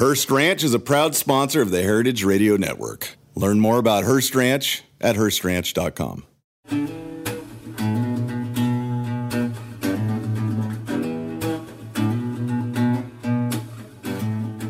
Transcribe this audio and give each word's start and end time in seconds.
Hearst 0.00 0.30
Ranch 0.30 0.64
is 0.64 0.72
a 0.72 0.78
proud 0.78 1.14
sponsor 1.14 1.60
of 1.60 1.70
the 1.70 1.82
Heritage 1.82 2.24
Radio 2.24 2.56
Network. 2.56 3.18
Learn 3.34 3.60
more 3.60 3.78
about 3.78 4.04
Hearst 4.04 4.34
Ranch 4.34 4.82
at 4.98 5.14
HearstRanch.com. 5.14 6.24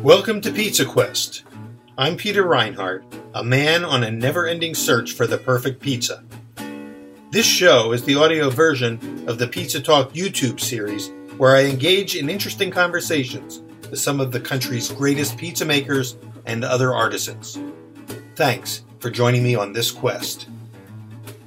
Welcome 0.03 0.41
to 0.41 0.51
Pizza 0.51 0.83
Quest. 0.83 1.43
I'm 1.97 2.17
Peter 2.17 2.43
Reinhart, 2.43 3.05
a 3.33 3.41
man 3.41 3.85
on 3.85 4.03
a 4.03 4.11
never 4.11 4.45
ending 4.45 4.75
search 4.75 5.13
for 5.13 5.25
the 5.27 5.37
perfect 5.37 5.81
pizza. 5.81 6.25
This 7.29 7.45
show 7.45 7.93
is 7.93 8.03
the 8.03 8.17
audio 8.17 8.49
version 8.49 9.23
of 9.29 9.37
the 9.37 9.47
Pizza 9.47 9.81
Talk 9.81 10.11
YouTube 10.11 10.59
series 10.59 11.09
where 11.37 11.55
I 11.55 11.63
engage 11.63 12.17
in 12.17 12.29
interesting 12.29 12.69
conversations 12.69 13.61
some 13.93 14.19
of 14.19 14.31
the 14.31 14.39
country's 14.39 14.91
greatest 14.91 15.37
pizza 15.37 15.65
makers 15.65 16.17
and 16.45 16.63
other 16.63 16.93
artisans. 16.93 17.59
Thanks 18.35 18.83
for 18.99 19.09
joining 19.09 19.43
me 19.43 19.55
on 19.55 19.73
this 19.73 19.91
quest. 19.91 20.47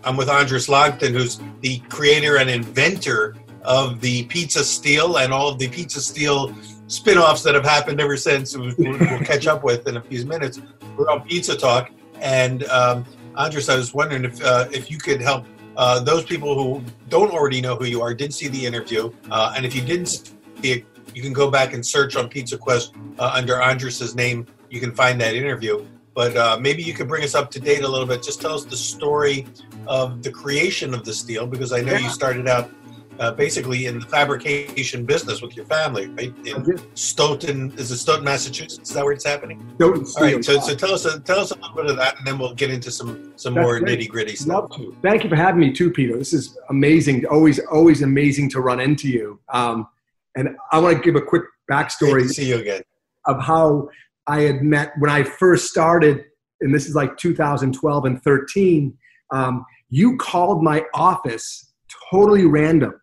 I'm 0.05 0.17
with 0.17 0.29
Andris 0.29 0.69
Lagsdin, 0.69 1.13
who's 1.13 1.41
the 1.61 1.79
creator 1.89 2.37
and 2.37 2.51
inventor 2.51 3.37
of 3.63 4.01
the 4.01 4.25
Pizza 4.25 4.63
Steel 4.63 5.19
and 5.19 5.33
all 5.33 5.49
of 5.49 5.59
the 5.59 5.69
Pizza 5.69 6.01
Steel 6.01 6.55
spin-offs 6.87 7.43
that 7.43 7.55
have 7.55 7.65
happened 7.65 8.01
ever 8.01 8.17
since. 8.17 8.57
We'll, 8.57 8.75
we'll 8.77 9.21
catch 9.21 9.47
up 9.47 9.65
with 9.65 9.89
in 9.89 9.97
a 9.97 10.03
few 10.03 10.25
minutes. 10.27 10.61
We're 10.97 11.11
on 11.11 11.23
Pizza 11.23 11.57
Talk, 11.57 11.91
and 12.21 12.65
um, 12.65 13.07
Andris, 13.37 13.73
I 13.73 13.77
was 13.77 13.95
wondering 13.95 14.25
if 14.25 14.45
uh, 14.45 14.69
if 14.71 14.91
you 14.91 14.99
could 14.99 15.21
help 15.21 15.47
uh, 15.77 16.01
those 16.01 16.25
people 16.25 16.55
who 16.55 16.85
don't 17.09 17.33
already 17.33 17.61
know 17.61 17.75
who 17.75 17.87
you 17.87 18.03
are, 18.03 18.13
didn't 18.13 18.35
see 18.35 18.49
the 18.49 18.65
interview, 18.65 19.11
uh, 19.31 19.55
and 19.57 19.65
if 19.65 19.75
you 19.75 19.81
didn't 19.81 20.07
see 20.07 20.33
it, 20.63 20.94
you 21.15 21.23
can 21.23 21.33
go 21.33 21.51
back 21.51 21.73
and 21.73 21.85
search 21.87 22.17
on 22.17 22.29
Pizza 22.29 22.59
Quest 22.59 22.95
uh, 23.19 23.33
under 23.35 23.63
Andris's 23.63 24.15
name. 24.15 24.47
You 24.71 24.81
can 24.81 24.93
find 24.93 25.21
that 25.21 25.35
interview. 25.35 25.87
But 26.15 26.37
uh, 26.37 26.59
maybe 26.61 26.83
you 26.83 26.95
could 26.95 27.09
bring 27.09 27.25
us 27.25 27.35
up 27.35 27.51
to 27.53 27.61
date 27.61 27.83
a 27.83 27.89
little 27.89 28.07
bit. 28.07 28.23
Just 28.23 28.41
tell 28.41 28.55
us 28.55 28.65
the 28.65 28.77
story 28.77 29.47
of 29.89 30.23
the 30.23 30.31
creation 30.31 30.95
of 30.95 31.05
the 31.05 31.13
steel, 31.13 31.47
because 31.47 31.73
I 31.73 31.81
know 31.81 31.93
yeah. 31.93 31.99
you 31.99 32.09
started 32.09 32.47
out 32.47 32.71
uh, 33.19 33.33
basically 33.33 33.87
in 33.87 33.99
the 33.99 34.07
fabrication 34.07 35.05
business 35.05 35.43
with 35.43 35.57
your 35.57 35.67
family, 35.67 36.07
right? 36.09 36.33
In 36.47 36.81
Stoughton, 36.95 37.73
is 37.77 37.91
it 37.91 37.99
Stoughton, 37.99 38.25
Massachusetts? 38.25 38.91
Is 38.91 38.95
that 38.95 39.05
where 39.05 39.13
it's 39.13 39.25
happening? 39.25 39.59
Stoughton. 39.77 40.07
All 40.17 40.23
right. 40.23 40.45
So, 40.45 40.61
so 40.61 40.75
tell 40.75 40.95
us, 40.95 41.07
tell 41.25 41.41
us 41.41 41.51
a 41.51 41.57
little 41.57 41.77
bit 41.77 41.87
of 41.87 41.97
that, 41.97 42.17
and 42.19 42.27
then 42.27 42.39
we'll 42.39 42.55
get 42.55 42.71
into 42.71 42.91
some 42.93 43.33
some 43.37 43.55
That's 43.55 43.65
more 43.65 43.81
nitty 43.81 44.09
gritty 44.09 44.37
stuff. 44.37 44.71
Love 44.71 44.77
to. 44.77 44.97
Thank 45.03 45.25
you 45.25 45.31
for 45.31 45.37
having 45.37 45.61
me 45.61 45.73
too, 45.73 45.91
Peter. 45.91 46.17
This 46.17 46.33
is 46.33 46.57
amazing. 46.71 47.27
Always, 47.27 47.59
always 47.59 48.03
amazing 48.03 48.51
to 48.51 48.61
run 48.61 48.79
into 48.79 49.09
you. 49.09 49.41
Um, 49.49 49.89
and 50.37 50.57
I 50.73 50.79
want 50.81 50.97
to 50.97 51.03
give 51.03 51.17
a 51.17 51.25
quick 51.25 51.45
backstory. 51.71 52.29
see 52.29 52.49
you 52.49 52.59
again. 52.59 52.83
Of 53.27 53.41
how 53.43 53.89
I 54.27 54.43
had 54.43 54.63
met 54.63 54.93
when 54.99 55.11
I 55.11 55.23
first 55.23 55.69
started, 55.69 56.25
and 56.61 56.75
this 56.75 56.87
is 56.87 56.95
like 56.95 57.17
2012 57.17 58.05
and 58.05 58.23
13. 58.23 58.97
Um, 59.33 59.65
you 59.91 60.17
called 60.17 60.63
my 60.63 60.85
office 60.95 61.73
totally 62.11 62.47
random, 62.47 63.01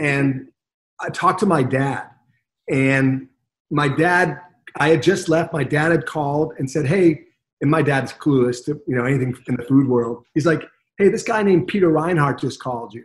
and 0.00 0.48
I 1.00 1.08
talked 1.10 1.40
to 1.40 1.46
my 1.46 1.62
dad, 1.62 2.06
and 2.68 3.28
my 3.70 3.88
dad. 3.88 4.40
I 4.78 4.88
had 4.88 5.02
just 5.02 5.28
left. 5.28 5.52
My 5.52 5.64
dad 5.64 5.92
had 5.92 6.06
called 6.06 6.54
and 6.58 6.70
said, 6.70 6.86
"Hey," 6.86 7.24
and 7.60 7.70
my 7.70 7.82
dad's 7.82 8.10
clueless 8.12 8.64
to 8.64 8.80
you 8.86 8.96
know 8.96 9.04
anything 9.04 9.36
in 9.46 9.56
the 9.56 9.64
food 9.64 9.86
world. 9.86 10.24
He's 10.32 10.46
like, 10.46 10.62
"Hey, 10.96 11.08
this 11.08 11.22
guy 11.22 11.42
named 11.42 11.66
Peter 11.66 11.90
Reinhart 11.90 12.40
just 12.40 12.58
called 12.58 12.94
you." 12.94 13.04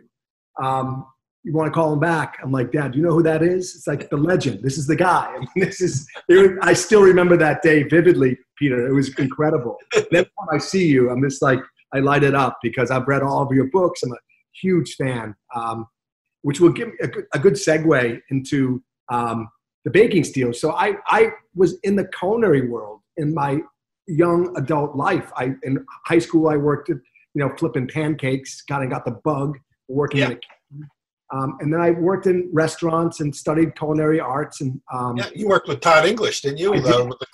Um, 0.62 1.06
you 1.44 1.52
want 1.52 1.66
to 1.66 1.72
call 1.72 1.92
him 1.92 2.00
back? 2.00 2.38
I'm 2.42 2.52
like, 2.52 2.72
Dad, 2.72 2.92
do 2.92 2.98
you 2.98 3.04
know 3.04 3.12
who 3.12 3.22
that 3.22 3.42
is? 3.42 3.74
It's 3.74 3.86
like 3.86 4.10
the 4.10 4.16
legend. 4.16 4.62
This 4.62 4.76
is 4.76 4.86
the 4.86 4.96
guy. 4.96 5.26
I 5.36 5.38
mean, 5.38 5.48
this 5.56 5.80
is. 5.80 6.06
Was, 6.28 6.50
I 6.62 6.72
still 6.72 7.02
remember 7.02 7.36
that 7.36 7.62
day 7.62 7.84
vividly, 7.84 8.38
Peter. 8.58 8.88
It 8.88 8.92
was 8.92 9.14
incredible. 9.18 9.78
every 9.94 10.24
time 10.24 10.48
I 10.52 10.58
see 10.58 10.86
you, 10.86 11.10
I'm 11.10 11.22
just 11.22 11.42
like 11.42 11.60
I 11.94 12.00
light 12.00 12.22
it 12.22 12.34
up 12.34 12.58
because 12.62 12.90
I've 12.90 13.06
read 13.06 13.22
all 13.22 13.42
of 13.42 13.52
your 13.52 13.68
books. 13.70 14.02
I'm 14.02 14.12
a 14.12 14.16
huge 14.60 14.94
fan, 14.96 15.34
um, 15.54 15.86
which 16.42 16.60
will 16.60 16.72
give 16.72 16.88
me 16.88 16.94
a 17.00 17.08
good, 17.08 17.24
a 17.34 17.38
good 17.38 17.54
segue 17.54 18.20
into 18.30 18.82
um, 19.10 19.48
the 19.84 19.90
baking 19.90 20.24
steel. 20.24 20.52
So 20.52 20.72
I 20.72 20.96
I 21.06 21.30
was 21.54 21.78
in 21.82 21.96
the 21.96 22.08
culinary 22.18 22.68
world 22.68 23.00
in 23.16 23.32
my 23.32 23.60
young 24.06 24.54
adult 24.56 24.96
life. 24.96 25.30
I 25.36 25.54
in 25.62 25.84
high 26.06 26.18
school 26.18 26.48
I 26.48 26.56
worked 26.56 26.90
at 26.90 26.96
you 27.34 27.40
know 27.42 27.54
flipping 27.56 27.88
pancakes. 27.88 28.62
Kind 28.62 28.84
of 28.84 28.90
got 28.90 29.04
the 29.04 29.12
bug 29.24 29.58
working 29.88 30.20
yeah. 30.20 30.26
in 30.26 30.32
a 30.32 30.40
um, 31.30 31.58
and 31.60 31.72
then 31.72 31.80
I 31.80 31.90
worked 31.90 32.26
in 32.26 32.48
restaurants 32.52 33.20
and 33.20 33.34
studied 33.34 33.76
culinary 33.76 34.18
arts. 34.18 34.60
And 34.60 34.80
um, 34.92 35.16
yeah, 35.16 35.28
you 35.34 35.46
worked 35.48 35.68
with 35.68 35.80
Todd 35.80 36.06
English, 36.06 36.40
didn't 36.40 36.58
you? 36.58 36.72
Did. 36.72 36.84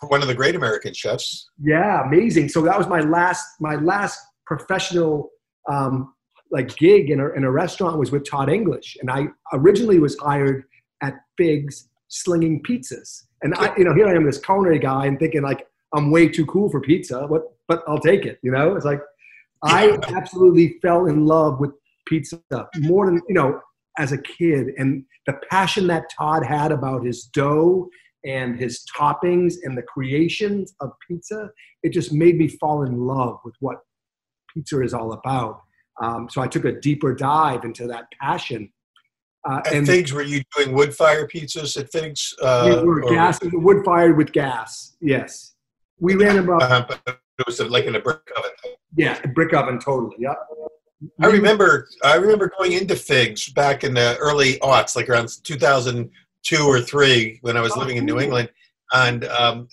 one 0.01 0.21
of 0.21 0.29
the 0.29 0.35
great 0.35 0.57
American 0.57 0.93
chefs. 0.93 1.49
Yeah, 1.63 2.05
amazing. 2.05 2.49
So 2.49 2.63
that 2.63 2.77
was 2.77 2.89
my 2.89 3.01
last 3.01 3.47
my 3.61 3.77
last 3.77 4.19
professional 4.47 5.31
um, 5.71 6.13
like 6.51 6.77
gig 6.77 7.11
in 7.11 7.21
a, 7.21 7.29
in 7.31 7.45
a 7.45 7.51
restaurant 7.51 7.99
was 7.99 8.11
with 8.11 8.29
Todd 8.29 8.51
English, 8.51 8.97
and 9.01 9.11
I 9.11 9.29
originally 9.53 10.01
was 10.01 10.19
hired 10.19 10.65
at 11.01 11.15
Figs 11.37 11.89
slinging 12.09 12.63
pizzas. 12.63 13.25
And 13.43 13.55
I, 13.57 13.77
you 13.77 13.85
know, 13.85 13.95
here 13.95 14.07
I 14.07 14.15
am, 14.15 14.25
this 14.25 14.39
culinary 14.39 14.79
guy, 14.79 15.07
and 15.07 15.19
thinking 15.19 15.43
like 15.43 15.67
I'm 15.95 16.11
way 16.11 16.29
too 16.29 16.47
cool 16.47 16.69
for 16.69 16.81
pizza. 16.81 17.27
What? 17.27 17.43
But 17.69 17.85
I'll 17.87 18.01
take 18.01 18.27
it. 18.27 18.39
You 18.43 18.51
know, 18.51 18.75
it's 18.75 18.85
like 18.85 19.01
I 19.63 19.97
absolutely 20.09 20.79
fell 20.83 21.07
in 21.07 21.27
love 21.27 21.61
with 21.61 21.71
pizza 22.07 22.41
more 22.79 23.07
than 23.07 23.23
you 23.29 23.35
know 23.35 23.61
as 23.99 24.13
a 24.13 24.19
kid 24.19 24.69
and 24.77 25.05
the 25.27 25.35
passion 25.51 25.87
that 25.87 26.11
Todd 26.17 26.45
had 26.45 26.73
about 26.73 27.05
his 27.05 27.25
dough 27.25 27.89
and 28.25 28.59
his 28.59 28.85
toppings 28.97 29.55
and 29.63 29.77
the 29.77 29.83
creations 29.83 30.75
of 30.81 30.91
pizza, 31.07 31.51
it 31.83 31.91
just 31.91 32.13
made 32.13 32.37
me 32.37 32.49
fall 32.49 32.83
in 32.83 32.99
love 32.99 33.39
with 33.45 33.55
what 33.61 33.79
pizza 34.53 34.83
is 34.83 34.95
all 34.95 35.13
about. 35.13 35.61
Um, 36.03 36.29
so 36.29 36.41
I 36.41 36.47
took 36.47 36.65
a 36.65 36.73
deeper 36.73 37.15
dive 37.15 37.65
into 37.65 37.87
that 37.87 38.07
passion. 38.21 38.73
Uh, 39.49 39.61
at 39.67 39.75
and 39.75 39.87
Figs, 39.87 40.13
were 40.13 40.23
you 40.23 40.43
doing 40.57 40.75
wood 40.75 40.95
fire 40.95 41.29
pizzas 41.29 41.79
at 41.79 41.93
Figs? 41.93 42.35
Uh, 42.41 42.81
we 42.83 42.89
were 42.89 43.03
gas, 43.03 43.39
wood 43.43 43.85
fired 43.85 44.17
with 44.17 44.33
gas. 44.33 44.97
Yes, 45.01 45.55
we 46.01 46.15
ran 46.17 46.39
about. 46.39 46.63
Uh, 46.63 46.87
it 47.07 47.47
was 47.47 47.61
like 47.61 47.85
in 47.85 47.95
a 47.95 48.01
brick 48.01 48.21
oven. 48.37 48.51
Yeah, 48.97 49.21
brick 49.27 49.53
oven, 49.53 49.79
totally. 49.79 50.17
Yep. 50.19 50.39
I 51.21 51.27
remember 51.27 51.89
I 52.03 52.17
remember 52.17 52.51
going 52.59 52.73
into 52.73 52.97
Figs 52.97 53.49
back 53.51 53.85
in 53.85 53.95
the 53.95 54.17
early 54.19 54.55
aughts, 54.55 54.97
like 54.97 55.09
around 55.09 55.29
2002 55.43 56.57
or 56.63 56.81
three, 56.81 57.39
when 57.43 57.57
I 57.57 57.61
was 57.61 57.77
living 57.77 57.97
in 57.97 58.05
New 58.05 58.21
England, 58.21 58.51
and 58.93 59.25
um, 59.27 59.69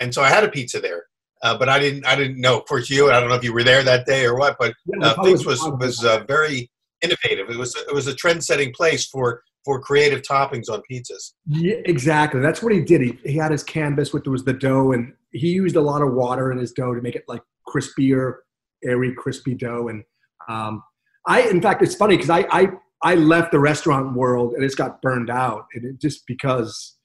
and 0.00 0.14
so 0.14 0.22
I 0.22 0.28
had 0.28 0.44
a 0.44 0.48
pizza 0.48 0.80
there, 0.80 1.04
uh, 1.42 1.56
but 1.56 1.68
I 1.68 1.78
didn't 1.78 2.06
I 2.06 2.14
didn't 2.14 2.40
know. 2.40 2.58
Of 2.58 2.66
course, 2.66 2.90
you 2.90 3.10
I 3.10 3.20
don't 3.20 3.28
know 3.28 3.34
if 3.34 3.44
you 3.44 3.52
were 3.52 3.64
there 3.64 3.82
that 3.82 4.06
day 4.06 4.24
or 4.24 4.36
what, 4.36 4.56
but 4.58 4.74
uh, 5.00 5.22
Figs 5.22 5.44
was 5.44 5.60
was 5.80 6.04
uh, 6.04 6.24
very 6.26 6.70
innovative. 7.02 7.50
It 7.50 7.58
was 7.58 7.74
it 7.76 7.94
was 7.94 8.06
a 8.06 8.14
trend 8.14 8.44
setting 8.44 8.72
place 8.72 9.06
for 9.06 9.42
for 9.64 9.80
creative 9.80 10.22
toppings 10.22 10.68
on 10.68 10.82
pizzas. 10.90 11.32
Yeah, 11.46 11.76
exactly. 11.84 12.40
That's 12.40 12.62
what 12.62 12.72
he 12.72 12.80
did. 12.80 13.00
He, 13.00 13.18
he 13.24 13.36
had 13.36 13.52
his 13.52 13.62
canvas 13.62 14.12
with 14.12 14.26
was 14.26 14.44
the 14.44 14.52
dough, 14.52 14.92
and 14.92 15.12
he 15.32 15.48
used 15.48 15.76
a 15.76 15.80
lot 15.80 16.02
of 16.02 16.12
water 16.12 16.50
in 16.52 16.58
his 16.58 16.72
dough 16.72 16.94
to 16.94 17.00
make 17.00 17.14
it 17.14 17.24
like 17.28 17.42
crispier, 17.68 18.38
airy, 18.84 19.14
crispy 19.14 19.54
dough. 19.54 19.88
And 19.88 20.04
um, 20.48 20.82
I, 21.26 21.42
in 21.42 21.60
fact, 21.60 21.82
it's 21.82 21.94
funny 21.94 22.16
because 22.16 22.30
I, 22.30 22.46
I, 22.50 22.68
I 23.02 23.14
left 23.14 23.52
the 23.52 23.58
restaurant 23.58 24.14
world 24.14 24.54
and 24.54 24.64
it's 24.64 24.74
got 24.74 25.00
burned 25.02 25.30
out, 25.30 25.66
and 25.74 25.84
it, 25.84 26.00
just 26.00 26.26
because 26.26 26.96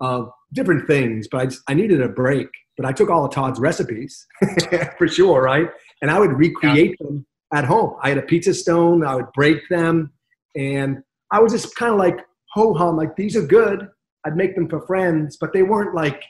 of 0.00 0.30
different 0.52 0.86
things. 0.86 1.28
But 1.30 1.40
I, 1.40 1.44
just, 1.46 1.62
I 1.68 1.74
needed 1.74 2.00
a 2.00 2.08
break. 2.08 2.48
But 2.76 2.84
I 2.84 2.92
took 2.92 3.08
all 3.08 3.24
of 3.24 3.32
Todd's 3.32 3.58
recipes 3.58 4.26
for 4.98 5.08
sure, 5.08 5.40
right? 5.40 5.68
And 6.02 6.10
I 6.10 6.18
would 6.18 6.32
recreate 6.32 6.94
yeah. 7.00 7.06
them 7.06 7.26
at 7.54 7.64
home. 7.64 7.96
I 8.02 8.10
had 8.10 8.18
a 8.18 8.22
pizza 8.22 8.52
stone. 8.52 9.02
I 9.04 9.14
would 9.14 9.32
break 9.32 9.66
them, 9.70 10.12
and 10.54 10.98
I 11.32 11.40
was 11.40 11.52
just 11.52 11.74
kind 11.76 11.92
of 11.92 11.98
like 11.98 12.18
ho 12.52 12.74
hum, 12.74 12.96
like 12.96 13.16
these 13.16 13.36
are 13.36 13.46
good. 13.46 13.88
I'd 14.26 14.36
make 14.36 14.54
them 14.54 14.68
for 14.68 14.84
friends, 14.86 15.38
but 15.40 15.52
they 15.52 15.62
weren't 15.62 15.94
like 15.94 16.22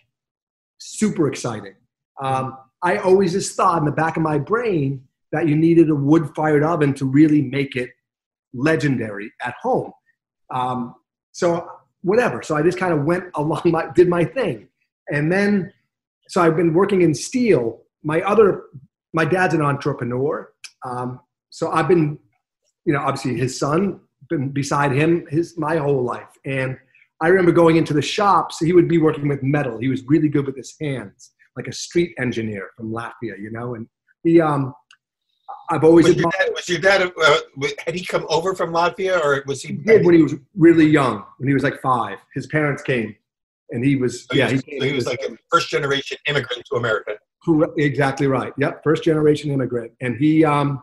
super 0.79 1.29
exciting. 1.29 1.75
Um, 2.23 2.59
I 2.83 2.99
always 2.99 3.33
just 3.33 3.57
thought 3.57 3.79
in 3.79 3.85
the 3.85 3.93
back 3.93 4.17
of 4.17 4.23
my 4.23 4.39
brain 4.39 5.03
that 5.33 5.49
you 5.49 5.57
needed 5.57 5.91
a 5.91 5.95
wood 5.95 6.31
fired 6.35 6.63
oven 6.63 6.95
to 6.95 7.05
really 7.05 7.43
make 7.43 7.77
it 7.77 7.91
legendary 8.55 9.33
at 9.43 9.55
home. 9.61 9.93
Um, 10.51 10.95
so 11.33 11.69
whatever. 12.03 12.43
So 12.43 12.57
I 12.57 12.63
just 12.63 12.79
kind 12.79 12.93
of 12.93 13.05
went 13.05 13.25
along 13.35 13.63
my 13.67 13.89
did 13.95 14.09
my 14.09 14.25
thing, 14.25 14.69
and 15.13 15.31
then 15.31 15.73
so 16.29 16.41
I've 16.41 16.57
been 16.57 16.73
working 16.73 17.03
in 17.03 17.15
steel. 17.15 17.83
My 18.03 18.23
other 18.23 18.65
my 19.13 19.25
dad's 19.25 19.55
an 19.55 19.63
entrepreneur, 19.63 20.51
um, 20.85 21.21
so 21.51 21.71
I've 21.71 21.89
been 21.89 22.19
you 22.85 22.93
know 22.93 23.01
obviously 23.01 23.37
his 23.37 23.59
son 23.59 24.01
been 24.29 24.49
beside 24.49 24.93
him 24.93 25.27
his 25.29 25.57
my 25.59 25.77
whole 25.77 26.03
life 26.03 26.31
and. 26.45 26.79
I 27.23 27.29
remember 27.29 27.51
going 27.51 27.77
into 27.77 27.95
the 27.95 28.03
shops. 28.03 28.59
He 28.59 28.75
would 28.75 28.89
be 28.89 28.99
working 28.99 29.27
with 29.27 29.43
metal. 29.43 29.79
He 29.79 29.89
was 29.89 30.03
really 30.07 30.29
good 30.29 30.45
with 30.45 30.55
his 30.55 30.75
hands, 30.79 31.33
like 31.57 31.67
a 31.67 31.73
street 31.73 32.15
engineer 32.19 32.69
from 32.77 32.93
Latvia, 32.93 33.41
you 33.41 33.51
know. 33.51 33.75
And 33.75 33.89
he, 34.23 34.39
um, 34.39 34.75
I've 35.71 35.85
always 35.85 36.07
was 36.07 36.17
your 36.17 36.31
dad, 36.31 36.51
was 36.55 36.69
your 36.69 36.79
dad 36.79 37.03
uh, 37.03 37.39
had 37.85 37.95
he 37.95 38.05
come 38.05 38.27
over 38.29 38.55
from 38.55 38.71
Latvia 38.73 39.21
or 39.23 39.43
was 39.47 39.63
he? 39.63 39.69
He 39.69 39.75
did 39.75 40.05
when 40.05 40.15
he 40.15 40.23
was 40.23 40.35
really 40.57 40.87
young, 40.87 41.25
when 41.39 41.49
he 41.49 41.55
was 41.55 41.63
like 41.63 41.81
five. 41.81 42.19
His 42.35 42.47
parents 42.47 42.83
came. 42.83 43.15
and 43.71 43.85
he 43.85 43.97
was 43.97 44.23
so 44.25 44.35
yeah 44.35 44.49
he, 44.49 44.61
he, 44.67 44.79
so 44.79 44.87
he 44.87 44.93
was 44.93 45.07
like 45.07 45.21
a 45.23 45.37
first 45.51 45.69
generation 45.71 46.17
immigrant 46.29 46.63
to 46.71 46.77
America. 46.77 47.13
Exactly 47.79 48.27
right. 48.27 48.53
Yep, 48.59 48.83
first 48.83 49.05
generation 49.05 49.51
immigrant, 49.51 49.93
and 50.01 50.17
he 50.17 50.45
um, 50.45 50.83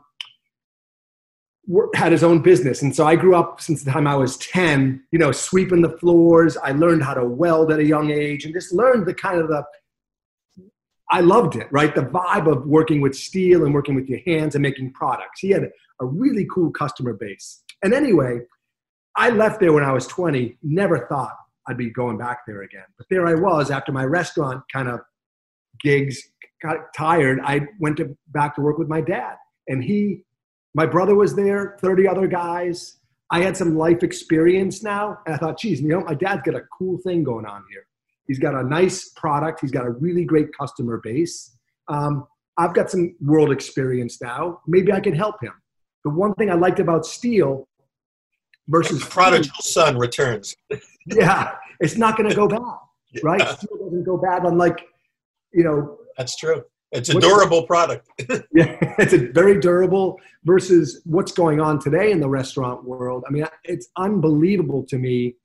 had 1.93 2.11
his 2.11 2.23
own 2.23 2.41
business. 2.41 2.81
And 2.81 2.95
so 2.95 3.05
I 3.05 3.15
grew 3.15 3.35
up 3.35 3.59
since 3.61 3.83
the 3.83 3.91
time 3.91 4.07
I 4.07 4.15
was 4.15 4.37
ten. 4.37 5.03
You 5.11 5.19
know, 5.19 5.31
sweeping 5.31 5.81
the 5.81 5.97
floors. 5.97 6.55
I 6.57 6.71
learned 6.71 7.03
how 7.03 7.13
to 7.13 7.25
weld 7.25 7.71
at 7.71 7.79
a 7.79 7.85
young 7.85 8.11
age, 8.11 8.45
and 8.45 8.53
just 8.53 8.73
learned 8.73 9.05
the 9.05 9.13
kind 9.13 9.39
of 9.39 9.47
the. 9.47 9.63
I 11.11 11.21
loved 11.21 11.55
it, 11.55 11.67
right? 11.71 11.93
The 11.93 12.01
vibe 12.01 12.51
of 12.51 12.65
working 12.65 13.01
with 13.01 13.15
steel 13.15 13.65
and 13.65 13.73
working 13.73 13.95
with 13.95 14.07
your 14.07 14.19
hands 14.25 14.55
and 14.55 14.61
making 14.61 14.93
products. 14.93 15.41
He 15.41 15.49
had 15.49 15.69
a 16.01 16.05
really 16.05 16.47
cool 16.53 16.71
customer 16.71 17.13
base. 17.13 17.63
And 17.83 17.93
anyway, 17.93 18.39
I 19.15 19.29
left 19.29 19.59
there 19.59 19.73
when 19.73 19.83
I 19.83 19.91
was 19.91 20.07
20, 20.07 20.57
never 20.63 21.05
thought 21.07 21.35
I'd 21.67 21.77
be 21.77 21.91
going 21.91 22.17
back 22.17 22.39
there 22.47 22.63
again. 22.63 22.85
But 22.97 23.07
there 23.09 23.27
I 23.27 23.35
was 23.35 23.69
after 23.69 23.91
my 23.91 24.05
restaurant 24.05 24.63
kind 24.71 24.87
of 24.87 25.01
gigs 25.81 26.21
got 26.61 26.77
tired. 26.95 27.39
I 27.43 27.67
went 27.79 27.97
to, 27.97 28.17
back 28.29 28.55
to 28.55 28.61
work 28.61 28.77
with 28.77 28.87
my 28.87 29.01
dad. 29.01 29.35
And 29.67 29.83
he, 29.83 30.23
my 30.73 30.85
brother 30.85 31.15
was 31.15 31.35
there, 31.35 31.77
30 31.81 32.07
other 32.07 32.27
guys. 32.27 32.97
I 33.29 33.41
had 33.41 33.55
some 33.55 33.77
life 33.77 34.03
experience 34.03 34.83
now. 34.83 35.19
And 35.25 35.35
I 35.35 35.37
thought, 35.37 35.59
geez, 35.59 35.81
you 35.81 35.89
know, 35.89 36.01
my 36.01 36.13
dad's 36.13 36.41
got 36.43 36.55
a 36.55 36.63
cool 36.77 36.97
thing 36.99 37.23
going 37.23 37.45
on 37.45 37.63
here. 37.69 37.85
He's 38.27 38.39
got 38.39 38.55
a 38.55 38.63
nice 38.63 39.09
product. 39.09 39.61
He's 39.61 39.71
got 39.71 39.85
a 39.85 39.91
really 39.91 40.25
great 40.25 40.47
customer 40.57 40.99
base. 41.03 41.57
Um, 41.87 42.25
I've 42.57 42.73
got 42.73 42.89
some 42.89 43.15
world 43.21 43.51
experience 43.51 44.21
now. 44.21 44.61
Maybe 44.67 44.91
I 44.91 44.99
can 44.99 45.13
help 45.13 45.41
him. 45.41 45.53
The 46.03 46.11
one 46.11 46.33
thing 46.35 46.49
I 46.49 46.55
liked 46.55 46.79
about 46.79 47.05
steel 47.05 47.67
versus 48.67 48.99
the 48.99 49.05
prodigal 49.05 49.51
son 49.61 49.97
returns. 49.97 50.55
yeah, 51.07 51.55
it's 51.79 51.97
not 51.97 52.17
going 52.17 52.29
to 52.29 52.35
go 52.35 52.47
bad, 52.47 52.59
right? 53.23 53.39
Yeah. 53.39 53.55
Steel 53.55 53.77
doesn't 53.77 54.03
go 54.03 54.17
bad, 54.17 54.43
unlike 54.43 54.85
you 55.53 55.63
know. 55.63 55.97
That's 56.17 56.35
true. 56.35 56.63
It's 56.91 57.09
a 57.09 57.19
durable 57.19 57.63
product. 57.63 58.07
Yeah, 58.53 58.77
it's 58.99 59.13
a 59.13 59.31
very 59.31 59.59
durable 59.59 60.19
versus 60.43 61.01
what's 61.05 61.31
going 61.31 61.59
on 61.59 61.79
today 61.79 62.11
in 62.11 62.19
the 62.19 62.29
restaurant 62.29 62.83
world. 62.83 63.23
I 63.27 63.31
mean, 63.31 63.47
it's 63.63 63.87
unbelievable 63.97 64.85
to 64.89 64.99
me 64.99 65.35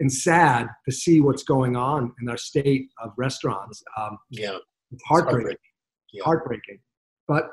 and 0.00 0.12
sad 0.12 0.68
to 0.86 0.92
see 0.94 1.20
what's 1.20 1.42
going 1.42 1.76
on 1.76 2.12
in 2.20 2.28
our 2.28 2.36
state 2.36 2.88
of 3.02 3.12
restaurants. 3.16 3.82
Um, 3.96 4.18
yeah. 4.30 4.58
it's 4.90 5.02
heartbreaking. 5.04 5.42
heartbreaking. 5.42 5.58
Yeah. 6.12 6.24
heartbreaking. 6.24 6.78
But 7.28 7.50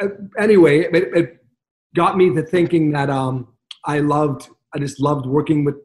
uh, 0.00 0.08
anyway, 0.38 0.80
it, 0.80 0.94
it 1.14 1.36
got 1.94 2.16
me 2.16 2.34
to 2.34 2.42
thinking 2.42 2.90
that 2.92 3.10
um, 3.10 3.48
I 3.84 4.00
loved, 4.00 4.48
I 4.74 4.78
just 4.78 5.00
loved 5.00 5.26
working 5.26 5.64
with 5.64 5.76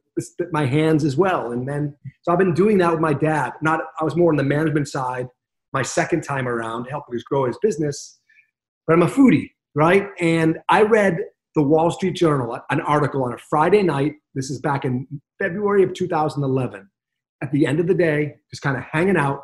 my 0.52 0.66
hands 0.66 1.04
as 1.04 1.16
well. 1.16 1.52
And 1.52 1.68
then, 1.68 1.96
so 2.24 2.32
I've 2.32 2.40
been 2.40 2.54
doing 2.54 2.78
that 2.80 2.92
with 2.92 3.00
my 3.00 3.14
dad. 3.14 3.54
Not, 3.62 3.82
I 4.00 4.04
was 4.04 4.16
more 4.16 4.32
on 4.32 4.38
the 4.38 4.44
management 4.44 4.88
side 4.88 5.28
my 5.74 5.82
second 5.82 6.22
time 6.22 6.48
around, 6.48 6.86
helping 6.86 7.16
us 7.16 7.24
grow 7.24 7.46
his 7.46 7.58
business. 7.62 8.20
But 8.86 8.94
I'm 8.94 9.04
a 9.04 9.08
foodie, 9.08 9.52
right? 9.76 10.10
And 10.20 10.60
I 10.70 10.82
read 10.82 11.18
the 11.56 11.62
Wall 11.62 11.92
Street 11.92 12.16
Journal, 12.16 12.58
an 12.70 12.82
article 12.82 13.24
on 13.24 13.34
a 13.34 13.38
Friday 13.38 13.84
night. 13.84 14.14
This 14.36 14.50
is 14.50 14.60
back 14.60 14.86
in 14.86 15.08
February 15.40 15.84
of 15.84 15.94
2011. 15.94 16.90
At 17.44 17.52
the 17.52 17.66
end 17.66 17.80
of 17.80 17.88
the 17.88 17.94
day, 17.94 18.36
just 18.50 18.62
kind 18.62 18.78
of 18.78 18.84
hanging 18.84 19.18
out, 19.18 19.44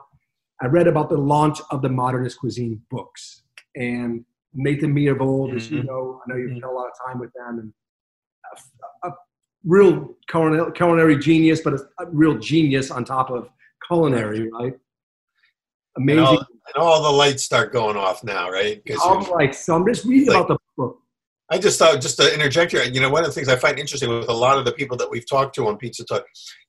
I 0.61 0.67
read 0.67 0.87
about 0.87 1.09
the 1.09 1.17
launch 1.17 1.59
of 1.71 1.81
the 1.81 1.89
Modernist 1.89 2.39
Cuisine 2.39 2.81
books. 2.89 3.43
And 3.75 4.23
Nathan 4.53 4.93
Myhrvold, 4.95 5.55
as 5.55 5.69
you 5.69 5.81
Mhm. 5.81 5.85
know, 5.87 6.21
I 6.25 6.31
know 6.31 6.37
you've 6.37 6.51
Mhm. 6.51 6.57
spent 6.59 6.71
a 6.71 6.75
lot 6.75 6.87
of 6.87 6.93
time 7.05 7.19
with 7.19 7.31
them, 7.33 7.59
and 7.59 7.73
a, 9.03 9.09
a 9.09 9.13
real 9.65 10.15
culinary, 10.29 11.17
genius, 11.17 11.61
but 11.61 11.73
a, 11.73 11.79
a 11.99 12.05
real 12.09 12.37
genius 12.37 12.89
on 12.89 13.03
top 13.03 13.29
of 13.29 13.49
culinary, 13.87 14.49
right? 14.51 14.73
And 15.95 16.03
Amazing. 16.09 16.23
all, 16.23 16.37
and 16.37 16.75
all 16.77 17.03
the 17.03 17.11
lights 17.11 17.43
start 17.43 17.73
going 17.73 17.97
off 17.97 18.23
now, 18.23 18.49
right? 18.49 18.81
All 19.03 19.21
right, 19.35 19.53
so 19.53 19.75
I'm 19.75 19.85
just 19.85 20.05
reading 20.05 20.29
Like- 20.29 20.37
about 20.45 20.47
the. 20.47 20.57
I 21.49 21.57
just 21.57 21.79
thought, 21.79 22.01
just 22.01 22.17
to 22.17 22.33
interject 22.33 22.73
here, 22.73 22.83
you 22.83 22.99
know, 22.99 23.09
one 23.09 23.23
of 23.23 23.27
the 23.27 23.33
things 23.33 23.47
I 23.47 23.55
find 23.55 23.79
interesting 23.79 24.09
with 24.09 24.27
a 24.27 24.33
lot 24.33 24.57
of 24.57 24.65
the 24.65 24.73
people 24.73 24.97
that 24.97 25.09
we've 25.09 25.27
talked 25.27 25.55
to 25.55 25.67
on 25.67 25.77
Pizza 25.77 26.03
Talk, 26.03 26.25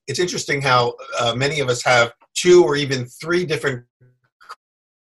it's 0.06 0.20
interesting 0.20 0.62
how 0.62 0.94
uh, 1.18 1.34
many 1.34 1.58
of 1.60 1.68
us 1.68 1.82
have 1.84 2.12
two 2.34 2.62
or 2.64 2.76
even 2.76 3.06
three 3.06 3.44
different 3.44 3.84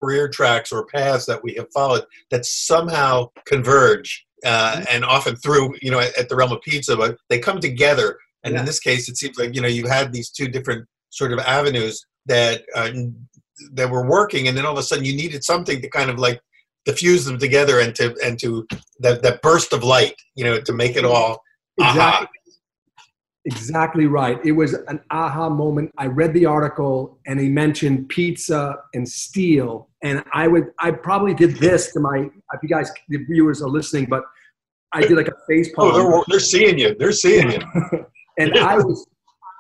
career 0.02 0.30
tracks 0.30 0.72
or 0.72 0.86
paths 0.86 1.26
that 1.26 1.44
we 1.44 1.54
have 1.56 1.68
followed 1.74 2.06
that 2.32 2.46
somehow 2.46 3.28
converge, 3.46 4.26
uh, 4.46 4.86
and 4.90 5.04
often 5.04 5.36
through, 5.36 5.76
you 5.82 5.92
know, 5.92 6.00
at, 6.00 6.18
at 6.18 6.30
the 6.30 6.36
realm 6.38 6.54
of 6.54 6.62
pizza, 6.62 6.96
but 6.96 7.18
they 7.30 7.38
come 7.38 7.60
together. 7.60 8.18
And 8.46 8.54
Yeah. 8.54 8.62
in 8.62 8.66
this 8.66 8.80
case, 8.80 9.10
it 9.10 9.18
seems 9.18 9.38
like 9.38 9.54
you 9.54 9.62
know 9.62 9.68
you 9.68 9.88
had 9.88 10.14
these 10.14 10.30
two 10.30 10.48
different 10.48 10.88
sort 11.10 11.34
of 11.34 11.40
avenues 11.40 12.06
that 12.28 12.64
uh, 12.74 12.92
that 13.74 13.90
were 13.90 14.08
working, 14.08 14.48
and 14.48 14.56
then 14.56 14.66
all 14.66 14.72
of 14.72 14.80
a 14.80 14.84
sudden 14.84 15.04
you 15.04 15.14
needed 15.14 15.44
something 15.44 15.82
to 15.82 15.90
kind 15.90 16.10
of 16.10 16.18
like 16.18 16.40
diffuse 16.86 17.26
them 17.26 17.38
together 17.38 17.80
and 17.80 17.94
to 17.96 18.16
and 18.24 18.40
to 18.40 18.66
that 19.00 19.22
that 19.24 19.42
burst 19.42 19.74
of 19.74 19.84
light, 19.84 20.16
you 20.36 20.44
know, 20.44 20.60
to 20.62 20.74
make 20.74 20.96
it 20.96 21.06
all 21.06 21.42
Exactly. 21.80 22.02
aha. 22.02 22.28
Exactly 23.46 24.06
right. 24.06 24.38
It 24.46 24.52
was 24.52 24.74
an 24.74 25.00
aha 25.12 25.50
moment. 25.50 25.92
I 25.98 26.08
read 26.08 26.34
the 26.34 26.46
article 26.46 27.20
and 27.26 27.40
he 27.40 27.50
mentioned 27.50 28.10
pizza 28.10 28.76
and 28.94 29.08
steel. 29.08 29.90
And 30.04 30.24
I 30.34 30.48
would, 30.48 30.66
I 30.80 30.92
probably 30.92 31.34
did 31.34 31.56
this 31.56 31.92
to 31.94 32.00
my, 32.00 32.30
if 32.54 32.62
you 32.62 32.70
guys, 32.70 32.92
the 33.08 33.18
viewers 33.30 33.62
are 33.62 33.70
listening, 33.70 34.08
but 34.10 34.24
I 34.94 35.02
did 35.02 35.14
like 35.14 35.30
a 35.30 35.36
face 35.48 35.74
palm. 35.74 35.92
Oh, 35.94 36.12
they're, 36.12 36.24
they're 36.28 36.40
seeing 36.40 36.78
you. 36.78 36.96
They're 37.00 37.14
seeing 37.14 37.52
you. 37.52 37.60
and 38.38 38.58
I 38.60 38.76
was, 38.76 39.08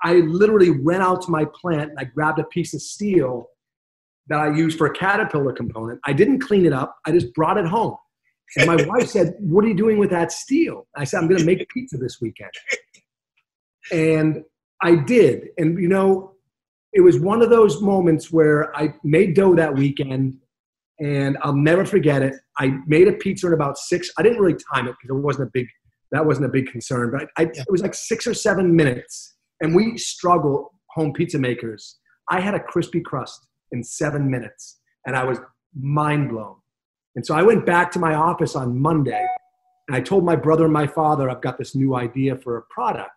I 0.03 0.15
literally 0.15 0.71
went 0.71 1.01
out 1.01 1.21
to 1.23 1.31
my 1.31 1.45
plant 1.45 1.91
and 1.91 1.99
I 1.99 2.03
grabbed 2.03 2.39
a 2.39 2.45
piece 2.45 2.73
of 2.73 2.81
steel 2.81 3.47
that 4.29 4.39
I 4.39 4.55
used 4.55 4.77
for 4.77 4.87
a 4.87 4.93
caterpillar 4.93 5.53
component. 5.53 5.99
I 6.05 6.13
didn't 6.13 6.39
clean 6.39 6.65
it 6.65 6.73
up. 6.73 6.95
I 7.05 7.11
just 7.11 7.33
brought 7.33 7.57
it 7.57 7.65
home. 7.65 7.95
And 8.57 8.67
my 8.67 8.83
wife 8.85 9.09
said, 9.09 9.35
"What 9.39 9.63
are 9.65 9.67
you 9.67 9.75
doing 9.75 9.97
with 9.97 10.09
that 10.09 10.31
steel?" 10.31 10.87
I 10.95 11.03
said, 11.03 11.19
"I'm 11.19 11.27
going 11.27 11.39
to 11.39 11.45
make 11.45 11.67
pizza 11.69 11.97
this 11.97 12.19
weekend." 12.21 12.51
And 13.91 14.43
I 14.81 14.95
did. 14.95 15.49
And 15.57 15.79
you 15.79 15.87
know, 15.87 16.33
it 16.93 17.01
was 17.01 17.19
one 17.19 17.41
of 17.41 17.49
those 17.49 17.81
moments 17.81 18.31
where 18.31 18.75
I 18.75 18.93
made 19.03 19.35
dough 19.35 19.55
that 19.55 19.75
weekend 19.75 20.37
and 20.99 21.37
I'll 21.41 21.55
never 21.55 21.85
forget 21.85 22.21
it. 22.21 22.35
I 22.57 22.77
made 22.87 23.07
a 23.07 23.13
pizza 23.13 23.47
in 23.47 23.53
about 23.53 23.77
six. 23.77 24.11
I 24.17 24.23
didn't 24.23 24.39
really 24.39 24.57
time 24.73 24.87
it 24.87 24.95
because 25.01 25.17
it 25.17 25.21
wasn't 25.21 25.47
a 25.47 25.51
big 25.53 25.67
that 26.11 26.25
wasn't 26.25 26.47
a 26.47 26.49
big 26.49 26.71
concern, 26.71 27.11
but 27.11 27.29
I, 27.37 27.43
it 27.43 27.65
was 27.69 27.83
like 27.83 27.93
six 27.93 28.25
or 28.25 28.33
seven 28.33 28.75
minutes. 28.75 29.35
And 29.61 29.75
we 29.75 29.95
struggle, 29.97 30.73
home 30.89 31.13
pizza 31.13 31.37
makers. 31.37 31.99
I 32.31 32.39
had 32.39 32.55
a 32.55 32.59
crispy 32.59 33.01
crust 33.01 33.45
in 33.71 33.83
seven 33.83 34.29
minutes, 34.29 34.79
and 35.05 35.15
I 35.15 35.23
was 35.23 35.39
mind 35.79 36.29
blown. 36.29 36.55
And 37.15 37.25
so 37.25 37.35
I 37.35 37.43
went 37.43 37.65
back 37.65 37.91
to 37.91 37.99
my 37.99 38.13
office 38.13 38.55
on 38.55 38.79
Monday, 38.79 39.25
and 39.87 39.95
I 39.95 40.01
told 40.01 40.23
my 40.23 40.35
brother 40.35 40.65
and 40.65 40.73
my 40.73 40.87
father, 40.87 41.29
I've 41.29 41.41
got 41.41 41.57
this 41.57 41.75
new 41.75 41.95
idea 41.95 42.37
for 42.37 42.57
a 42.57 42.61
product. 42.69 43.11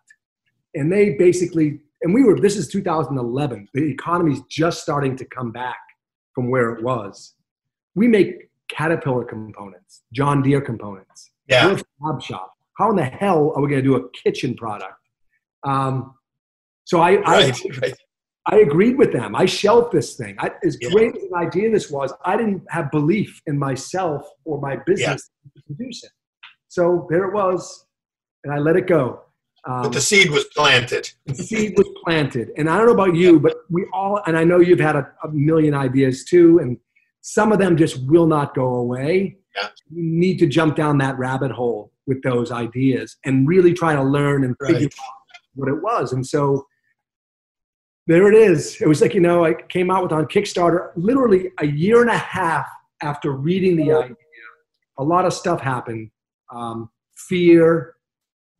And 0.75 0.91
they 0.91 1.11
basically, 1.11 1.79
and 2.01 2.13
we 2.13 2.23
were, 2.23 2.39
this 2.39 2.57
is 2.57 2.67
2011. 2.67 3.69
The 3.73 3.91
economy's 3.91 4.41
just 4.49 4.81
starting 4.81 5.15
to 5.17 5.25
come 5.25 5.51
back 5.51 5.77
from 6.33 6.49
where 6.49 6.71
it 6.71 6.83
was. 6.83 7.35
We 7.95 8.07
make 8.07 8.49
Caterpillar 8.69 9.23
components, 9.25 10.01
John 10.13 10.41
Deere 10.41 10.61
components. 10.61 11.29
Yeah. 11.47 11.67
We're 11.67 11.73
a 11.73 12.11
fab 12.11 12.21
shop. 12.21 12.53
How 12.77 12.89
in 12.89 12.95
the 12.95 13.05
hell 13.05 13.53
are 13.55 13.61
we 13.61 13.69
going 13.69 13.83
to 13.83 13.87
do 13.87 13.95
a 13.95 14.09
kitchen 14.09 14.55
product? 14.55 14.95
Um, 15.63 16.15
so 16.85 16.99
I, 16.99 17.17
Right. 17.17 17.65
I, 17.65 17.79
Right. 17.81 17.95
I 18.51 18.57
agreed 18.57 18.97
with 18.97 19.13
them. 19.13 19.35
I 19.35 19.45
shelved 19.45 19.93
this 19.93 20.15
thing. 20.15 20.35
I, 20.39 20.51
as 20.65 20.77
Yeah. 20.81 20.89
great 20.91 21.15
as 21.15 21.23
an 21.23 21.33
idea 21.35 21.71
this 21.71 21.89
was, 21.89 22.13
I 22.25 22.35
didn't 22.35 22.63
have 22.69 22.91
belief 22.91 23.41
in 23.47 23.57
myself 23.57 24.27
or 24.43 24.59
my 24.59 24.77
business 24.85 25.29
to 25.55 25.63
produce 25.65 26.03
it. 26.03 26.11
So 26.67 27.07
there 27.09 27.23
it 27.25 27.33
was, 27.33 27.85
and 28.43 28.53
I 28.53 28.57
let 28.59 28.75
it 28.75 28.87
go. 28.87 29.21
Um, 29.65 29.83
But 29.83 29.93
the 29.93 30.01
seed 30.01 30.29
was 30.29 30.43
planted. 30.55 31.09
the 31.25 31.35
seed 31.35 31.77
was 31.77 31.87
planted. 32.03 32.49
And 32.57 32.69
I 32.69 32.77
don't 32.77 32.87
know 32.87 32.93
about 32.93 33.15
you, 33.15 33.39
but 33.39 33.55
we 33.69 33.85
all, 33.93 34.19
and 34.27 34.37
I 34.37 34.43
know 34.43 34.59
you've 34.59 34.79
had 34.79 34.97
a, 34.97 35.09
a 35.23 35.29
million 35.31 35.73
ideas 35.73 36.25
too, 36.25 36.59
and 36.59 36.77
some 37.21 37.53
of 37.53 37.59
them 37.59 37.77
just 37.77 38.05
will 38.09 38.27
not 38.27 38.53
go 38.55 38.65
away. 38.75 39.37
Yeah. 39.55 39.69
You 39.89 40.03
need 40.03 40.37
to 40.39 40.47
jump 40.47 40.75
down 40.75 40.97
that 40.97 41.17
rabbit 41.17 41.51
hole 41.51 41.93
with 42.07 42.21
those 42.23 42.51
ideas 42.51 43.15
and 43.23 43.47
really 43.47 43.73
try 43.73 43.95
to 43.95 44.03
learn 44.03 44.43
and 44.43 44.53
figure 44.59 44.75
Right. 44.81 44.83
out 44.99 45.15
what 45.55 45.69
it 45.69 45.81
was. 45.81 46.11
And 46.11 46.27
so 46.27 46.65
there 48.07 48.31
it 48.31 48.35
is. 48.35 48.79
It 48.81 48.87
was 48.87 49.01
like, 49.01 49.13
you 49.13 49.21
know, 49.21 49.45
I 49.45 49.53
came 49.69 49.89
out 49.89 50.03
with 50.03 50.11
on 50.11 50.25
Kickstarter 50.25 50.91
literally 50.95 51.51
a 51.59 51.65
year 51.65 52.01
and 52.01 52.09
a 52.09 52.17
half 52.17 52.67
after 53.01 53.31
reading 53.31 53.75
the 53.75 53.91
idea. 53.93 54.15
A 54.97 55.03
lot 55.03 55.25
of 55.25 55.33
stuff 55.33 55.61
happened. 55.61 56.11
Um, 56.53 56.89
fear, 57.15 57.95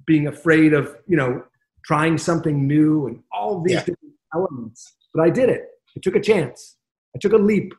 being 0.05 0.27
afraid 0.27 0.73
of, 0.73 0.95
you 1.07 1.17
know, 1.17 1.43
trying 1.85 2.17
something 2.17 2.65
new 2.67 3.07
and 3.07 3.21
all 3.31 3.61
these 3.61 3.73
Yeah. 3.73 3.79
different 3.79 4.13
elements. 4.33 4.95
But 5.13 5.23
I 5.23 5.29
did 5.29 5.49
it. 5.49 5.67
I 5.95 5.99
took 6.01 6.15
a 6.15 6.19
chance. 6.21 6.77
I 7.15 7.19
took 7.19 7.33
a 7.33 7.37
leap. 7.37 7.73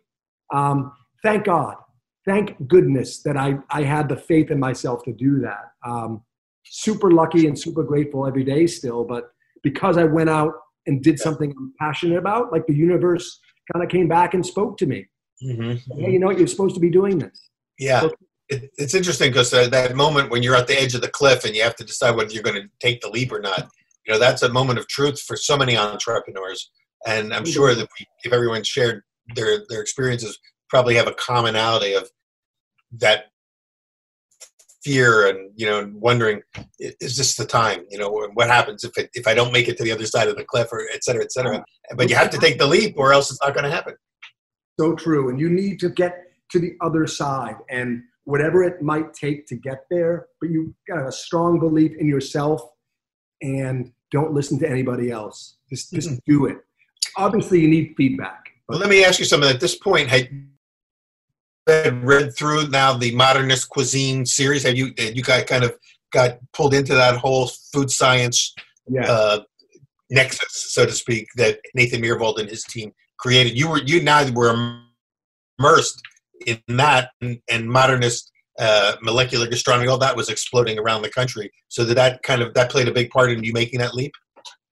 Um, 0.53 0.93
thank 1.23 1.45
God. 1.45 1.77
Thank 2.27 2.69
goodness 2.69 3.23
that 3.23 3.37
I, 3.37 3.59
I 3.71 3.83
had 3.83 4.09
the 4.09 4.17
faith 4.17 4.51
in 4.51 4.61
myself 4.61 5.03
to 5.05 5.13
do 5.13 5.41
that. 5.41 5.73
Um, 5.85 6.23
super 6.65 7.11
lucky 7.11 7.47
and 7.47 7.59
super 7.59 7.83
grateful 7.83 8.27
every 8.27 8.45
day 8.45 8.67
still. 8.67 9.05
But 9.05 9.33
because 9.63 9.99
I 9.99 10.05
went 10.05 10.31
out 10.31 10.55
and 10.87 11.03
did 11.03 11.19
something 11.19 11.53
I'm 11.57 11.73
passionate 11.79 12.19
about, 12.19 12.53
like 12.53 12.67
the 12.67 12.75
universe 12.75 13.41
kind 13.73 13.85
of 13.85 13.91
came 13.91 14.09
back 14.09 14.35
and 14.35 14.45
spoke 14.45 14.77
to 14.79 14.87
me. 14.87 15.07
Mm-hmm. 15.43 16.01
Hey, 16.01 16.13
you 16.13 16.19
know 16.19 16.27
what? 16.27 16.39
You're 16.39 16.47
supposed 16.47 16.75
to 16.75 16.81
be 16.81 16.91
doing 16.91 17.19
this. 17.19 17.51
Yeah. 17.79 18.09
It, 18.49 18.71
it's 18.77 18.95
interesting 18.95 19.31
because 19.31 19.53
uh, 19.55 19.69
that 19.69 19.97
moment 19.97 20.31
when 20.31 20.43
you're 20.43 20.55
at 20.55 20.67
the 20.67 20.81
edge 20.81 20.95
of 20.95 21.01
the 21.01 21.09
cliff 21.09 21.45
and 21.45 21.55
you 21.55 21.63
have 21.63 21.77
to 21.77 21.85
decide 21.85 22.15
whether 22.15 22.31
you're 22.31 22.43
going 22.43 22.61
to 22.61 22.69
take 22.81 23.01
the 23.01 23.09
leap 23.09 23.33
or 23.33 23.41
not, 23.41 23.69
you 24.07 24.13
know, 24.13 24.19
that's 24.19 24.43
a 24.43 24.49
moment 24.51 24.79
of 24.79 24.87
truth 24.87 25.21
for 25.21 25.37
so 25.37 25.57
many 25.57 25.77
entrepreneurs. 25.77 26.71
And 27.07 27.33
I'm 27.33 27.47
sure 27.47 27.75
that 27.75 27.89
we, 27.99 28.07
if 28.25 28.33
everyone 28.33 28.63
shared 28.63 29.03
their, 29.35 29.65
their 29.69 29.81
experiences, 29.81 30.39
probably 30.69 30.95
have 30.97 31.09
a 31.09 31.15
commonality 31.15 31.95
of 31.95 32.11
that 32.99 33.27
fear 34.85 35.29
and 35.29 35.51
you 35.57 35.67
know 35.67 35.91
wondering 35.95 36.43
is 36.79 37.17
this 37.17 37.37
the 37.37 37.47
time? 37.47 37.85
You 37.91 37.99
know 37.99 38.11
what 38.35 38.49
happens 38.49 38.85
if 38.85 38.97
it, 38.97 39.11
if 39.15 39.27
i 39.27 39.35
don't 39.35 39.53
make 39.53 39.69
it 39.69 39.77
to 39.79 39.85
the 39.85 39.93
other 39.93 40.07
side 40.07 40.29
of 40.29 40.37
the 40.37 40.45
cliff 40.45 40.69
or 40.73 40.87
et 40.93 41.03
cetera 41.05 41.23
et 41.23 41.33
cetera. 41.33 41.65
But 41.97 42.09
you 42.11 42.17
have 42.17 42.31
to 42.31 42.39
take 42.39 42.59
the 42.59 42.67
leap 42.67 42.95
or 42.97 43.13
else 43.13 43.31
it's 43.31 43.43
not 43.43 43.55
going 43.55 43.65
to 43.65 43.71
happen. 43.71 43.95
So 44.79 44.95
true 44.95 45.31
and 45.31 45.41
you 45.41 45.49
need 45.49 45.81
to 45.81 45.89
get 45.89 46.15
to 46.51 46.59
the 46.59 46.73
other 46.81 47.07
side 47.07 47.57
and 47.71 48.03
whatever 48.25 48.63
it 48.63 48.83
might 48.83 49.13
take 49.13 49.47
to 49.47 49.57
get 49.57 49.85
there 49.91 50.27
but 50.41 50.51
you 50.51 50.75
got 50.89 51.07
a 51.07 51.13
strong 51.13 51.59
belief 51.59 51.93
in 51.99 52.09
yourself 52.09 52.63
and 53.43 53.93
don't 54.11 54.33
listen 54.33 54.59
to 54.61 54.69
anybody 54.69 55.11
else. 55.11 55.57
Just 55.71 55.93
just 55.93 56.09
mm-hmm. 56.09 56.33
do 56.33 56.47
it. 56.47 56.59
Obviously 57.17 57.61
you 57.61 57.69
need 57.69 57.95
feedback 57.97 58.45
well, 58.69 58.79
let 58.79 58.89
me 58.89 59.05
ask 59.05 59.19
you 59.19 59.25
something. 59.25 59.51
At 59.51 59.61
this 59.61 59.77
point 59.77 60.09
had 61.67 62.05
read, 62.05 62.37
through 62.37 62.69
now 62.69 62.93
the 62.95 63.15
modernist 63.15 63.69
cuisine 63.71 64.27
series? 64.27 64.63
Have 64.65 64.77
you 64.77 64.93
you 64.97 65.23
got 65.23 65.47
kind 65.47 65.65
of 65.65 65.75
got 66.13 66.39
pulled 66.53 66.75
into 66.75 66.95
that 66.95 67.17
whole 67.17 67.51
food 67.73 67.91
science 67.91 68.55
yeah. 68.89 69.11
uh, 69.11 69.41
nexus, 70.11 70.73
so 70.73 70.85
to 70.87 70.93
speak, 70.93 71.29
that 71.37 71.61
Nathan 71.75 72.03
Myhrvold 72.03 72.39
and 72.39 72.49
his 72.49 72.65
team 72.65 72.93
created? 73.19 73.57
You 73.57 73.71
were 73.71 73.83
you 73.83 74.03
now 74.03 74.29
were 74.33 74.55
immersed 75.59 76.01
in 76.47 76.61
that 76.69 77.11
and, 77.21 77.39
and 77.51 77.69
modernist 77.69 78.31
uh, 78.59 78.97
molecular 79.03 79.47
gastronomy. 79.47 79.89
All 79.89 79.99
that 79.99 80.17
was 80.17 80.29
exploding 80.29 80.79
around 80.79 81.03
the 81.03 81.11
country. 81.11 81.51
So 81.69 81.85
that 81.85 81.95
that 81.95 82.23
kind 82.23 82.43
of 82.43 82.55
that 82.55 82.71
played 82.71 82.89
a 82.89 82.93
big 82.93 83.11
part 83.11 83.31
in 83.33 83.43
you 83.43 83.53
making 83.53 83.81
that 83.81 83.95
leap. 83.95 84.13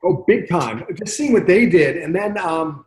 Oh, 0.05 0.25
big 0.27 0.49
time! 0.49 0.85
Just 0.97 1.17
seeing 1.17 1.33
what 1.33 1.47
they 1.47 1.67
did, 1.67 1.97
and 1.97 2.15
then 2.15 2.37
um, 2.39 2.85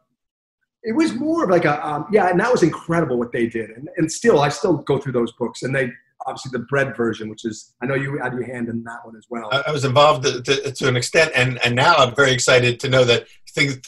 it 0.86 0.96
was 0.96 1.15
more 1.15 1.44
of 1.44 1.50
like 1.50 1.65
a 1.65 1.86
um, 1.86 2.06
yeah 2.12 2.30
and 2.30 2.39
that 2.39 2.51
was 2.51 2.63
incredible 2.63 3.18
what 3.18 3.32
they 3.32 3.48
did. 3.48 3.72
And, 3.72 3.89
and 3.98 4.12
still 4.12 4.39
i 4.39 4.50
still 4.50 4.77
go 4.77 4.98
through 5.00 5.13
those 5.13 5.34
books. 5.34 5.63
And 5.63 5.75
they 5.75 5.92
obviously 6.27 6.51
the 6.51 6.65
bread 6.65 6.96
version 6.96 7.30
which 7.30 7.46
is 7.46 7.74
i 7.82 7.86
know 7.86 7.96
you 7.96 8.18
had 8.18 8.34
your 8.34 8.44
hand 8.44 8.70
in 8.70 8.84
that 8.84 9.00
one 9.04 9.15
as 9.18 9.25
well. 9.30 9.50
I, 9.51 9.63
I 9.68 9.72
was 9.72 9.84
involved 9.84 10.24
to, 10.24 10.42
to, 10.42 10.72
to, 10.72 10.88
an 10.88 10.96
extent. 10.96 11.32
And 11.36 11.60
and 11.65 11.75
now 11.75 11.96
i'm 11.96 12.15
very 12.15 12.32
excited 12.32 12.80
to 12.82 12.89
know 12.89 13.04
that 13.04 13.27
things 13.50 13.82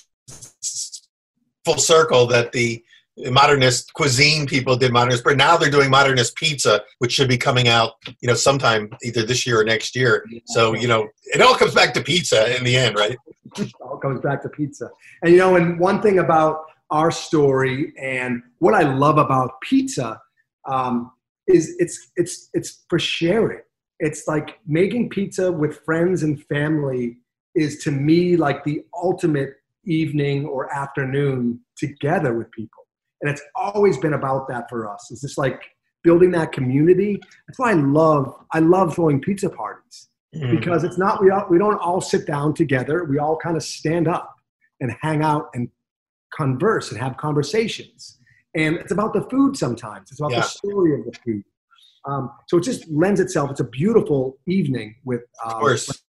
full 1.65 1.77
circle 1.77 2.25
that 2.27 2.51
the 2.51 2.83
modernist 3.31 3.93
cuisine 3.93 4.45
people 4.45 4.77
did 4.77 4.93
modernist 4.93 5.23
bread. 5.23 5.37
Now 5.37 5.57
they're 5.57 5.71
doing 5.71 5.89
modernist 5.89 6.35
pizza 6.35 6.81
which 6.99 7.11
should 7.11 7.29
be 7.29 7.37
coming 7.37 7.67
out 7.67 7.93
you 8.21 8.27
know 8.27 8.35
sometime 8.35 8.89
either 9.03 9.23
this 9.23 9.45
year 9.45 9.61
or 9.61 9.63
next 9.63 9.95
year. 9.95 10.25
So 10.45 10.73
you 10.73 10.87
know 10.87 11.07
it 11.25 11.41
all 11.41 11.55
comes 11.55 11.75
back 11.75 11.93
to 11.93 12.01
pizza 12.01 12.57
in 12.57 12.63
the 12.63 12.75
end 12.75 12.95
right? 12.97 13.17
It 13.57 13.71
all 13.81 13.97
comes 13.97 14.19
back 14.21 14.41
to 14.43 14.49
pizza. 14.49 14.89
And 15.21 15.31
you 15.31 15.37
know 15.37 15.55
and 15.55 15.79
one 15.79 16.01
thing 16.01 16.19
about 16.19 16.65
our 16.91 17.11
story 17.11 17.93
and 17.99 18.41
what 18.59 18.73
I 18.73 18.83
love 18.83 19.17
about 19.17 19.59
pizza 19.61 20.21
um, 20.67 21.11
is 21.47 21.75
it's 21.79 22.11
it's 22.15 22.49
it's 22.53 22.83
for 22.89 22.99
sharing. 22.99 23.61
It's 23.99 24.27
like 24.27 24.59
making 24.67 25.09
pizza 25.09 25.51
with 25.51 25.79
friends 25.83 26.23
and 26.23 26.43
family 26.45 27.17
is 27.55 27.79
to 27.83 27.91
me 27.91 28.37
like 28.37 28.63
the 28.63 28.83
ultimate 29.01 29.55
evening 29.85 30.45
or 30.45 30.73
afternoon 30.73 31.59
together 31.77 32.37
with 32.37 32.51
people. 32.51 32.83
And 33.21 33.31
it's 33.31 33.41
always 33.55 33.97
been 33.97 34.13
about 34.13 34.47
that 34.49 34.69
for 34.69 34.87
us. 34.87 35.07
It's 35.09 35.21
just 35.21 35.37
like 35.37 35.63
building 36.03 36.31
that 36.31 36.51
community. 36.51 37.19
That's 37.47 37.57
why 37.57 37.71
I 37.71 37.75
love 37.75 38.33
I 38.53 38.59
love 38.59 38.95
throwing 38.95 39.19
pizza 39.21 39.49
parties 39.49 40.09
mm-hmm. 40.35 40.55
because 40.55 40.83
it's 40.83 40.97
not 40.97 41.23
we 41.23 41.31
all, 41.31 41.45
we 41.49 41.57
don't 41.57 41.79
all 41.79 42.01
sit 42.01 42.27
down 42.27 42.53
together. 42.53 43.05
We 43.05 43.17
all 43.17 43.37
kind 43.37 43.57
of 43.57 43.63
stand 43.63 44.07
up 44.07 44.35
and 44.79 44.95
hang 45.01 45.23
out 45.23 45.49
and 45.55 45.69
converse 46.35 46.91
and 46.91 46.99
have 46.99 47.17
conversations. 47.17 48.17
And 48.55 48.75
it's 48.77 48.91
about 48.91 49.13
the 49.13 49.21
food 49.29 49.55
sometimes. 49.55 50.11
It's 50.11 50.19
about 50.19 50.31
yeah. 50.31 50.39
the 50.39 50.47
story 50.47 50.99
of 50.99 51.05
the 51.05 51.13
food. 51.23 51.43
Um, 52.05 52.31
so 52.47 52.57
it 52.57 52.63
just 52.63 52.87
lends 52.89 53.19
itself. 53.19 53.51
It's 53.51 53.59
a 53.59 53.65
beautiful 53.65 54.37
evening 54.47 54.95
with. 55.03 55.21
Um, 55.45 55.53
of 55.53 55.59
course. 55.59 56.03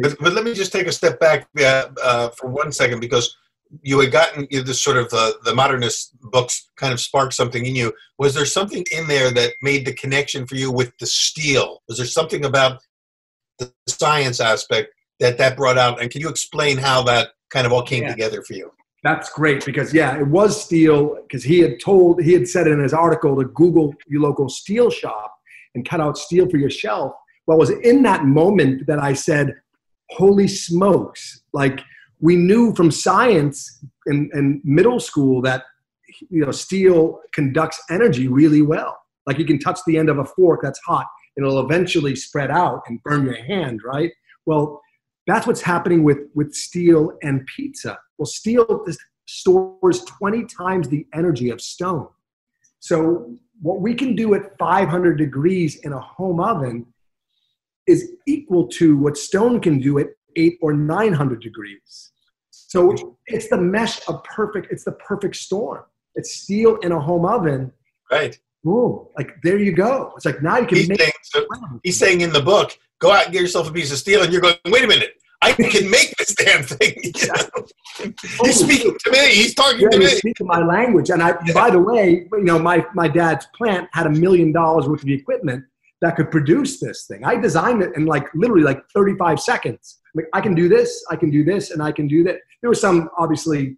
But, 0.00 0.16
but, 0.18 0.32
let 0.32 0.42
me 0.42 0.52
just 0.52 0.72
take 0.72 0.88
a 0.88 0.92
step 0.92 1.20
back 1.20 1.46
uh, 1.60 1.88
uh, 2.02 2.30
for 2.30 2.48
one 2.48 2.72
second 2.72 2.98
because 2.98 3.36
you 3.82 4.00
had 4.00 4.10
gotten 4.10 4.46
you 4.50 4.58
know, 4.58 4.64
this 4.64 4.82
sort 4.82 4.96
of 4.96 5.08
uh, 5.12 5.32
the 5.44 5.54
modernist 5.54 6.16
books 6.20 6.70
kind 6.76 6.92
of 6.92 7.00
sparked 7.00 7.34
something 7.34 7.64
in 7.66 7.76
you. 7.76 7.92
Was 8.18 8.34
there 8.34 8.46
something 8.46 8.84
in 8.92 9.06
there 9.06 9.30
that 9.30 9.52
made 9.62 9.86
the 9.86 9.92
connection 9.94 10.46
for 10.46 10.56
you 10.56 10.72
with 10.72 10.92
the 10.98 11.06
steel? 11.06 11.82
Was 11.88 11.98
there 11.98 12.06
something 12.06 12.44
about 12.44 12.80
the 13.58 13.72
science 13.86 14.40
aspect 14.40 14.92
that 15.20 15.38
that 15.38 15.56
brought 15.56 15.78
out? 15.78 16.00
And 16.00 16.10
can 16.10 16.20
you 16.20 16.28
explain 16.28 16.78
how 16.78 17.02
that 17.04 17.28
kind 17.50 17.66
of 17.66 17.72
all 17.72 17.82
came 17.82 18.02
yeah. 18.04 18.10
together 18.10 18.42
for 18.42 18.54
you. 18.54 18.70
That's 19.02 19.30
great 19.30 19.64
because 19.64 19.94
yeah, 19.94 20.18
it 20.18 20.26
was 20.26 20.60
steel 20.60 21.18
because 21.22 21.44
he 21.44 21.60
had 21.60 21.78
told 21.80 22.20
he 22.20 22.32
had 22.32 22.48
said 22.48 22.66
in 22.66 22.80
his 22.80 22.92
article 22.92 23.36
to 23.36 23.44
Google 23.44 23.94
your 24.08 24.22
local 24.22 24.48
steel 24.48 24.90
shop 24.90 25.32
and 25.74 25.88
cut 25.88 26.00
out 26.00 26.18
steel 26.18 26.48
for 26.48 26.56
your 26.56 26.70
shelf. 26.70 27.12
Well, 27.46 27.56
it 27.56 27.60
was 27.60 27.70
in 27.70 28.02
that 28.02 28.24
moment 28.24 28.86
that 28.88 28.98
I 28.98 29.12
said, 29.12 29.54
"Holy 30.10 30.48
smokes!" 30.48 31.42
Like 31.52 31.80
we 32.20 32.34
knew 32.34 32.74
from 32.74 32.90
science 32.90 33.84
in, 34.06 34.30
in 34.34 34.60
middle 34.64 34.98
school 34.98 35.40
that 35.42 35.62
you 36.28 36.44
know 36.44 36.50
steel 36.50 37.20
conducts 37.32 37.80
energy 37.90 38.26
really 38.26 38.62
well. 38.62 38.98
Like 39.26 39.38
you 39.38 39.44
can 39.44 39.58
touch 39.58 39.78
the 39.86 39.98
end 39.98 40.08
of 40.08 40.18
a 40.18 40.24
fork 40.24 40.60
that's 40.62 40.80
hot, 40.80 41.06
and 41.36 41.46
it'll 41.46 41.64
eventually 41.64 42.16
spread 42.16 42.50
out 42.50 42.82
and 42.88 43.00
burn 43.04 43.24
your 43.24 43.40
hand, 43.40 43.82
right? 43.84 44.10
Well, 44.46 44.80
that's 45.26 45.46
what's 45.46 45.60
happening 45.60 46.04
with, 46.04 46.18
with 46.34 46.54
steel 46.54 47.12
and 47.22 47.46
pizza. 47.46 47.98
Well, 48.16 48.26
steel 48.26 48.84
stores 49.26 50.04
20 50.04 50.44
times 50.44 50.88
the 50.88 51.06
energy 51.12 51.50
of 51.50 51.60
stone. 51.60 52.08
So, 52.78 53.34
what 53.62 53.80
we 53.80 53.94
can 53.94 54.14
do 54.14 54.34
at 54.34 54.56
500 54.58 55.16
degrees 55.16 55.76
in 55.76 55.92
a 55.92 56.00
home 56.00 56.40
oven 56.40 56.86
is 57.86 58.12
equal 58.26 58.68
to 58.68 58.96
what 58.98 59.16
stone 59.16 59.60
can 59.60 59.80
do 59.80 59.98
at 59.98 60.08
eight 60.36 60.58
or 60.60 60.72
900 60.72 61.40
degrees. 61.40 62.12
So, 62.50 63.18
it's 63.26 63.48
the 63.48 63.56
mesh 63.56 64.00
of 64.08 64.22
perfect, 64.24 64.68
it's 64.70 64.84
the 64.84 64.92
perfect 64.92 65.36
storm. 65.36 65.82
It's 66.14 66.34
steel 66.34 66.76
in 66.76 66.92
a 66.92 67.00
home 67.00 67.24
oven. 67.24 67.72
Right. 68.10 68.38
Boom. 68.62 69.06
Like, 69.16 69.32
there 69.42 69.58
you 69.58 69.72
go. 69.72 70.12
It's 70.16 70.24
like 70.24 70.42
now 70.42 70.58
you 70.58 70.66
can 70.66 70.78
he's 70.78 70.88
make 70.88 71.00
saying, 71.00 71.12
so 71.22 71.46
He's 71.82 71.98
saying 71.98 72.20
in 72.20 72.32
the 72.32 72.42
book, 72.42 72.76
go 73.00 73.12
out 73.12 73.24
and 73.24 73.32
get 73.32 73.42
yourself 73.42 73.68
a 73.68 73.72
piece 73.72 73.92
of 73.92 73.98
steel, 73.98 74.22
and 74.22 74.32
you're 74.32 74.42
going, 74.42 74.56
wait 74.66 74.84
a 74.84 74.86
minute, 74.86 75.10
I 75.42 75.52
can 75.52 75.90
make 75.90 76.14
this 76.16 76.34
damn 76.34 76.62
thing. 76.62 76.94
You 77.16 77.28
know? 77.28 78.12
He's 78.44 78.60
speaking 78.62 78.96
to 79.04 79.10
me. 79.10 79.34
He's 79.34 79.54
talking 79.54 79.80
yeah, 79.80 79.88
to 79.88 79.98
me. 79.98 80.06
speaking 80.06 80.46
my 80.46 80.58
language. 80.58 81.08
And 81.08 81.22
I, 81.22 81.34
yeah. 81.46 81.54
by 81.54 81.70
the 81.70 81.78
way, 81.78 82.28
you 82.30 82.44
know, 82.44 82.58
my, 82.58 82.84
my 82.94 83.08
dad's 83.08 83.46
plant 83.56 83.88
had 83.92 84.06
a 84.06 84.10
million 84.10 84.52
dollars 84.52 84.86
worth 84.86 85.02
of 85.02 85.08
equipment 85.08 85.64
that 86.02 86.16
could 86.16 86.30
produce 86.30 86.78
this 86.78 87.06
thing. 87.06 87.24
I 87.24 87.36
designed 87.36 87.82
it 87.82 87.96
in 87.96 88.04
like 88.04 88.26
literally 88.34 88.64
like 88.64 88.82
35 88.94 89.40
seconds. 89.40 89.98
Like 90.14 90.26
I 90.34 90.42
can 90.42 90.54
do 90.54 90.68
this, 90.68 91.04
I 91.10 91.16
can 91.16 91.30
do 91.30 91.42
this, 91.42 91.70
and 91.70 91.82
I 91.82 91.90
can 91.90 92.06
do 92.06 92.22
that. 92.24 92.36
There 92.60 92.68
were 92.68 92.74
some 92.74 93.08
obviously 93.18 93.76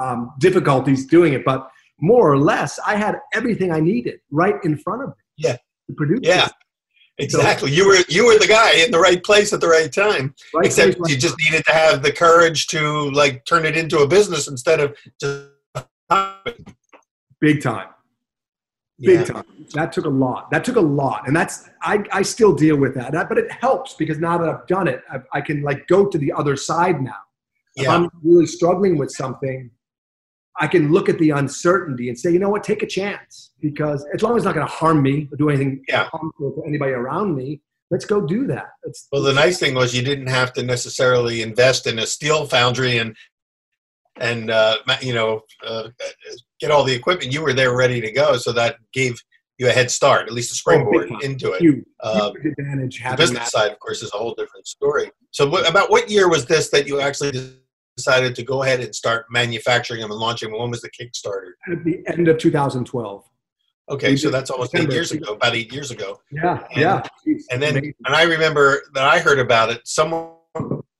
um, 0.00 0.32
difficulties 0.38 1.06
doing 1.06 1.34
it, 1.34 1.44
but 1.44 1.68
more 2.00 2.30
or 2.30 2.38
less, 2.38 2.78
I 2.86 2.96
had 2.96 3.16
everything 3.34 3.70
I 3.70 3.80
needed 3.80 4.20
right 4.30 4.56
in 4.64 4.76
front 4.78 5.02
of 5.02 5.08
me. 5.10 5.14
Yeah. 5.36 5.56
To 5.88 5.94
produce. 5.94 6.20
Yeah. 6.22 6.48
Exactly. 7.18 7.70
So, 7.70 7.74
you 7.74 7.86
were 7.86 7.98
you 8.08 8.26
were 8.26 8.38
the 8.38 8.46
guy 8.46 8.72
in 8.82 8.90
the 8.90 8.98
right 8.98 9.22
place 9.22 9.52
at 9.52 9.60
the 9.60 9.68
right 9.68 9.92
time. 9.92 10.34
Right 10.54 10.66
Except 10.66 10.96
place, 10.96 11.12
you 11.12 11.18
just 11.18 11.36
needed 11.38 11.62
to 11.66 11.72
have 11.72 12.02
the 12.02 12.12
courage 12.12 12.66
to 12.68 13.10
like 13.10 13.44
turn 13.44 13.66
it 13.66 13.76
into 13.76 13.98
a 13.98 14.08
business 14.08 14.48
instead 14.48 14.80
of 14.80 14.96
just 15.20 15.48
big 17.40 17.62
time. 17.62 17.88
Big 18.98 19.20
yeah. 19.20 19.24
time. 19.24 19.44
That 19.74 19.92
took 19.92 20.04
a 20.04 20.10
lot. 20.10 20.50
That 20.50 20.64
took 20.64 20.76
a 20.76 20.80
lot, 20.80 21.26
and 21.26 21.34
that's 21.34 21.68
I, 21.82 22.04
I 22.12 22.22
still 22.22 22.54
deal 22.54 22.76
with 22.76 22.94
that. 22.94 23.12
that. 23.12 23.28
But 23.28 23.38
it 23.38 23.50
helps 23.50 23.94
because 23.94 24.18
now 24.18 24.38
that 24.38 24.48
I've 24.48 24.66
done 24.66 24.88
it, 24.88 25.02
I, 25.10 25.18
I 25.32 25.40
can 25.40 25.62
like 25.62 25.86
go 25.88 26.06
to 26.06 26.18
the 26.18 26.32
other 26.32 26.56
side 26.56 27.02
now. 27.02 27.16
Yeah. 27.76 27.82
If 27.82 27.88
I'm 27.88 28.10
really 28.22 28.46
struggling 28.46 28.96
with 28.96 29.10
something, 29.10 29.70
I 30.60 30.66
can 30.66 30.92
look 30.92 31.08
at 31.08 31.18
the 31.18 31.30
uncertainty 31.30 32.08
and 32.08 32.18
say, 32.18 32.30
you 32.30 32.38
know 32.38 32.50
what, 32.50 32.62
take 32.62 32.82
a 32.82 32.86
chance 32.86 33.52
because 33.60 34.04
as 34.14 34.22
long 34.22 34.32
as 34.32 34.38
it's 34.38 34.44
not 34.44 34.54
going 34.54 34.66
to 34.66 34.72
harm 34.72 35.02
me 35.02 35.28
or 35.30 35.36
do 35.36 35.48
anything 35.48 35.82
yeah. 35.88 36.08
harmful 36.12 36.52
to 36.52 36.62
anybody 36.66 36.92
around 36.92 37.34
me, 37.34 37.60
let's 37.90 38.04
go 38.04 38.20
do 38.20 38.46
that. 38.48 38.70
Let's, 38.84 39.08
well, 39.12 39.22
the 39.22 39.32
nice 39.32 39.58
thing 39.58 39.74
was 39.74 39.94
you 39.94 40.02
didn't 40.02 40.26
have 40.26 40.52
to 40.54 40.62
necessarily 40.62 41.42
invest 41.42 41.86
in 41.86 41.98
a 41.98 42.06
steel 42.06 42.46
foundry 42.46 42.98
and 42.98 43.16
and 44.20 44.50
uh, 44.50 44.76
you 45.00 45.14
know 45.14 45.40
uh, 45.66 45.88
get 46.60 46.70
all 46.70 46.84
the 46.84 46.92
equipment. 46.92 47.32
You 47.32 47.42
were 47.42 47.54
there 47.54 47.74
ready 47.74 48.00
to 48.02 48.12
go, 48.12 48.36
so 48.36 48.52
that 48.52 48.76
gave 48.92 49.18
you 49.58 49.68
a 49.68 49.72
head 49.72 49.90
start, 49.90 50.26
at 50.26 50.32
least 50.32 50.52
a 50.52 50.54
springboard 50.54 51.08
Oh, 51.12 51.18
into 51.20 51.52
it. 51.52 51.60
Huge, 51.60 51.84
Uh, 52.00 52.32
huge 52.32 52.54
advantage 52.58 53.02
the 53.02 53.16
business 53.16 53.38
that. 53.38 53.50
side, 53.50 53.70
of 53.70 53.78
course, 53.78 54.02
is 54.02 54.12
a 54.12 54.16
whole 54.16 54.34
different 54.34 54.66
story. 54.66 55.10
So, 55.30 55.48
what, 55.48 55.68
about 55.68 55.90
what 55.90 56.10
year 56.10 56.28
was 56.28 56.46
this 56.46 56.68
that 56.70 56.86
you 56.86 57.00
actually 57.00 57.32
decided 58.02 58.34
to 58.34 58.42
go 58.42 58.62
ahead 58.62 58.80
and 58.80 58.94
start 58.94 59.26
manufacturing 59.30 60.00
them 60.00 60.10
and 60.10 60.18
launching 60.18 60.50
them? 60.50 60.58
When 60.60 60.70
was 60.70 60.80
the 60.80 60.90
Kickstarter? 60.90 61.52
at 61.70 61.84
the 61.84 62.02
end 62.08 62.28
of 62.28 62.38
2012. 62.38 63.24
Okay, 63.90 64.10
We 64.10 64.16
so 64.16 64.30
that's 64.30 64.50
almost 64.50 64.74
eight 64.74 64.90
years 64.90 65.12
ago, 65.12 65.34
about 65.34 65.54
eight 65.54 65.72
years 65.72 65.90
ago. 65.90 66.20
Yeah, 66.30 66.64
And- 66.72 66.80
yeah. 66.80 67.02
Jeez, 67.26 67.42
And 67.50 67.62
then, 67.62 67.72
amazing. 67.78 67.94
and 68.06 68.14
I 68.14 68.22
remember 68.22 68.82
that 68.94 69.04
I 69.04 69.18
heard 69.18 69.38
about 69.38 69.70
it. 69.70 69.80
Someone 69.84 70.32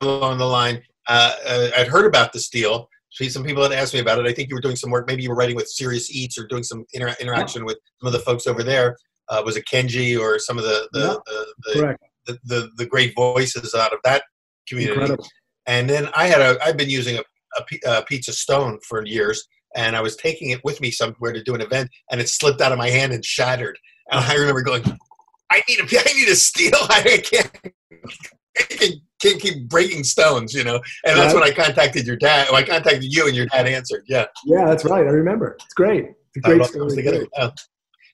along 0.00 0.38
the 0.38 0.46
line, 0.46 0.82
uh, 1.08 1.32
uh, 1.46 1.70
I'd 1.78 1.88
heard 1.88 2.06
about 2.06 2.32
the 2.32 2.40
steel. 2.40 2.88
See, 3.12 3.28
Some 3.28 3.44
people 3.44 3.62
had 3.62 3.72
asked 3.72 3.94
me 3.94 4.00
about 4.00 4.18
it. 4.18 4.26
I 4.26 4.32
think 4.32 4.48
you 4.48 4.54
were 4.56 4.60
doing 4.60 4.76
some 4.76 4.90
work. 4.90 5.06
Maybe 5.06 5.22
you 5.22 5.28
were 5.30 5.36
writing 5.36 5.54
with 5.56 5.68
Serious 5.68 6.10
Eats 6.14 6.38
or 6.38 6.46
doing 6.46 6.62
some 6.62 6.84
inter- 6.92 7.14
interaction 7.20 7.64
with 7.64 7.78
some 8.00 8.06
of 8.08 8.12
the 8.12 8.18
folks 8.20 8.46
over 8.46 8.62
there. 8.62 8.96
Uh, 9.28 9.42
was 9.44 9.56
it 9.56 9.64
Kenji 9.72 10.18
or 10.18 10.38
some 10.38 10.58
of 10.58 10.64
the 10.64 10.88
the, 10.92 11.00
Yeah, 11.00 11.14
the, 11.26 11.46
the, 11.74 11.98
the, 12.26 12.38
the, 12.44 12.70
the 12.78 12.86
great 12.86 13.14
voices 13.14 13.74
out 13.74 13.92
of 13.92 13.98
that 14.04 14.22
community? 14.68 14.92
Incredible. 15.00 15.26
And 15.66 15.88
then 15.88 16.08
I 16.14 16.26
had 16.26 16.40
a, 16.40 16.58
I've 16.64 16.76
been 16.76 16.90
using 16.90 17.18
a, 17.18 17.22
a, 17.58 17.98
a 17.98 18.02
pizza 18.04 18.32
stone 18.32 18.78
for 18.86 19.04
years, 19.04 19.46
and 19.76 19.96
I 19.96 20.00
was 20.00 20.16
taking 20.16 20.50
it 20.50 20.62
with 20.64 20.80
me 20.80 20.90
somewhere 20.90 21.32
to 21.32 21.42
do 21.42 21.54
an 21.54 21.60
event, 21.60 21.90
and 22.10 22.20
it 22.20 22.28
slipped 22.28 22.60
out 22.60 22.72
of 22.72 22.78
my 22.78 22.88
hand 22.88 23.12
and 23.12 23.24
shattered. 23.24 23.78
And 24.10 24.24
I 24.24 24.34
remember 24.34 24.62
going, 24.62 24.82
I 25.50 25.62
need 25.68 25.80
a, 25.80 25.82
I 26.10 26.12
need 26.14 26.28
a 26.28 26.36
steel. 26.36 26.70
I 26.88 27.22
can't, 27.24 27.50
I 28.58 28.62
can't, 28.62 28.94
can't 29.20 29.40
keep 29.40 29.68
breaking 29.68 30.04
stones, 30.04 30.52
you 30.52 30.64
know. 30.64 30.80
And 31.06 31.18
that's 31.18 31.34
when 31.34 31.42
I 31.42 31.52
contacted 31.52 32.06
your 32.06 32.16
dad. 32.16 32.48
Well, 32.50 32.60
I 32.60 32.64
contacted 32.64 33.04
you, 33.04 33.26
and 33.26 33.36
your 33.36 33.46
dad 33.46 33.66
answered. 33.66 34.04
Yeah, 34.08 34.26
Yeah, 34.44 34.64
that's 34.66 34.84
right. 34.84 35.06
I 35.06 35.10
remember. 35.10 35.56
It's 35.64 35.74
great. 35.74 36.06
It's 36.34 36.36
a 36.38 36.40
great 36.40 36.64
story. 36.64 36.96
together. 36.96 37.26
Yeah. 37.36 37.50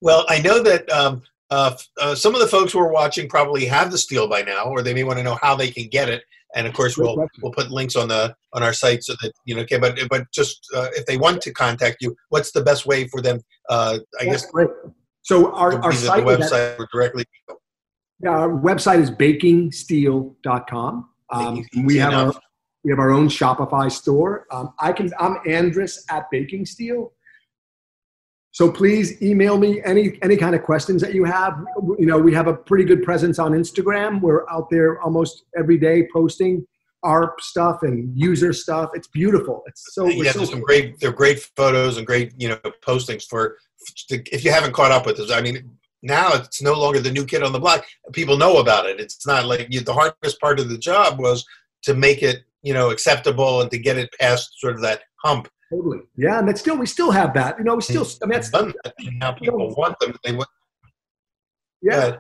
Well, 0.01 0.25
I 0.29 0.41
know 0.41 0.63
that 0.63 0.91
um, 0.93 1.23
uh, 1.51 1.75
uh, 2.01 2.15
some 2.15 2.35
of 2.35 2.41
the 2.41 2.47
folks 2.47 2.73
who 2.73 2.81
are 2.81 2.93
watching 2.93 3.29
probably 3.29 3.65
have 3.67 3.91
the 3.91 3.99
steel 3.99 4.29
by 4.29 4.43
now, 4.43 4.65
or 4.65 4.83
they 4.83 4.95
may 4.95 5.05
want 5.05 5.19
to 5.19 5.25
know 5.25 5.39
how 5.41 5.57
they 5.57 5.71
can 5.71 5.89
get 5.89 6.09
it. 6.09 6.23
And 6.59 6.67
of 6.67 6.75
course, 6.75 6.99
we'll 6.99 7.25
we'll 7.41 7.53
put 7.53 7.71
links 7.71 7.95
on 7.95 8.09
the 8.09 8.35
on 8.53 8.65
our 8.65 8.73
site 8.73 9.05
so 9.05 9.15
that 9.23 9.33
you 9.45 9.55
know. 9.55 9.61
Okay, 9.63 9.79
but 9.79 9.97
but 10.11 10.25
just 10.33 10.59
uh, 10.75 10.89
if 10.97 11.07
they 11.07 11.17
want 11.17 11.41
to 11.43 11.53
contact 11.53 11.99
you, 12.01 12.17
what's 12.31 12.51
the 12.51 12.61
best 12.61 12.85
way 12.85 13.07
for 13.07 13.23
them? 13.23 13.41
Uh, 13.71 14.01
I 14.21 14.25
That's 14.25 14.43
guess 14.43 14.51
great. 14.51 14.69
So 15.23 15.53
our, 15.53 15.81
our 15.85 15.93
site, 15.93 16.25
the 16.25 16.31
is 16.31 16.51
at- 16.53 16.77
website 16.77 16.81
or 16.81 16.89
directly. 16.93 17.25
yeah, 18.21 18.31
our 18.31 18.49
website 18.49 18.99
is 18.99 19.09
bakingsteel.com. 19.13 21.09
Um, 21.31 21.65
we 21.85 21.97
have 21.99 22.13
our 22.13 22.33
we 22.83 22.91
have 22.91 22.99
our 22.99 23.11
own 23.11 23.29
Shopify 23.29 23.91
store. 23.93 24.47
Um, 24.51 24.75
I 24.81 24.91
can 24.91 25.13
I'm 25.21 25.37
Andris 25.47 25.99
at 26.11 26.29
Baking 26.33 26.67
Steel. 26.67 27.13
So 28.53 28.73
please 28.73 29.21
email 29.23 29.59
me 29.59 29.83
any 29.85 30.19
any 30.23 30.37
kind 30.37 30.55
of 30.55 30.63
questions 30.63 31.03
that 31.03 31.15
you 31.15 31.25
have. 31.25 31.59
You 31.99 32.07
know, 32.07 32.19
we 32.19 32.33
have 32.35 32.47
a 32.47 32.55
pretty 32.55 32.85
good 32.85 33.03
presence 33.03 33.39
on 33.39 33.53
Instagram. 33.53 34.21
We're 34.21 34.49
out 34.51 34.69
there 34.71 35.01
almost 35.01 35.45
every 35.57 35.79
day 35.79 36.09
posting 36.13 36.67
our 37.05 37.35
stuff 37.39 37.83
and 37.83 38.11
user 38.19 38.53
stuff. 38.53 38.91
It's 38.95 39.09
beautiful. 39.09 39.63
It's 39.67 39.95
so, 39.95 40.09
yeah, 40.09 40.33
so 40.33 40.39
there's 40.39 40.51
some 40.51 40.61
great 40.61 40.99
they're 40.99 41.13
great 41.13 41.41
photos 41.57 41.97
and 41.97 42.07
great 42.07 42.33
you 42.37 42.49
know 42.49 42.59
postings 42.87 43.25
for 43.25 43.57
if 44.11 44.45
you 44.45 44.51
haven't 44.51 44.73
caught 44.73 44.91
up 44.91 45.07
with 45.07 45.19
this. 45.19 45.31
I 45.31 45.41
mean, 45.41 45.71
now 46.03 46.33
it's 46.35 46.63
no 46.63 46.75
longer 46.75 47.01
the 47.01 47.13
new 47.13 47.25
kid 47.25 47.43
on 47.43 47.53
the 47.53 47.61
block. 47.61 47.85
People 48.13 48.37
know 48.37 48.59
about 48.59 48.87
it. 48.87 49.01
It's 49.01 49.27
not 49.27 49.47
like 49.47 49.69
you, 49.71 49.81
the 49.81 49.95
hardest 49.95 50.41
part 50.41 50.59
of 50.59 50.69
the 50.69 50.79
job 50.79 51.19
was 51.19 51.45
to 51.83 51.95
make 51.95 52.23
it 52.23 52.45
you 52.63 52.75
know 52.75 52.91
acceptable 52.91 53.61
and 53.61 53.71
to 53.71 53.79
get 53.79 53.99
it 53.99 54.11
past 54.19 54.59
sort 54.59 54.75
of 54.75 54.81
that 54.83 55.03
hump. 55.23 55.49
Totally. 55.73 56.01
Yeah, 56.17 56.39
and 56.39 56.49
it's 56.49 56.61
still 56.61 56.77
we 56.77 56.87
still 56.87 57.11
have 57.11 57.35
that. 57.35 57.59
You 57.59 57.65
know, 57.65 57.77
we 57.77 57.83
still 57.83 58.07
I 58.23 58.27
mean 58.27 58.33
that's 58.33 58.51
done 58.51 58.73
that, 58.85 58.95
now 59.15 59.33
people 59.33 59.75
want 59.75 59.99
them. 60.01 60.17
They 60.25 60.33
want. 60.33 60.49
yeah. 61.83 62.07
Yeah. 62.07 62.17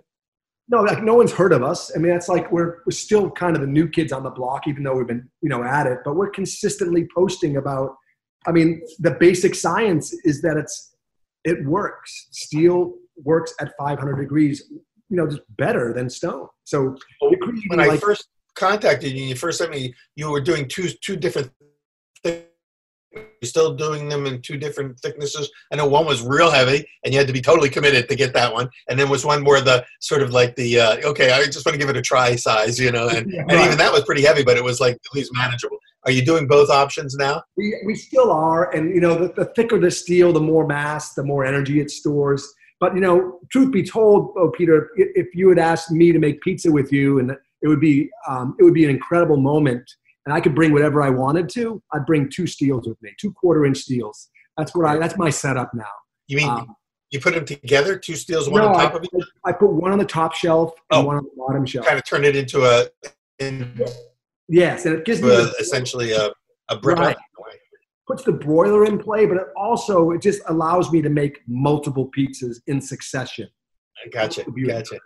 No, 0.70 0.82
like 0.82 1.02
no 1.02 1.14
one's 1.14 1.32
heard 1.32 1.54
of 1.54 1.62
us. 1.62 1.90
I 1.96 1.98
mean, 1.98 2.12
that's 2.12 2.28
like 2.28 2.52
we're 2.52 2.80
we're 2.84 2.90
still 2.90 3.30
kind 3.30 3.56
of 3.56 3.62
the 3.62 3.66
new 3.68 3.88
kids 3.88 4.12
on 4.12 4.22
the 4.22 4.30
block, 4.30 4.68
even 4.68 4.82
though 4.82 4.94
we've 4.94 5.06
been 5.06 5.28
you 5.40 5.48
know 5.48 5.64
at 5.64 5.86
it. 5.86 6.00
But 6.04 6.16
we're 6.16 6.30
consistently 6.30 7.08
posting 7.14 7.56
about. 7.56 7.96
I 8.46 8.52
mean, 8.52 8.82
the 8.98 9.12
basic 9.12 9.54
science 9.54 10.14
is 10.24 10.42
that 10.42 10.56
it's 10.56 10.94
it 11.44 11.64
works. 11.64 12.28
Steel 12.32 12.94
works 13.24 13.54
at 13.60 13.72
500 13.78 14.16
degrees, 14.16 14.64
you 15.08 15.16
know, 15.16 15.26
just 15.26 15.42
better 15.56 15.92
than 15.92 16.08
stone. 16.10 16.48
So 16.64 16.96
when 17.68 17.80
I 17.80 17.86
like 17.86 18.00
first 18.00 18.28
contacted 18.54 19.12
you, 19.12 19.24
you 19.24 19.34
first 19.34 19.58
sent 19.58 19.70
me, 19.70 19.94
you 20.16 20.30
were 20.30 20.40
doing 20.40 20.68
two 20.68 20.90
two 21.02 21.16
different 21.16 21.50
things. 22.22 22.44
You're 23.12 23.24
still 23.44 23.74
doing 23.74 24.08
them 24.08 24.26
in 24.26 24.42
two 24.42 24.58
different 24.58 24.98
thicknesses. 25.00 25.50
I 25.72 25.76
know 25.76 25.86
one 25.86 26.04
was 26.04 26.22
real 26.22 26.50
heavy, 26.50 26.86
and 27.04 27.12
you 27.14 27.18
had 27.18 27.26
to 27.26 27.32
be 27.32 27.40
totally 27.40 27.70
committed 27.70 28.08
to 28.08 28.14
get 28.14 28.34
that 28.34 28.52
one. 28.52 28.68
And 28.88 28.98
then 28.98 29.08
was 29.08 29.24
one 29.24 29.42
more 29.42 29.60
the 29.60 29.84
sort 30.00 30.22
of 30.22 30.30
like 30.30 30.56
the 30.56 30.80
uh, 30.80 30.96
okay, 31.08 31.30
I 31.30 31.44
just 31.46 31.64
want 31.64 31.74
to 31.74 31.78
give 31.78 31.88
it 31.88 31.96
a 31.96 32.02
try 32.02 32.36
size, 32.36 32.78
you 32.78 32.92
know. 32.92 33.08
And, 33.08 33.32
and 33.32 33.52
Right. 33.52 33.64
even 33.64 33.78
that 33.78 33.92
was 33.92 34.04
pretty 34.04 34.22
heavy, 34.22 34.44
but 34.44 34.56
it 34.56 34.64
was 34.64 34.80
like 34.80 34.94
at 34.94 35.14
least 35.14 35.30
manageable. 35.34 35.78
Are 36.04 36.10
you 36.12 36.24
doing 36.24 36.46
both 36.46 36.70
options 36.70 37.16
now? 37.16 37.42
we, 37.56 37.80
we 37.84 37.94
still 37.94 38.30
are 38.30 38.74
and 38.74 38.94
you 38.94 39.00
know 39.00 39.14
the, 39.18 39.32
the 39.34 39.46
thicker 39.56 39.78
the 39.78 39.90
steel 39.90 40.32
the 40.32 40.40
more 40.40 40.66
mass 40.66 41.14
the 41.14 41.22
more 41.24 41.44
energy 41.44 41.80
it 41.80 41.90
stores 41.90 42.54
but 42.80 42.94
you 42.94 43.00
know 43.00 43.40
truth 43.50 43.70
be 43.72 43.82
told 43.82 44.32
oh 44.38 44.50
peter 44.56 44.90
if 44.96 45.34
you 45.34 45.48
had 45.48 45.58
asked 45.58 45.90
me 45.90 46.12
to 46.12 46.18
make 46.18 46.40
pizza 46.40 46.70
with 46.70 46.92
you 46.92 47.18
and 47.18 47.32
it 47.62 47.68
would 47.68 47.80
be 47.80 48.08
um, 48.28 48.54
it 48.58 48.62
would 48.62 48.74
be 48.74 48.84
an 48.84 48.90
incredible 48.90 49.36
moment 49.36 49.82
and 50.28 50.36
i 50.36 50.40
could 50.42 50.54
bring 50.54 50.72
whatever 50.72 51.00
i 51.02 51.08
wanted 51.08 51.48
to 51.48 51.82
i'd 51.94 52.04
bring 52.04 52.28
two 52.28 52.46
steels 52.46 52.86
with 52.86 53.00
me 53.02 53.10
two 53.18 53.32
quarter 53.32 53.64
inch 53.64 53.78
steels 53.78 54.28
that's 54.58 54.74
what 54.76 54.84
i 54.86 54.98
that's 54.98 55.16
my 55.16 55.30
setup 55.30 55.72
now 55.72 55.84
You 56.28 56.36
mean 56.36 56.50
Um, 56.50 56.74
you 57.10 57.18
put 57.20 57.32
them 57.34 57.46
together, 57.46 57.98
two 57.98 58.16
steels, 58.16 58.50
one 58.50 58.60
no, 58.60 58.68
on 58.68 58.76
I, 58.76 58.84
top 58.84 58.96
of 58.96 59.04
each, 59.04 59.26
I 59.46 59.52
put 59.52 59.70
one 59.72 59.92
on 59.92 59.98
the 59.98 60.04
top 60.04 60.34
shelf 60.34 60.74
and 60.90 61.00
Oh. 61.00 61.04
one 61.06 61.16
on 61.16 61.24
the 61.24 61.30
bottom 61.38 61.64
shelf 61.64 61.86
kind 61.86 61.98
of 61.98 62.04
turn 62.04 62.22
it 62.26 62.36
into 62.36 62.58
a, 62.66 62.86
into 63.38 63.90
yes 64.46 64.84
and 64.84 64.94
it 64.96 65.06
gives 65.06 65.22
me 65.22 65.30
a 65.30 65.44
essentially 65.64 66.12
a, 66.12 66.30
a 66.68 66.76
brick. 66.76 66.98
Right. 66.98 67.16
puts 68.06 68.24
the 68.24 68.32
broiler 68.32 68.84
in 68.84 68.98
play, 68.98 69.24
but 69.26 69.36
it 69.38 69.46
also 69.56 70.10
it 70.10 70.20
just 70.20 70.40
allows 70.48 70.92
me 70.92 71.00
to 71.00 71.08
make 71.08 71.40
multiple 71.46 72.10
pizzas 72.16 72.56
in 72.66 72.78
succession. 72.80 73.48
Gotcha, 74.12 74.44
Beautiful. 74.50 74.78
gotcha. 74.82 74.98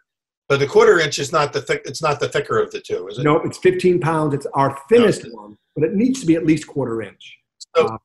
But 0.52 0.58
the 0.58 0.66
quarter 0.66 1.00
inch 1.00 1.18
is 1.18 1.32
not 1.32 1.54
the 1.54 1.62
thick. 1.62 1.80
It's 1.86 2.02
not 2.02 2.20
the 2.20 2.28
thicker 2.28 2.60
of 2.60 2.70
the 2.72 2.80
two, 2.82 3.08
is 3.08 3.16
it? 3.16 3.22
No, 3.22 3.40
it's 3.40 3.56
15 3.56 4.00
pounds. 4.00 4.34
It's 4.34 4.44
our 4.52 4.78
thinnest 4.90 5.24
one, 5.32 5.56
but 5.74 5.82
it 5.82 5.94
needs 5.94 6.20
to 6.20 6.26
be 6.26 6.34
at 6.34 6.44
least 6.44 6.66
quarter 6.66 7.00
inch. 7.00 7.38
So 7.74 7.86
uh, 7.86 7.96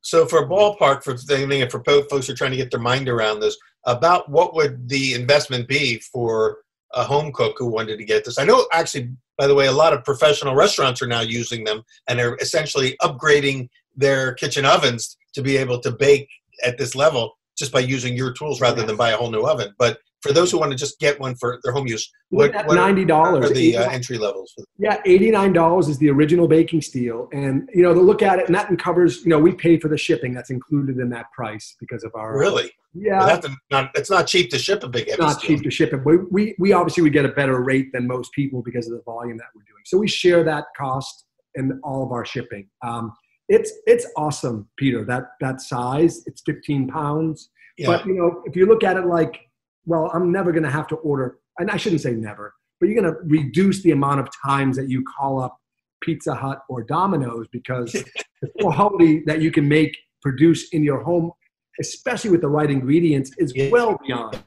so 0.00 0.26
for 0.26 0.40
a 0.40 0.48
ballpark, 0.48 1.04
for 1.04 1.16
thinking, 1.16 1.62
and 1.62 1.70
for 1.70 1.84
folks 1.84 2.26
who 2.26 2.32
are 2.32 2.36
trying 2.36 2.50
to 2.50 2.56
get 2.56 2.72
their 2.72 2.80
mind 2.80 3.08
around 3.08 3.38
this, 3.38 3.56
about 3.86 4.28
what 4.28 4.56
would 4.56 4.88
the 4.88 5.14
investment 5.14 5.68
be 5.68 6.00
for 6.00 6.62
a 6.94 7.04
home 7.04 7.30
cook 7.30 7.54
who 7.60 7.66
wanted 7.66 7.98
to 7.98 8.04
get 8.04 8.24
this? 8.24 8.40
I 8.40 8.44
know, 8.44 8.66
actually, 8.72 9.10
by 9.38 9.46
the 9.46 9.54
way, 9.54 9.68
a 9.68 9.72
lot 9.72 9.92
of 9.92 10.02
professional 10.02 10.56
restaurants 10.56 11.00
are 11.00 11.06
now 11.06 11.20
using 11.20 11.62
them, 11.62 11.84
and 12.08 12.18
they're 12.18 12.34
essentially 12.40 12.96
upgrading 13.02 13.68
their 13.94 14.34
kitchen 14.34 14.64
ovens 14.64 15.16
to 15.34 15.42
be 15.42 15.56
able 15.56 15.78
to 15.78 15.92
bake 15.92 16.28
at 16.64 16.76
this 16.76 16.96
level 16.96 17.38
just 17.56 17.70
by 17.70 17.78
using 17.78 18.16
your 18.16 18.32
tools 18.32 18.60
rather 18.60 18.84
than 18.84 18.96
buy 18.96 19.10
a 19.10 19.16
whole 19.16 19.30
new 19.30 19.42
oven. 19.42 19.72
But 19.78 20.00
for 20.24 20.32
those 20.32 20.50
who 20.50 20.58
want 20.58 20.72
to 20.72 20.78
just 20.78 20.98
get 20.98 21.20
one 21.20 21.34
for 21.34 21.60
their 21.62 21.72
home 21.72 21.86
use, 21.86 22.10
what, 22.30 22.54
what 22.66 22.74
ninety 22.74 23.02
are 23.02 23.06
dollars. 23.06 23.52
the 23.52 23.76
uh, 23.76 23.90
entry 23.90 24.16
levels? 24.16 24.54
yeah, 24.78 25.00
eighty 25.04 25.30
nine 25.30 25.52
dollars 25.52 25.86
is 25.88 25.98
the 25.98 26.08
original 26.08 26.48
baking 26.48 26.80
steel, 26.80 27.28
and 27.32 27.68
you 27.74 27.82
know 27.82 27.92
to 27.92 28.00
look 28.00 28.22
at 28.22 28.38
it, 28.38 28.46
and 28.46 28.54
that 28.54 28.76
covers. 28.78 29.22
You 29.22 29.28
know, 29.28 29.38
we 29.38 29.52
pay 29.52 29.78
for 29.78 29.88
the 29.88 29.98
shipping. 29.98 30.32
That's 30.32 30.48
included 30.48 30.96
in 30.96 31.10
that 31.10 31.26
price 31.32 31.76
because 31.78 32.04
of 32.04 32.12
our. 32.14 32.38
Really? 32.38 32.72
Yeah, 32.94 33.18
Well, 33.18 33.26
that's 33.26 33.48
not, 33.72 33.90
it's 33.96 34.10
not 34.10 34.26
cheap 34.28 34.50
to 34.50 34.58
ship 34.58 34.84
a 34.84 34.88
big 34.88 35.08
it's 35.08 35.18
not 35.18 35.40
steel. 35.40 35.56
cheap 35.56 35.64
to 35.64 35.70
ship 35.70 35.92
it. 35.92 36.00
We, 36.04 36.16
we 36.30 36.54
we 36.58 36.72
obviously 36.72 37.02
would 37.02 37.12
get 37.12 37.26
a 37.26 37.34
better 37.40 37.60
rate 37.60 37.92
than 37.92 38.06
most 38.06 38.32
people 38.32 38.62
because 38.62 38.86
of 38.86 38.92
the 38.92 39.02
volume 39.02 39.36
that 39.36 39.48
we're 39.54 39.62
doing. 39.62 39.82
So 39.84 39.98
we 39.98 40.08
share 40.08 40.42
that 40.44 40.64
cost 40.76 41.26
in 41.56 41.78
all 41.84 42.02
of 42.04 42.12
our 42.12 42.24
shipping. 42.24 42.68
Um, 42.82 43.12
it's 43.48 43.72
it's 43.86 44.06
awesome, 44.16 44.68
Peter. 44.78 45.04
That 45.04 45.24
that 45.40 45.60
size, 45.60 46.22
it's 46.26 46.40
15 46.46 46.88
pounds. 46.88 47.50
Yeah. 47.76 47.88
But 47.88 48.06
you 48.06 48.14
know, 48.14 48.42
if 48.46 48.56
you 48.56 48.66
look 48.66 48.84
at 48.84 48.96
it 48.96 49.06
like, 49.06 49.40
well, 49.86 50.10
I'm 50.14 50.32
never 50.32 50.52
going 50.52 50.62
to 50.64 50.70
have 50.70 50.86
to 50.88 50.96
order, 50.96 51.38
and 51.58 51.70
I 51.70 51.76
shouldn't 51.76 52.02
say 52.02 52.12
never, 52.12 52.54
but 52.80 52.88
you're 52.88 53.00
going 53.00 53.12
to 53.14 53.20
reduce 53.24 53.82
the 53.82 53.92
amount 53.92 54.20
of 54.20 54.28
times 54.44 54.76
that 54.76 54.88
you 54.88 55.04
call 55.18 55.40
up 55.40 55.56
Pizza 56.02 56.34
Hut 56.34 56.62
or 56.68 56.82
Domino's 56.82 57.46
because 57.52 57.92
the 58.42 58.48
quality 58.60 59.22
that 59.26 59.40
you 59.40 59.50
can 59.50 59.68
make 59.68 59.96
produce 60.22 60.68
in 60.70 60.82
your 60.82 61.02
home, 61.02 61.32
especially 61.80 62.30
with 62.30 62.40
the 62.40 62.48
right 62.48 62.70
ingredients, 62.70 63.30
is 63.38 63.52
Yeah. 63.54 63.70
well 63.70 63.98
beyond 64.06 64.42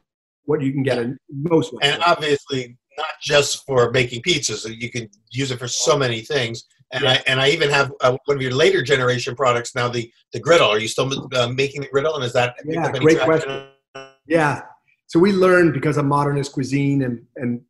what 0.45 0.62
you 0.62 0.71
can 0.71 0.84
get 0.84 0.97
in 0.97 1.17
most. 1.32 1.73
and 1.82 2.02
obviously 2.04 2.78
not 2.97 3.08
just 3.21 3.65
for 3.65 3.91
baking 3.91 4.21
pizzas. 4.23 4.65
You 4.76 4.89
can 4.89 5.08
use 5.32 5.52
it 5.52 5.60
for 5.60 5.67
so 5.67 5.97
many 5.97 6.21
things. 6.21 6.63
And 6.93 7.08
I 7.08 7.21
and 7.28 7.39
I 7.41 7.50
even 7.50 7.69
have 7.69 7.91
uh, 8.02 8.15
one 8.26 8.38
of 8.38 8.41
your 8.41 8.54
later 8.54 8.82
generation 8.82 9.36
products 9.36 9.76
now, 9.76 9.89
the 9.89 10.10
the 10.32 10.39
griddle. 10.39 10.69
Are 10.69 10.80
you 10.80 10.88
still 10.88 11.28
uh, 11.36 11.47
making 11.50 11.82
the 11.82 11.88
griddle? 11.89 12.15
And 12.15 12.23
is 12.23 12.34
that 12.34 12.56
Yeah, 12.65 12.91
great 12.91 13.19
traction? 13.19 13.67
Yeah. 14.26 14.62
So 15.08 15.20
we 15.20 15.32
learned 15.32 15.74
because 15.74 15.98
of 15.98 16.06
modernist 16.06 16.52
cuisine 16.52 17.02
and, 17.04 17.26
and 17.38 17.62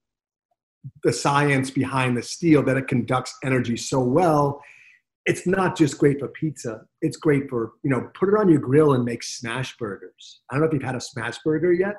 the 1.03 1.13
science 1.13 1.69
behind 1.69 2.17
the 2.17 2.23
steel 2.23 2.63
that 2.63 2.77
it 2.77 2.87
conducts 2.87 3.35
energy 3.43 3.77
so 3.77 4.01
well. 4.01 4.61
It's 5.25 5.45
not 5.45 5.77
just 5.77 5.97
great 5.97 6.19
for 6.19 6.29
pizza. 6.29 6.81
It's 7.01 7.17
great 7.17 7.49
for, 7.49 7.73
you 7.83 7.89
know, 7.89 8.09
put 8.13 8.29
it 8.29 8.35
on 8.37 8.49
your 8.49 8.59
grill 8.59 8.93
and 8.93 9.03
make 9.03 9.23
smash 9.23 9.75
burgers. 9.77 10.41
I 10.49 10.55
don't 10.55 10.61
know 10.61 10.67
if 10.67 10.73
you've 10.73 10.83
had 10.83 10.95
a 10.95 11.01
smash 11.01 11.37
burger 11.43 11.73
yet. 11.73 11.95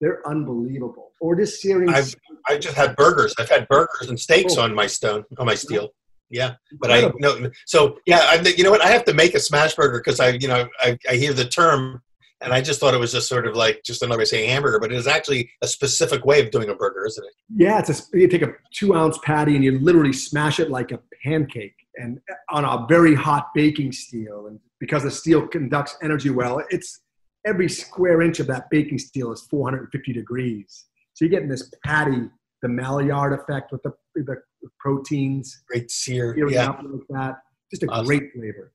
They're 0.00 0.20
unbelievable. 0.26 1.12
Or 1.20 1.36
just 1.36 1.62
searing. 1.62 1.88
I've 1.88 2.12
I 2.48 2.58
just 2.58 2.74
had 2.74 2.96
burgers. 2.96 3.34
I've 3.38 3.48
had 3.48 3.68
burgers 3.68 4.08
and 4.08 4.18
steaks 4.18 4.56
oh. 4.58 4.62
on 4.62 4.74
my 4.74 4.88
stone 4.88 5.24
on 5.38 5.46
my 5.46 5.54
steel. 5.54 5.90
Yeah, 6.28 6.54
but 6.80 6.90
I 6.90 7.12
know. 7.18 7.50
So 7.66 7.98
yeah, 8.04 8.20
I 8.22 8.40
you 8.56 8.64
know 8.64 8.72
what? 8.72 8.82
I 8.82 8.88
have 8.88 9.04
to 9.04 9.14
make 9.14 9.34
a 9.34 9.38
smash 9.38 9.76
burger 9.76 9.98
because 9.98 10.18
I 10.18 10.30
you 10.30 10.48
know 10.48 10.68
I, 10.80 10.98
I 11.08 11.14
hear 11.14 11.32
the 11.32 11.44
term 11.44 12.02
and 12.42 12.52
I 12.52 12.60
just 12.60 12.80
thought 12.80 12.94
it 12.94 13.00
was 13.00 13.12
just 13.12 13.28
sort 13.28 13.46
of 13.46 13.54
like 13.56 13.82
just 13.84 14.02
another 14.02 14.18
way 14.18 14.24
saying 14.24 14.48
hamburger, 14.48 14.80
but 14.80 14.92
it 14.92 14.96
is 14.96 15.06
actually 15.06 15.50
a 15.62 15.68
specific 15.68 16.24
way 16.24 16.40
of 16.40 16.50
doing 16.50 16.68
a 16.68 16.74
burger, 16.74 17.06
isn't 17.06 17.24
it? 17.24 17.32
Yeah, 17.56 17.78
it's 17.78 17.90
a, 17.90 18.18
you 18.18 18.28
take 18.28 18.42
a 18.42 18.54
two 18.74 18.94
ounce 18.94 19.18
patty 19.24 19.54
and 19.54 19.64
you 19.64 19.78
literally 19.78 20.12
smash 20.12 20.60
it 20.60 20.70
like 20.70 20.92
a 20.92 21.00
pancake, 21.24 21.74
and 21.96 22.18
uh, 22.30 22.56
on 22.56 22.64
a 22.64 22.86
very 22.88 23.14
hot 23.14 23.48
baking 23.54 23.92
steel, 23.92 24.46
and 24.48 24.58
because 24.80 25.02
the 25.04 25.10
steel 25.10 25.46
conducts 25.46 25.96
energy 26.02 26.30
well, 26.30 26.62
it's 26.70 27.00
every 27.46 27.68
square 27.68 28.22
inch 28.22 28.40
of 28.40 28.46
that 28.46 28.68
baking 28.70 28.98
steel 28.98 29.32
is 29.32 29.42
450 29.42 30.12
degrees. 30.12 30.86
So 31.14 31.24
you're 31.24 31.30
getting 31.30 31.48
this 31.48 31.70
patty, 31.84 32.28
the 32.62 32.68
Maillard 32.68 33.32
effect 33.32 33.72
with 33.72 33.82
the, 33.82 33.92
the 34.14 34.36
proteins. 34.78 35.62
Great 35.68 35.90
sear, 35.90 36.36
yeah. 36.48 36.70
Like 36.70 37.06
that. 37.10 37.36
Just 37.70 37.82
a 37.82 37.86
awesome. 37.88 38.06
great 38.06 38.32
flavor. 38.34 38.72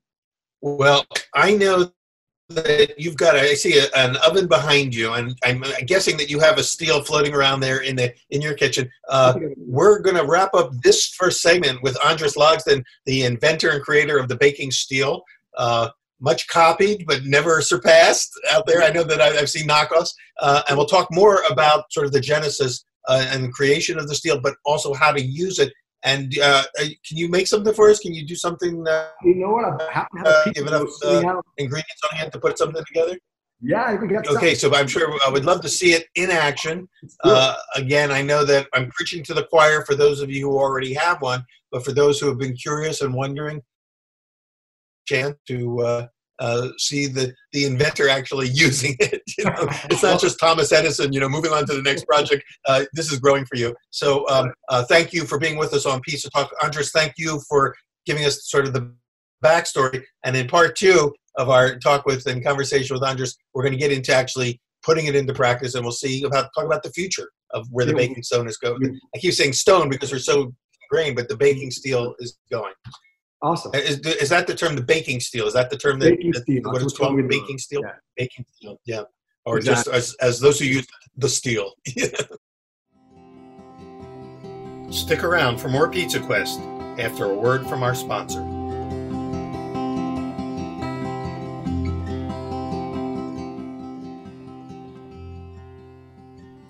Well, 0.62 1.06
I 1.36 1.56
know 1.56 1.91
that 2.49 2.99
you've 2.99 3.17
got. 3.17 3.36
A, 3.36 3.41
I 3.41 3.53
see 3.53 3.77
a, 3.79 3.86
an 3.95 4.15
oven 4.25 4.47
behind 4.47 4.95
you, 4.95 5.13
and 5.13 5.38
I'm 5.43 5.63
guessing 5.86 6.17
that 6.17 6.29
you 6.29 6.39
have 6.39 6.57
a 6.57 6.63
steel 6.63 7.03
floating 7.03 7.33
around 7.33 7.60
there 7.60 7.81
in 7.81 7.95
the 7.95 8.13
in 8.29 8.41
your 8.41 8.53
kitchen. 8.53 8.89
Uh, 9.10 9.38
we're 9.57 9.99
going 9.99 10.15
to 10.15 10.25
wrap 10.25 10.53
up 10.53 10.71
this 10.81 11.07
first 11.10 11.41
segment 11.41 11.81
with 11.83 11.95
Andris 11.97 12.38
Lagsdin, 12.38 12.83
the 13.05 13.23
inventor 13.23 13.71
and 13.71 13.81
creator 13.83 14.17
of 14.17 14.27
the 14.29 14.38
baking 14.38 14.71
steel. 14.71 15.23
Uh, 15.57 15.89
much 16.19 16.47
copied 16.47 17.05
but 17.05 17.23
never 17.25 17.62
surpassed 17.62 18.31
out 18.51 18.65
there. 18.65 18.81
I 18.81 18.89
know 18.89 19.03
that 19.03 19.21
I've 19.21 19.49
seen 19.49 19.67
knockoffs, 19.67 20.13
uh, 20.39 20.63
and 20.67 20.77
we'll 20.77 20.88
talk 20.88 21.10
more 21.12 21.43
about 21.49 21.91
sort 21.91 22.07
of 22.07 22.12
the 22.12 22.19
genesis 22.19 22.86
uh, 23.07 23.25
and 23.29 23.53
creation 23.53 23.99
of 23.99 24.07
the 24.07 24.15
steel, 24.15 24.39
but 24.39 24.55
also 24.65 24.93
how 24.93 25.12
to 25.12 25.21
use 25.21 25.60
it 25.60 25.71
and 26.03 26.33
uh, 26.39 26.63
uh, 26.79 26.83
can 27.07 27.17
you 27.17 27.29
make 27.29 27.47
something 27.47 27.73
for 27.73 27.89
us? 27.89 27.99
Can 27.99 28.13
you 28.13 28.25
do 28.25 28.36
something? 28.36 28.88
Uh, 28.88 29.10
you 29.23 29.36
know 29.36 29.49
what? 29.49 29.81
I 29.81 29.91
happen 29.91 30.23
to 30.23 30.29
have 30.31 30.88
uh, 31.03 31.38
uh, 31.38 31.41
ingredients 31.57 32.01
on 32.12 32.17
hand 32.17 32.31
to 32.33 32.39
put 32.39 32.57
something 32.57 32.83
together. 32.86 33.17
Yeah, 33.62 33.99
we 33.99 34.07
got. 34.07 34.27
Okay, 34.27 34.53
so 34.53 34.73
I'm 34.75 34.88
sure 34.88 35.12
I 35.25 35.31
would 35.31 35.45
love 35.45 35.62
to 35.62 35.69
see 35.69 35.93
it 35.93 36.05
in 36.13 36.29
action. 36.29 36.88
Uh, 37.23 37.55
again, 37.75 38.12
I 38.12 38.21
know 38.21 38.45
that 38.45 38.67
I'm 38.73 38.91
preaching 38.91 39.23
to 39.23 39.33
the 39.33 39.45
choir 39.45 39.83
for 39.83 39.95
those 39.95 40.21
of 40.21 40.29
you 40.29 40.47
who 40.47 40.57
already 40.57 40.93
have 40.93 41.21
one, 41.21 41.43
but 41.71 41.83
for 41.83 41.91
those 41.91 42.19
who 42.19 42.27
have 42.27 42.38
been 42.38 42.55
curious 42.55 43.01
and 43.01 43.13
wondering, 43.13 43.62
chance 45.07 45.36
to 45.47 46.07
uh, 46.39 46.69
see 46.78 47.08
the 47.08 47.34
the 47.54 47.65
inventor 47.65 48.10
actually 48.10 48.47
using 48.54 48.95
it. 49.00 49.21
You 49.38 49.45
know, 49.45 49.56
it's 49.89 50.04
not 50.04 50.19
just 50.19 50.39
Thomas 50.39 50.71
Edison. 50.71 51.13
You 51.13 51.19
know, 51.19 51.30
moving 51.30 51.52
on 51.52 51.65
to 51.67 51.73
the 51.73 51.82
next 51.82 52.06
project. 52.06 52.43
Uh, 52.65 52.86
this 52.93 53.12
is 53.12 53.19
growing 53.19 53.45
for 53.45 53.58
you. 53.58 53.76
So, 53.91 54.28
um, 54.30 54.54
uh, 54.69 54.84
thank 54.84 55.13
you 55.13 55.26
for 55.26 55.39
being 55.39 55.58
with 55.58 55.73
us 55.73 55.86
on 55.86 56.02
Pizza 56.02 56.30
Talk, 56.30 56.52
Andris. 56.62 56.91
Thank 56.91 57.13
you 57.17 57.41
for 57.50 57.76
giving 58.06 58.26
us 58.26 58.50
sort 58.50 58.65
of 58.65 58.73
the 58.73 58.91
backstory. 59.43 60.04
And 60.23 60.36
in 60.36 60.47
part 60.47 60.76
two 60.76 61.13
of 61.38 61.50
our 61.50 61.78
talk 61.78 62.06
with 62.06 62.26
and 62.26 62.43
conversation 62.43 62.95
with 62.95 63.04
Andris, 63.04 63.36
we're 63.54 63.63
going 63.63 63.73
to 63.73 63.80
get 63.80 63.91
into 63.91 64.13
actually 64.13 64.60
putting 64.84 65.08
it 65.08 65.15
into 65.15 65.34
practice, 65.34 65.76
and 65.76 65.84
we'll 65.84 65.91
see 65.91 66.23
about 66.23 66.50
talk 66.56 66.65
about 66.65 66.84
the 66.84 66.91
future 66.91 67.30
of 67.52 67.67
where 67.71 67.86
the 67.86 67.93
baking 67.93 68.23
stone 68.23 68.47
is 68.47 68.58
going. 68.58 69.00
I 69.15 69.19
keep 69.19 69.34
saying 69.34 69.54
stone 69.54 69.89
because 69.89 70.12
we're 70.12 70.19
so 70.19 70.54
green, 70.89 71.15
but 71.15 71.28
the 71.28 71.38
baking 71.38 71.71
steel 71.71 72.15
is 72.19 72.38
going. 72.52 72.73
Awesome. 73.41 73.71
Is, 73.76 74.00
is 74.00 74.30
that 74.30 74.47
the 74.47 74.56
term, 74.56 74.76
the 74.76 74.82
baking 74.82 75.19
steel? 75.19 75.45
Is 75.45 75.54
that 75.54 75.69
the 75.69 75.78
term 75.78 76.00
that, 76.00 76.17
baking 76.17 76.34
steel. 76.34 76.63
what 76.63 76.82
it's 76.82 76.97
called? 76.97 77.15
Baking 77.28 77.60
steel? 77.60 77.82
Yeah. 77.84 77.91
Baking 78.15 78.45
steel, 78.56 78.80
yeah. 78.86 79.04
Or 79.45 79.58
exactly. 79.58 79.93
just 79.93 80.15
as, 80.21 80.28
as 80.28 80.39
those 80.39 80.60
who 80.60 80.65
use 80.65 80.88
the 81.17 81.30
steel. 81.30 81.73
Stick 84.89 85.23
around 85.23 85.60
for 85.60 85.69
more 85.69 85.89
Pizza 85.89 86.19
Quest 86.19 86.60
after 86.97 87.26
a 87.26 87.34
word 87.34 87.67
from 87.67 87.84
our 87.84 87.93
sponsor. 87.93 88.57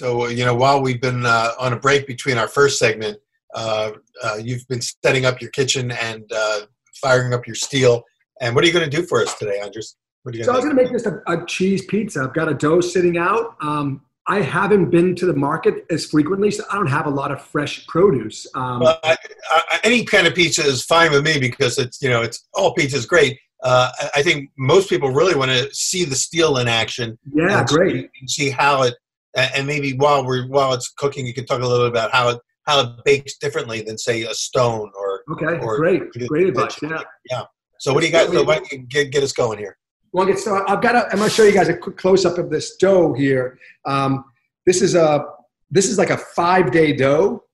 So, 0.00 0.28
you 0.28 0.46
know, 0.46 0.54
while 0.54 0.80
we've 0.80 0.98
been 0.98 1.26
uh, 1.26 1.50
on 1.58 1.74
a 1.74 1.78
break 1.78 2.06
between 2.06 2.38
our 2.38 2.48
first 2.48 2.78
segment, 2.78 3.18
uh, 3.54 3.90
uh, 4.24 4.38
you've 4.42 4.66
been 4.66 4.80
setting 4.80 5.26
up 5.26 5.42
your 5.42 5.50
kitchen 5.50 5.90
and 5.90 6.24
uh, 6.34 6.60
firing 7.02 7.34
up 7.34 7.46
your 7.46 7.54
steel. 7.54 8.04
And 8.40 8.54
what 8.54 8.64
are 8.64 8.66
you 8.66 8.72
going 8.72 8.88
to 8.88 8.96
do 8.96 9.04
for 9.04 9.20
us 9.20 9.34
today, 9.34 9.60
Andris? 9.62 9.96
so 10.42 10.52
I 10.52 10.56
was 10.56 10.64
going 10.64 10.74
to 10.74 10.82
make 10.82 10.90
just 10.90 11.04
a, 11.04 11.20
a, 11.26 11.44
cheese 11.44 11.84
pizza. 11.84 12.22
I've 12.22 12.32
got 12.32 12.48
a 12.48 12.54
dough 12.54 12.80
sitting 12.80 13.18
out. 13.18 13.56
Um, 13.60 14.00
I 14.26 14.40
haven't 14.40 14.88
been 14.88 15.14
to 15.16 15.26
the 15.26 15.34
market 15.34 15.84
as 15.90 16.06
frequently, 16.06 16.50
so 16.50 16.64
I 16.70 16.76
don't 16.76 16.86
have 16.86 17.04
a 17.04 17.10
lot 17.10 17.30
of 17.30 17.42
fresh 17.42 17.86
produce. 17.86 18.46
Um, 18.54 18.80
well, 18.80 18.98
I, 19.02 19.18
I, 19.50 19.80
any 19.84 20.06
kind 20.06 20.26
of 20.26 20.34
pizza 20.34 20.62
is 20.62 20.82
fine 20.82 21.10
with 21.10 21.26
me 21.26 21.38
because 21.38 21.76
it's 21.76 22.00
you 22.00 22.08
know 22.08 22.22
it's 22.22 22.46
all 22.54 22.72
pizza 22.72 22.96
is 22.96 23.06
great. 23.06 23.38
Uh, 23.62 23.90
I 24.14 24.22
think 24.22 24.50
most 24.56 24.88
people 24.88 25.10
really 25.10 25.34
want 25.34 25.50
to 25.50 25.68
see 25.74 26.04
the 26.04 26.16
steel 26.16 26.56
in 26.56 26.68
action. 26.68 27.18
Yeah, 27.34 27.64
great. 27.66 28.10
See, 28.14 28.26
see 28.26 28.50
how 28.50 28.82
it 28.84 28.94
and 29.36 29.66
maybe 29.66 29.92
while 29.94 30.26
we're 30.26 30.46
while 30.48 30.72
it's 30.72 30.92
cooking, 30.96 31.26
you 31.26 31.34
can 31.34 31.46
talk 31.46 31.60
a 31.60 31.66
little 31.66 31.86
bit 31.86 31.92
about 31.92 32.12
how 32.12 32.28
it 32.30 32.38
how 32.66 32.80
it 32.80 33.04
bakes 33.04 33.36
differently 33.38 33.82
than 33.82 33.98
say 33.98 34.22
a 34.22 34.34
stone 34.34 34.90
or 34.96 35.22
okay, 35.32 35.58
or 35.64 35.76
great, 35.76 36.02
great 36.28 36.48
advice. 36.48 36.76
Yeah, 36.82 37.02
yeah. 37.30 37.42
So 37.78 37.94
what 37.94 38.00
do 38.00 38.06
you 38.06 38.12
got? 38.12 38.30
So 38.30 38.42
why 38.44 38.60
you 38.70 38.78
get, 38.78 39.10
get 39.10 39.22
us 39.22 39.32
going 39.32 39.58
here? 39.58 39.76
Well, 40.12 40.26
get 40.26 40.38
started. 40.38 40.70
I've 40.70 40.82
got. 40.82 40.94
A, 40.94 41.04
I'm 41.10 41.18
going 41.18 41.30
to 41.30 41.34
show 41.34 41.44
you 41.44 41.52
guys 41.52 41.68
a 41.68 41.76
quick 41.76 41.96
close 41.96 42.24
up 42.24 42.38
of 42.38 42.50
this 42.50 42.76
dough 42.76 43.14
here. 43.14 43.58
Um, 43.86 44.24
this 44.66 44.82
is 44.82 44.94
a 44.94 45.24
this 45.70 45.88
is 45.88 45.98
like 45.98 46.10
a 46.10 46.18
five 46.18 46.72
day 46.72 46.92
dough. 46.92 47.44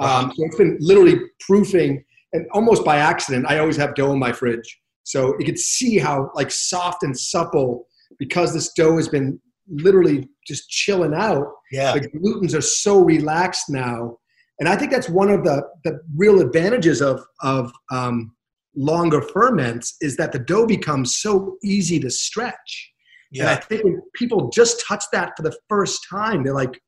Um, 0.00 0.32
so 0.34 0.44
it's 0.44 0.56
been 0.56 0.76
literally 0.80 1.20
proofing, 1.40 2.04
and 2.32 2.46
almost 2.50 2.84
by 2.84 2.96
accident, 2.96 3.46
I 3.48 3.58
always 3.60 3.76
have 3.76 3.94
dough 3.94 4.12
in 4.12 4.18
my 4.18 4.32
fridge, 4.32 4.80
so 5.04 5.36
you 5.38 5.44
can 5.44 5.56
see 5.56 5.98
how 5.98 6.30
like 6.34 6.50
soft 6.50 7.04
and 7.04 7.16
supple 7.16 7.86
because 8.18 8.52
this 8.52 8.72
dough 8.72 8.96
has 8.96 9.08
been 9.08 9.40
literally 9.68 10.28
just 10.46 10.68
chilling 10.68 11.14
out. 11.14 11.46
Yeah. 11.72 11.94
The 11.94 12.08
glutens 12.08 12.56
are 12.56 12.62
so 12.62 13.00
relaxed 13.00 13.70
now. 13.70 14.18
And 14.60 14.68
I 14.68 14.76
think 14.76 14.92
that's 14.92 15.08
one 15.08 15.30
of 15.30 15.44
the, 15.44 15.62
the 15.84 16.00
real 16.16 16.40
advantages 16.40 17.02
of, 17.02 17.24
of 17.40 17.72
um, 17.90 18.34
longer 18.76 19.20
ferments 19.20 19.96
is 20.00 20.16
that 20.16 20.32
the 20.32 20.38
dough 20.38 20.66
becomes 20.66 21.16
so 21.16 21.56
easy 21.62 21.98
to 22.00 22.10
stretch. 22.10 22.92
Yeah. 23.30 23.42
And 23.42 23.50
I 23.50 23.56
think 23.56 23.84
when 23.84 24.00
people 24.14 24.48
just 24.50 24.84
touch 24.86 25.04
that 25.12 25.32
for 25.36 25.42
the 25.42 25.56
first 25.68 26.06
time, 26.08 26.44
they're 26.44 26.54
like, 26.54 26.80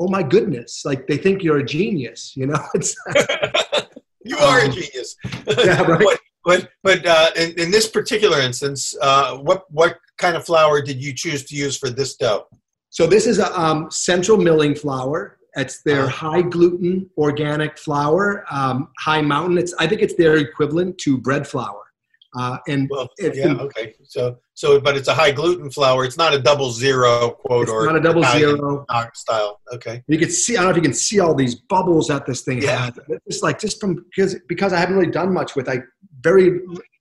oh 0.00 0.08
my 0.08 0.22
goodness. 0.22 0.82
Like 0.84 1.06
they 1.06 1.18
think 1.18 1.42
you're 1.42 1.58
a 1.58 1.64
genius, 1.64 2.32
you 2.36 2.46
know? 2.46 2.60
It's, 2.74 2.96
you 4.24 4.38
are 4.38 4.60
um, 4.60 4.70
a 4.70 4.72
genius. 4.72 5.16
yeah, 5.46 5.82
right. 5.82 6.18
But, 6.44 6.68
but, 6.82 7.02
but 7.02 7.06
uh, 7.06 7.30
in, 7.36 7.52
in, 7.52 7.70
this 7.70 7.88
particular 7.88 8.40
instance, 8.40 8.96
uh, 9.00 9.36
what, 9.36 9.62
what 9.70 9.96
kind 10.22 10.36
of 10.36 10.46
flour 10.46 10.80
did 10.80 11.02
you 11.04 11.12
choose 11.12 11.44
to 11.46 11.54
use 11.54 11.76
for 11.76 11.90
this 11.90 12.16
dough? 12.16 12.46
So 12.90 13.06
this 13.06 13.26
is 13.26 13.38
a 13.38 13.48
um, 13.60 13.90
central 13.90 14.38
milling 14.38 14.74
flour. 14.74 15.38
It's 15.56 15.82
their 15.82 16.04
uh-huh. 16.04 16.30
high 16.30 16.42
gluten 16.42 17.10
organic 17.18 17.78
flour, 17.78 18.44
um, 18.50 18.88
high 18.98 19.20
mountain. 19.22 19.58
It's 19.58 19.74
I 19.78 19.86
think 19.86 20.00
it's 20.00 20.14
their 20.14 20.36
equivalent 20.36 20.96
to 21.04 21.18
bread 21.18 21.46
flour. 21.46 21.82
Uh, 22.34 22.56
and 22.66 22.88
Well, 22.90 23.08
it's 23.18 23.36
yeah, 23.36 23.48
been- 23.48 23.60
okay. 23.60 23.94
So, 24.04 24.38
so, 24.54 24.80
but 24.80 24.96
it's 24.96 25.08
a 25.08 25.14
high 25.14 25.32
gluten 25.32 25.70
flour. 25.70 26.04
It's 26.06 26.16
not 26.16 26.32
a 26.32 26.38
double 26.38 26.70
zero 26.70 27.30
quote 27.30 27.64
it's 27.64 27.70
or 27.70 27.84
not 27.84 27.96
a 27.96 28.00
double 28.00 28.22
Italian 28.22 28.56
zero. 28.56 28.86
style. 29.14 29.60
Okay. 29.74 30.02
You 30.06 30.18
can 30.18 30.30
see. 30.30 30.56
I 30.56 30.60
don't 30.60 30.66
know 30.66 30.70
if 30.70 30.76
you 30.76 30.82
can 30.82 30.94
see 30.94 31.20
all 31.20 31.34
these 31.34 31.56
bubbles 31.74 32.08
that 32.08 32.24
this 32.24 32.40
thing 32.42 32.62
Yeah. 32.62 32.86
has. 32.86 32.98
It's 33.26 33.42
like 33.42 33.58
just 33.58 33.80
from 33.80 33.90
because 34.10 34.36
because 34.48 34.72
I 34.72 34.78
haven't 34.78 34.96
really 34.96 35.10
done 35.10 35.32
much 35.32 35.56
with 35.56 35.66
like 35.66 35.84
very 36.22 36.46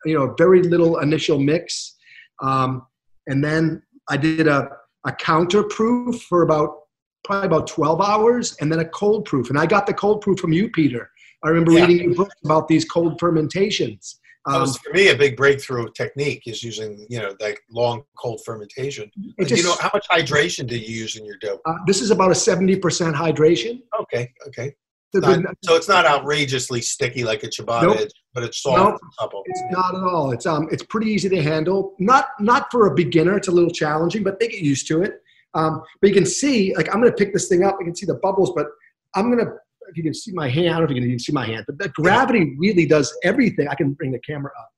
you 0.05 0.15
know 0.17 0.33
very 0.37 0.63
little 0.63 0.99
initial 0.99 1.39
mix, 1.39 1.95
um, 2.41 2.85
and 3.27 3.43
then 3.43 3.81
I 4.09 4.17
did 4.17 4.47
a 4.47 4.69
a 5.05 5.11
counter 5.11 5.63
proof 5.63 6.21
for 6.23 6.43
about 6.43 6.69
probably 7.23 7.47
about 7.47 7.67
twelve 7.67 8.01
hours, 8.01 8.55
and 8.61 8.71
then 8.71 8.79
a 8.79 8.85
cold 8.89 9.25
proof. 9.25 9.49
And 9.49 9.57
I 9.57 9.65
got 9.65 9.87
the 9.87 9.93
cold 9.93 10.21
proof 10.21 10.39
from 10.39 10.53
you, 10.53 10.69
Peter. 10.69 11.09
I 11.43 11.49
remember 11.49 11.71
Yeah. 11.71 11.87
reading 11.87 12.05
your 12.05 12.15
book 12.15 12.31
about 12.45 12.67
these 12.67 12.85
cold 12.85 13.19
fermentations. 13.19 14.19
That 14.47 14.55
Um, 14.55 14.61
was 14.61 14.77
for 14.77 14.91
me 14.93 15.09
a 15.09 15.15
big 15.15 15.37
breakthrough 15.37 15.87
technique 15.95 16.43
is 16.47 16.63
using 16.63 17.05
you 17.09 17.19
know 17.19 17.35
like 17.39 17.59
long 17.69 18.03
cold 18.17 18.41
fermentation. 18.45 19.11
Do 19.37 19.55
you 19.55 19.63
know 19.63 19.75
how 19.79 19.91
much 19.93 20.07
hydration 20.09 20.67
do 20.67 20.75
you 20.77 20.95
use 21.03 21.15
in 21.15 21.25
your 21.25 21.37
dough? 21.41 21.59
uh, 21.65 21.75
this 21.85 22.01
is 22.01 22.09
about 22.11 22.31
a 22.31 22.35
seventy 22.35 22.75
percent 22.75 23.15
hydration. 23.15 23.81
Okay, 24.01 24.31
okay. 24.47 24.73
Not- 25.13 25.57
so 25.63 25.75
it's 25.75 25.89
not 25.89 26.05
outrageously 26.05 26.81
sticky 26.81 27.23
like 27.23 27.43
a 27.43 27.47
ciabatta, 27.47 27.83
Nope. 27.83 28.09
but 28.33 28.43
it's 28.43 28.61
soft 28.61 29.01
Nope. 29.19 29.31
It's 29.45 29.63
not 29.71 29.95
at 29.95 30.03
all. 30.03 30.31
It's 30.31 30.45
um, 30.45 30.67
it's 30.71 30.83
pretty 30.83 31.11
easy 31.11 31.27
to 31.29 31.41
handle. 31.41 31.95
Not 31.99 32.27
not 32.39 32.71
for 32.71 32.87
a 32.87 32.93
beginner. 32.95 33.35
It's 33.37 33.47
a 33.49 33.51
little 33.51 33.71
challenging, 33.71 34.23
but 34.23 34.39
they 34.39 34.47
get 34.47 34.61
used 34.61 34.87
to 34.87 35.01
it. 35.03 35.21
Um, 35.53 35.81
but 35.99 36.07
you 36.07 36.13
can 36.13 36.25
see, 36.25 36.73
like, 36.75 36.87
I'm 36.93 37.01
going 37.01 37.11
to 37.11 37.17
pick 37.17 37.33
this 37.33 37.49
thing 37.49 37.63
up. 37.63 37.75
You 37.79 37.85
can 37.85 37.95
see 37.95 38.05
the 38.05 38.15
bubbles, 38.15 38.53
but 38.55 38.67
I'm 39.15 39.29
going 39.29 39.43
to, 39.45 39.51
if 39.89 39.97
you 39.97 40.03
can 40.03 40.13
see 40.13 40.31
my 40.31 40.47
hand, 40.47 40.69
I 40.69 40.71
don't 40.71 40.79
know 40.79 40.83
if 40.85 40.89
you 40.91 40.95
can 41.01 41.03
even 41.09 41.19
see 41.19 41.33
my 41.33 41.45
hand, 41.45 41.65
but 41.67 41.77
the 41.77 41.89
gravity 41.89 42.55
really 42.57 42.85
does 42.85 43.13
everything. 43.25 43.67
I 43.67 43.75
can 43.75 43.91
bring 43.91 44.13
the 44.13 44.19
camera 44.19 44.51
up. 44.57 44.69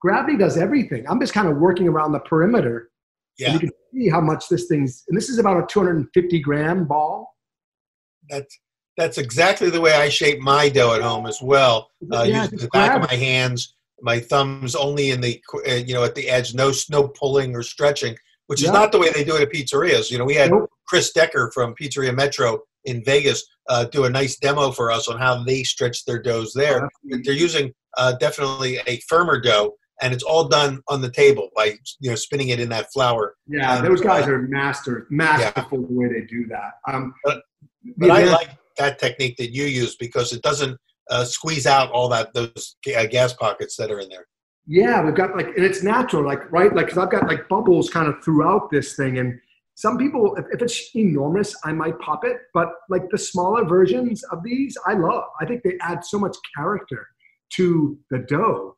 Gravity 0.00 0.36
does 0.36 0.56
everything. 0.56 1.08
I'm 1.08 1.20
just 1.20 1.32
kind 1.32 1.46
of 1.46 1.58
working 1.58 1.86
around 1.86 2.10
the 2.10 2.18
perimeter, 2.18 2.90
and 3.38 3.46
Yeah, 3.46 3.52
you 3.52 3.60
can 3.60 3.70
see 3.94 4.08
how 4.08 4.20
much 4.20 4.48
this 4.48 4.66
thing's. 4.66 5.04
And 5.08 5.16
this 5.16 5.28
is 5.28 5.38
about 5.38 5.62
a 5.62 5.66
250 5.68 6.40
gram 6.40 6.84
ball. 6.84 7.36
that's 8.28 8.58
that's 8.96 9.18
exactly 9.18 9.70
the 9.70 9.80
way 9.80 9.92
I 9.92 10.08
shape 10.08 10.40
my 10.40 10.68
dough 10.68 10.94
at 10.94 11.02
home 11.02 11.26
as 11.26 11.40
well. 11.40 11.90
Uh, 12.12 12.24
Yeah, 12.24 12.42
using 12.44 12.58
the 12.58 12.68
back 12.68 13.00
of 13.02 13.08
my 13.10 13.16
hands, 13.16 13.74
my 14.00 14.20
thumbs 14.20 14.74
only 14.74 15.10
in 15.10 15.20
the 15.20 15.40
uh, 15.68 15.72
you 15.74 15.94
know 15.94 16.04
at 16.04 16.14
the 16.14 16.28
edge, 16.28 16.54
no 16.54 16.72
no 16.90 17.08
pulling 17.08 17.54
or 17.54 17.62
stretching, 17.62 18.16
which 18.48 18.62
is 18.62 18.70
not 18.70 18.92
the 18.92 18.98
way 18.98 19.10
they 19.10 19.24
do 19.24 19.36
it 19.36 19.42
at 19.42 19.50
pizzerias. 19.50 20.10
You 20.10 20.18
know, 20.18 20.24
we 20.24 20.34
had 20.34 20.50
Nope. 20.50 20.70
Chris 20.86 21.12
Decker 21.12 21.50
from 21.54 21.74
Pizzeria 21.74 22.14
Metro 22.14 22.60
in 22.84 23.02
Vegas 23.04 23.44
uh, 23.68 23.84
do 23.84 24.04
a 24.04 24.10
nice 24.10 24.36
demo 24.36 24.72
for 24.72 24.90
us 24.90 25.08
on 25.08 25.18
how 25.18 25.42
they 25.44 25.62
stretch 25.62 26.04
their 26.04 26.20
doughs 26.20 26.52
there. 26.52 26.88
They're 27.04 27.32
using 27.32 27.72
uh, 27.96 28.12
definitely 28.14 28.78
a 28.86 28.98
firmer 29.08 29.40
dough, 29.40 29.74
and 30.02 30.12
it's 30.12 30.24
all 30.24 30.48
done 30.48 30.82
on 30.88 31.00
the 31.00 31.10
table 31.10 31.48
by 31.56 31.76
you 32.00 32.10
know 32.10 32.16
spinning 32.16 32.48
it 32.48 32.60
in 32.60 32.68
that 32.70 32.92
flour. 32.92 33.36
Yeah, 33.46 33.78
And, 33.78 33.86
those 33.86 34.00
guys 34.02 34.26
uh, 34.26 34.32
are 34.32 34.42
master, 34.42 35.06
masterful 35.10 35.78
the 35.86 35.92
way 35.94 36.08
they 36.08 36.26
do 36.26 36.46
that. 36.48 36.72
Um, 36.92 37.14
But- 37.24 37.42
But 37.96 38.10
I 38.12 38.24
like 38.24 38.50
that 38.76 38.98
technique 38.98 39.36
that 39.36 39.52
you 39.52 39.64
use 39.64 39.96
because 39.96 40.32
it 40.32 40.42
doesn't 40.42 40.78
uh, 41.10 41.24
squeeze 41.24 41.66
out 41.66 41.90
all 41.90 42.08
that 42.08 42.32
those 42.32 42.76
uh, 42.96 43.06
gas 43.06 43.32
pockets 43.32 43.76
that 43.76 43.90
are 43.90 44.00
in 44.00 44.08
there. 44.08 44.26
Yeah, 44.66 45.02
we've 45.04 45.14
got 45.14 45.36
like, 45.36 45.48
and 45.48 45.64
it's 45.64 45.82
natural, 45.82 46.24
like, 46.24 46.50
right? 46.52 46.74
Like, 46.74 46.88
cause 46.88 46.98
I've 46.98 47.10
got 47.10 47.26
like 47.26 47.48
bubbles 47.48 47.90
kind 47.90 48.06
of 48.06 48.22
throughout 48.22 48.70
this 48.70 48.94
thing. 48.94 49.18
And 49.18 49.40
some 49.74 49.98
people, 49.98 50.36
if, 50.36 50.44
if 50.52 50.62
it's 50.62 50.94
enormous, 50.94 51.56
I 51.64 51.72
might 51.72 51.98
pop 51.98 52.24
it. 52.24 52.36
But 52.54 52.68
like 52.88 53.02
the 53.10 53.18
smaller 53.18 53.64
versions 53.64 54.22
of 54.24 54.42
these, 54.44 54.76
I 54.86 54.94
love. 54.94 55.24
I 55.40 55.46
think 55.46 55.62
they 55.64 55.76
add 55.80 56.04
so 56.04 56.18
much 56.18 56.36
character 56.56 57.08
to 57.54 57.98
the 58.10 58.20
dough. 58.20 58.76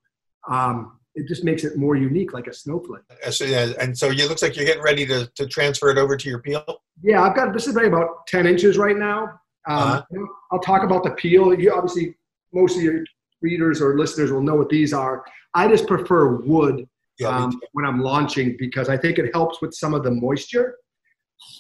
Um, 0.51 0.99
it 1.15 1.29
just 1.29 1.45
makes 1.45 1.63
it 1.65 1.77
more 1.77 1.97
unique, 1.97 2.33
like 2.33 2.47
a 2.47 2.53
snowflake. 2.53 3.03
Uh, 3.25 3.31
so, 3.31 3.45
yeah, 3.45 3.73
and 3.79 3.97
so 3.97 4.11
it 4.11 4.29
looks 4.29 4.43
like 4.43 4.57
you're 4.57 4.65
getting 4.65 4.83
ready 4.83 5.07
to, 5.07 5.31
to 5.37 5.47
transfer 5.47 5.91
it 5.91 5.99
over 5.99 6.17
to 6.17 6.29
your 6.29 6.41
peel. 6.41 6.65
Yeah, 7.03 7.23
I've 7.23 7.37
got 7.37 7.53
this 7.53 7.67
is 7.67 7.75
very 7.75 7.89
about 7.89 8.27
10 8.27 8.47
inches 8.47 8.79
right 8.79 8.97
now. 8.97 9.39
Um, 9.67 9.79
Uh-huh. 9.79 10.27
I'll 10.53 10.61
talk 10.61 10.83
about 10.83 11.05
the 11.05 11.11
peel. 11.13 11.59
You 11.59 11.73
obviously, 11.73 12.17
most 12.53 12.77
of 12.77 12.83
your 12.83 13.05
readers 13.41 13.81
or 13.81 13.99
listeners 13.99 14.31
will 14.33 14.43
know 14.43 14.55
what 14.55 14.69
these 14.69 14.93
are. 14.93 15.25
I 15.55 15.69
just 15.69 15.87
prefer 15.87 16.37
wood 16.37 16.89
Yeah, 17.19 17.29
um, 17.29 17.61
when 17.73 17.85
I'm 17.85 18.01
launching 18.01 18.57
because 18.59 18.89
I 18.89 18.97
think 18.97 19.19
it 19.19 19.33
helps 19.33 19.61
with 19.61 19.73
some 19.75 19.95
of 19.95 20.03
the 20.03 20.11
moisture. 20.11 20.77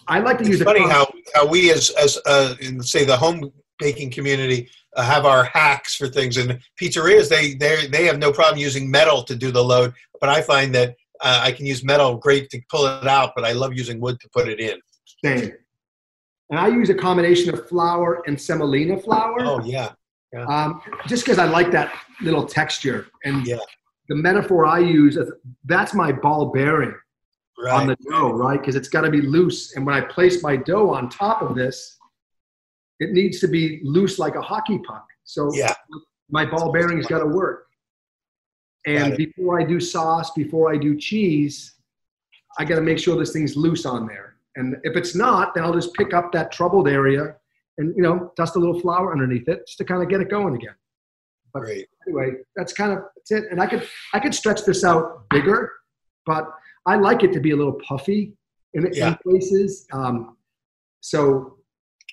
I 0.08 0.20
like 0.20 0.38
to 0.38 0.44
use 0.44 0.60
it's 0.60 0.62
a 0.62 0.64
funny 0.64 0.88
how, 0.88 1.06
how 1.34 1.46
we 1.46 1.70
as 1.70 1.90
as 1.90 2.18
uh, 2.26 2.54
in 2.60 2.82
say 2.82 3.04
the 3.04 3.16
home 3.16 3.52
baking 3.78 4.10
community 4.10 4.68
uh, 4.96 5.02
have 5.02 5.26
our 5.26 5.44
hacks 5.44 5.94
for 5.94 6.08
things 6.08 6.36
and 6.36 6.60
pizzerias 6.80 7.28
they 7.28 7.54
they 7.54 7.86
they 7.88 8.04
have 8.04 8.18
no 8.18 8.32
problem 8.32 8.58
using 8.58 8.90
metal 8.90 9.22
to 9.22 9.34
do 9.34 9.50
the 9.50 9.62
load 9.62 9.92
but 10.20 10.28
i 10.28 10.40
find 10.40 10.72
that 10.74 10.94
uh, 11.20 11.40
i 11.42 11.50
can 11.50 11.66
use 11.66 11.82
metal 11.82 12.16
great 12.16 12.48
to 12.50 12.60
pull 12.70 12.86
it 12.86 13.06
out 13.06 13.32
but 13.34 13.44
i 13.44 13.52
love 13.52 13.74
using 13.74 14.00
wood 14.00 14.18
to 14.20 14.28
put 14.30 14.48
it 14.48 14.60
in 14.60 14.78
same. 15.24 15.52
And 16.50 16.58
I 16.58 16.68
use 16.68 16.90
a 16.90 16.94
combination 16.94 17.52
of 17.52 17.68
flour 17.68 18.22
and 18.26 18.40
semolina 18.40 18.98
flour, 18.98 19.36
oh 19.40 19.64
yeah 19.64 19.92
um, 20.48 20.82
just 21.06 21.24
because 21.24 21.38
I 21.38 21.44
like 21.46 21.70
that 21.72 21.92
little 22.20 22.44
texture. 22.44 23.06
And 23.24 23.46
Yeah. 23.46 23.58
the 24.08 24.16
metaphor 24.16 24.66
I 24.66 24.80
use 24.80 25.16
is 25.16 25.30
that's 25.64 25.94
my 25.94 26.12
ball 26.12 26.46
bearing 26.46 26.94
on 27.70 27.86
the 27.86 27.96
dough, 28.10 28.32
right? 28.32 28.58
Because 28.60 28.76
it's 28.76 28.88
got 28.88 29.02
to 29.02 29.10
be 29.10 29.20
loose. 29.22 29.76
And 29.76 29.86
when 29.86 29.94
I 29.94 30.00
place 30.02 30.42
my 30.42 30.56
dough 30.56 30.90
on 30.90 31.08
top 31.08 31.40
of 31.40 31.54
this, 31.54 31.98
it 33.00 33.12
needs 33.12 33.40
to 33.40 33.48
be 33.48 33.80
loose 33.84 34.18
like 34.18 34.34
a 34.34 34.42
hockey 34.42 34.78
puck. 34.78 35.06
So 35.24 35.52
yeah 35.54 35.72
my 36.30 36.44
ball 36.44 36.72
bearing's 36.72 37.06
got 37.06 37.20
to 37.20 37.26
work. 37.26 37.66
And 38.86 39.16
before 39.16 39.60
I 39.60 39.64
do 39.64 39.78
sauce, 39.80 40.30
before 40.32 40.72
I 40.72 40.76
do 40.76 40.96
cheese, 40.96 41.74
I 42.58 42.64
got 42.64 42.76
to 42.76 42.80
make 42.82 42.98
sure 42.98 43.16
this 43.16 43.32
thing's 43.32 43.56
loose 43.56 43.86
on 43.86 44.06
there. 44.06 44.33
And 44.56 44.76
if 44.84 44.96
it's 44.96 45.14
not, 45.14 45.54
then 45.54 45.64
I'll 45.64 45.72
just 45.74 45.94
pick 45.94 46.14
up 46.14 46.32
that 46.32 46.52
troubled 46.52 46.88
area 46.88 47.36
and 47.78 47.94
you 47.96 48.02
know 48.02 48.32
dust 48.36 48.54
a 48.56 48.58
little 48.58 48.78
flour 48.80 49.12
underneath 49.12 49.48
it 49.48 49.66
just 49.66 49.78
to 49.78 49.84
kind 49.84 50.02
of 50.02 50.08
get 50.08 50.20
it 50.20 50.30
going 50.30 50.54
again. 50.54 50.74
great 51.52 51.88
Anyway, 52.06 52.32
that's 52.56 52.72
kind 52.72 52.92
of 52.92 52.98
that's 53.16 53.30
it. 53.32 53.44
And 53.50 53.60
I 53.60 53.66
could 53.66 53.86
I 54.12 54.20
could 54.20 54.34
stretch 54.34 54.64
this 54.64 54.84
out 54.84 55.28
bigger, 55.30 55.70
but 56.26 56.44
I 56.86 56.96
like 56.96 57.22
it 57.22 57.32
to 57.32 57.40
be 57.40 57.52
a 57.52 57.56
little 57.56 57.78
puffy 57.88 58.34
in, 58.74 58.88
Yeah. 58.92 59.08
in 59.08 59.16
places. 59.26 59.86
Um, 59.92 60.36
so 61.00 61.56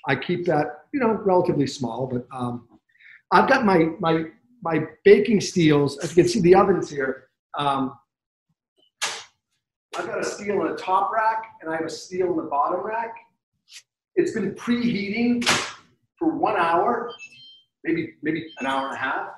I 0.07 0.15
keep 0.15 0.45
that 0.45 0.65
you 0.93 0.99
know 0.99 1.11
relatively 1.25 1.67
small. 1.67 2.07
But 2.07 2.25
um, 2.35 2.67
I've 3.31 3.49
got 3.49 3.65
my 3.65 3.89
my 3.99 4.25
my 4.63 4.79
baking 5.03 5.41
steels. 5.41 5.97
As 5.99 6.15
you 6.15 6.23
can 6.23 6.29
see, 6.31 6.39
the 6.41 6.55
ovens 6.55 6.89
here. 6.89 7.25
Um, 7.57 7.93
I've 9.97 10.07
got 10.07 10.19
a 10.19 10.23
steel 10.23 10.61
in 10.61 10.71
the 10.71 10.77
top 10.77 11.11
rack, 11.11 11.43
and 11.61 11.69
I 11.69 11.75
have 11.75 11.85
a 11.85 11.89
steel 11.89 12.31
in 12.31 12.37
the 12.37 12.43
bottom 12.43 12.79
rack. 12.79 13.13
It's 14.15 14.31
been 14.31 14.53
preheating 14.55 15.43
for 16.17 16.33
one 16.35 16.55
hour, 16.55 17.11
maybe 17.83 18.13
maybe 18.21 18.45
an 18.59 18.67
hour 18.67 18.87
and 18.87 18.95
a 18.95 18.99
half. 18.99 19.29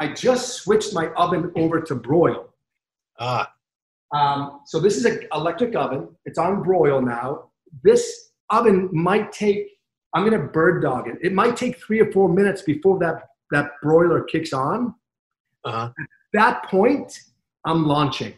I 0.00 0.12
just 0.12 0.54
switched 0.62 0.94
my 0.94 1.08
oven 1.14 1.50
over 1.56 1.80
to 1.80 1.94
broil. 1.94 2.54
ah 3.18 3.52
Um, 4.14 4.60
so 4.64 4.78
this 4.78 4.96
is 4.96 5.04
an 5.06 5.26
electric 5.32 5.74
oven. 5.74 6.08
It's 6.24 6.38
on 6.38 6.62
broil 6.62 7.00
now. 7.00 7.50
This 7.82 8.30
oven 8.50 8.88
might 8.92 9.32
take. 9.32 9.66
I'm 10.14 10.24
going 10.24 10.40
to 10.40 10.46
bird 10.46 10.82
dog 10.82 11.08
it. 11.08 11.18
It 11.20 11.32
might 11.32 11.56
take 11.56 11.78
three 11.78 12.00
or 12.00 12.10
four 12.12 12.28
minutes 12.28 12.62
before 12.62 12.98
that 13.00 13.28
that 13.50 13.70
broiler 13.82 14.22
kicks 14.22 14.52
on. 14.52 14.94
uh-huh 15.64 15.90
That 16.32 16.64
point, 16.64 17.10
I'm 17.64 17.86
launching. 17.86 18.34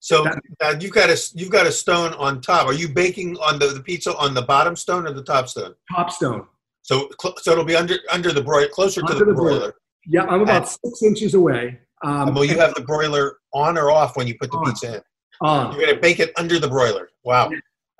So 0.00 0.26
uh, 0.60 0.74
you've 0.80 0.92
got 0.92 1.08
a 1.10 1.16
you've 1.34 1.50
got 1.50 1.66
a 1.66 1.72
stone 1.72 2.12
on 2.14 2.40
top 2.40 2.66
are 2.66 2.72
you 2.74 2.88
baking 2.88 3.36
on 3.38 3.58
the, 3.58 3.66
the 3.68 3.80
pizza 3.80 4.16
on 4.16 4.34
the 4.34 4.42
bottom 4.42 4.76
stone 4.76 5.06
or 5.06 5.12
the 5.12 5.22
top 5.22 5.48
stone 5.48 5.74
Top 5.94 6.10
stone. 6.10 6.46
so 6.82 7.08
cl- 7.20 7.34
so 7.38 7.52
it'll 7.52 7.64
be 7.64 7.76
under 7.76 7.96
under 8.12 8.32
the 8.32 8.42
broiler 8.42 8.68
closer 8.68 9.00
to 9.02 9.12
the 9.14 9.24
the 9.24 9.32
broiler. 9.32 9.58
broiler 9.58 9.74
Yeah, 10.06 10.24
I'm 10.24 10.42
about 10.42 10.68
six 10.68 11.02
inches 11.02 11.34
away. 11.34 11.80
Um, 12.04 12.34
will 12.34 12.44
you 12.44 12.58
have 12.58 12.74
the 12.74 12.82
broiler 12.82 13.38
on 13.54 13.78
or 13.78 13.90
off 13.90 14.16
when 14.16 14.26
you 14.26 14.36
put 14.40 14.50
the 14.50 14.58
On. 14.58 14.66
pizza 14.66 14.96
in 14.96 15.00
on. 15.40 15.72
You're 15.72 15.82
going 15.82 15.94
to 15.94 16.00
bake 16.00 16.20
it 16.20 16.30
under 16.36 16.58
the 16.58 16.68
broiler. 16.68 17.08
Wow. 17.24 17.50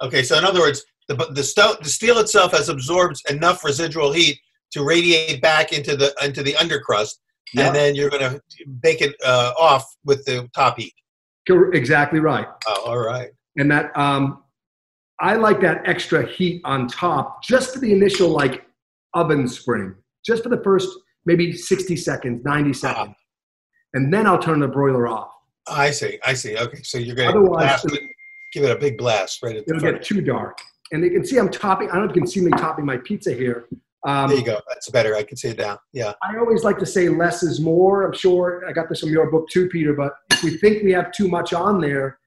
Okay, 0.02 0.22
so 0.22 0.38
in 0.38 0.44
other 0.44 0.60
words, 0.60 0.84
the 1.08 1.14
the 1.32 1.42
stone, 1.42 1.76
the 1.82 1.88
steel 1.88 2.18
itself 2.18 2.52
has 2.52 2.68
absorbed 2.68 3.16
enough 3.30 3.64
residual 3.64 4.12
heat 4.12 4.38
to 4.72 4.84
radiate 4.84 5.40
back 5.42 5.72
into 5.72 5.96
the 5.96 6.14
into 6.22 6.42
the 6.42 6.52
undercrust, 6.54 7.14
Yeah. 7.54 7.66
and 7.66 7.74
then 7.76 7.94
you're 7.94 8.10
going 8.10 8.22
to 8.30 8.40
bake 8.82 9.00
it 9.02 9.14
uh, 9.24 9.52
off 9.58 9.84
with 10.04 10.24
the 10.26 10.48
top 10.54 10.78
heat. 10.78 10.92
Exactly 11.48 12.20
right. 12.20 12.46
Oh, 12.66 12.82
all 12.86 12.98
right. 12.98 13.30
and 13.56 13.70
that 13.70 13.96
um, 13.96 14.42
I 15.20 15.34
like 15.36 15.60
that 15.60 15.86
extra 15.86 16.26
heat 16.26 16.60
on 16.64 16.88
top 16.88 17.42
just 17.42 17.74
for 17.74 17.80
the 17.80 17.92
initial 17.92 18.28
like 18.28 18.66
oven 19.14 19.48
spring, 19.48 19.94
just 20.24 20.42
for 20.42 20.48
the 20.48 20.60
first 20.62 20.88
maybe 21.24 21.52
60 21.52 21.96
seconds, 21.96 22.44
90 22.44 22.72
seconds. 22.72 23.14
And 23.94 24.12
then 24.12 24.26
I'll 24.26 24.38
turn 24.38 24.60
the 24.60 24.68
broiler 24.68 25.08
off. 25.08 25.30
I 25.68 25.90
see. 25.90 26.18
I 26.24 26.34
see. 26.34 26.56
Okay, 26.56 26.82
so 26.82 26.98
you're 26.98 27.16
going 27.16 27.32
to 27.32 28.00
give 28.52 28.64
it 28.64 28.70
a 28.70 28.78
big 28.78 28.98
blast 28.98 29.42
right 29.42 29.56
at 29.56 29.66
the 29.66 29.74
it'll 29.74 29.80
front. 29.80 29.96
get 29.96 30.04
too 30.04 30.20
dark. 30.20 30.58
And 30.92 31.02
you 31.02 31.10
can 31.10 31.24
see 31.24 31.38
I'm 31.38 31.50
topping, 31.50 31.90
I 31.90 31.94
don't 31.94 32.04
know 32.04 32.10
if 32.10 32.16
you 32.16 32.22
can 32.22 32.30
see 32.30 32.40
me 32.40 32.50
topping 32.52 32.84
my 32.84 32.98
pizza 32.98 33.32
here. 33.32 33.66
Um, 34.06 34.28
there 34.28 34.38
you 34.38 34.44
go. 34.44 34.60
That's 34.68 34.88
better. 34.88 35.16
I 35.16 35.24
can 35.24 35.36
see 35.36 35.48
it 35.48 35.58
now. 35.58 35.78
Yeah. 35.92 36.12
I 36.22 36.38
always 36.38 36.62
like 36.62 36.78
to 36.78 36.86
say 36.86 37.08
less 37.08 37.42
is 37.42 37.60
more. 37.60 38.04
I'm 38.06 38.12
sure 38.12 38.62
I 38.68 38.72
got 38.72 38.88
this 38.88 39.00
from 39.00 39.10
your 39.10 39.30
book 39.30 39.48
too, 39.50 39.68
Peter. 39.68 39.94
But 39.94 40.12
if 40.30 40.44
we 40.44 40.56
think 40.58 40.84
we 40.84 40.92
have 40.92 41.10
too 41.10 41.26
much 41.26 41.52
on 41.52 41.80
there, 41.80 42.18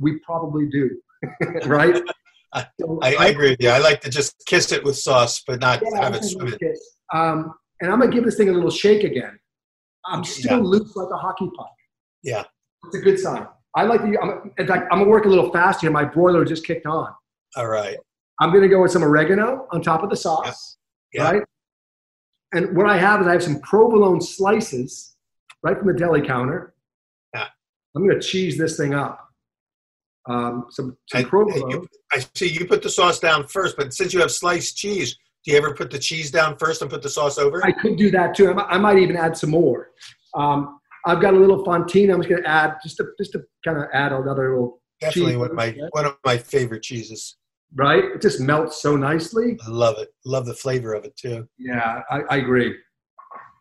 we 0.00 0.18
probably 0.20 0.68
do, 0.70 0.90
right? 1.66 2.02
I, 2.54 2.66
I, 3.02 3.14
I, 3.14 3.26
agree 3.28 3.50
with 3.50 3.62
you. 3.62 3.68
I 3.68 3.78
like 3.78 4.00
to 4.02 4.10
just 4.10 4.42
kiss 4.46 4.72
it 4.72 4.82
with 4.82 4.96
sauce, 4.96 5.42
but 5.46 5.60
not 5.60 5.82
yeah, 5.82 6.02
have 6.02 6.14
it 6.14 6.24
swim 6.24 6.54
it. 6.60 6.78
Um, 7.12 7.52
and 7.80 7.92
I'm 7.92 8.00
gonna 8.00 8.10
give 8.10 8.24
this 8.24 8.36
thing 8.36 8.48
a 8.48 8.52
little 8.52 8.70
shake 8.70 9.04
again. 9.04 9.38
I'm 10.06 10.24
still 10.24 10.58
yeah. 10.58 10.64
loose 10.64 10.96
like 10.96 11.08
a 11.12 11.16
hockey 11.16 11.50
puck. 11.56 11.72
Yeah, 12.22 12.44
it's 12.84 12.96
a 12.96 13.00
good 13.00 13.18
sign. 13.18 13.46
I 13.74 13.84
like 13.84 14.00
the. 14.00 14.18
I'm, 14.18 14.52
in 14.56 14.66
fact, 14.66 14.88
I'm 14.90 15.00
gonna 15.00 15.10
work 15.10 15.26
a 15.26 15.28
little 15.28 15.50
fast 15.52 15.82
here. 15.82 15.90
My 15.90 16.04
broiler 16.04 16.44
just 16.44 16.64
kicked 16.64 16.86
on. 16.86 17.12
All 17.56 17.68
right. 17.68 17.98
I'm 18.40 18.52
gonna 18.52 18.68
go 18.68 18.80
with 18.80 18.92
some 18.92 19.02
oregano 19.02 19.66
on 19.72 19.82
top 19.82 20.02
of 20.02 20.10
the 20.10 20.16
sauce. 20.16 20.77
Yeah. 21.12 21.30
Right. 21.30 21.42
And 22.52 22.76
what 22.76 22.88
I 22.88 22.96
have 22.96 23.20
is 23.20 23.26
I 23.26 23.32
have 23.32 23.42
some 23.42 23.60
provolone 23.60 24.20
slices 24.20 25.16
right 25.62 25.76
from 25.76 25.88
the 25.88 25.94
deli 25.94 26.22
counter. 26.22 26.74
Yeah. 27.34 27.46
I'm 27.94 28.06
gonna 28.06 28.20
cheese 28.20 28.56
this 28.56 28.76
thing 28.76 28.94
up. 28.94 29.24
Um, 30.26 30.66
some, 30.70 30.96
some 31.10 31.24
provolone. 31.24 31.70
You, 31.70 31.88
I 32.12 32.24
see 32.34 32.48
you 32.48 32.66
put 32.66 32.82
the 32.82 32.90
sauce 32.90 33.18
down 33.18 33.46
first, 33.46 33.76
but 33.76 33.94
since 33.94 34.12
you 34.12 34.20
have 34.20 34.30
sliced 34.30 34.76
cheese, 34.76 35.16
do 35.44 35.52
you 35.52 35.58
ever 35.58 35.74
put 35.74 35.90
the 35.90 35.98
cheese 35.98 36.30
down 36.30 36.56
first 36.58 36.82
and 36.82 36.90
put 36.90 37.02
the 37.02 37.08
sauce 37.08 37.38
over? 37.38 37.64
I 37.64 37.72
could 37.72 37.96
do 37.96 38.10
that 38.10 38.34
too. 38.34 38.52
I 38.52 38.76
might 38.76 38.98
even 38.98 39.16
add 39.16 39.36
some 39.36 39.50
more. 39.50 39.90
Um, 40.34 40.80
I've 41.06 41.20
got 41.22 41.32
a 41.34 41.38
little 41.38 41.64
fontina. 41.64 42.12
I'm 42.12 42.20
just 42.20 42.28
going 42.28 42.42
to 42.42 42.48
add 42.48 42.76
just 42.82 42.98
to 42.98 43.06
just 43.18 43.32
to 43.32 43.44
kind 43.64 43.78
of 43.78 43.84
add 43.94 44.12
another 44.12 44.50
little. 44.50 44.82
Definitely 45.00 45.36
one 45.36 45.50
of 45.50 45.56
my 45.56 45.74
one 45.92 46.04
of 46.04 46.16
my 46.26 46.36
favorite 46.36 46.82
cheeses. 46.82 47.36
Right, 47.74 48.04
it 48.04 48.22
just 48.22 48.40
melts 48.40 48.80
so 48.80 48.96
nicely. 48.96 49.58
I 49.66 49.70
love 49.70 49.98
it. 49.98 50.08
Love 50.24 50.46
the 50.46 50.54
flavor 50.54 50.94
of 50.94 51.04
it 51.04 51.16
too. 51.16 51.46
Yeah, 51.58 52.00
I, 52.10 52.20
I 52.30 52.36
agree. 52.36 52.74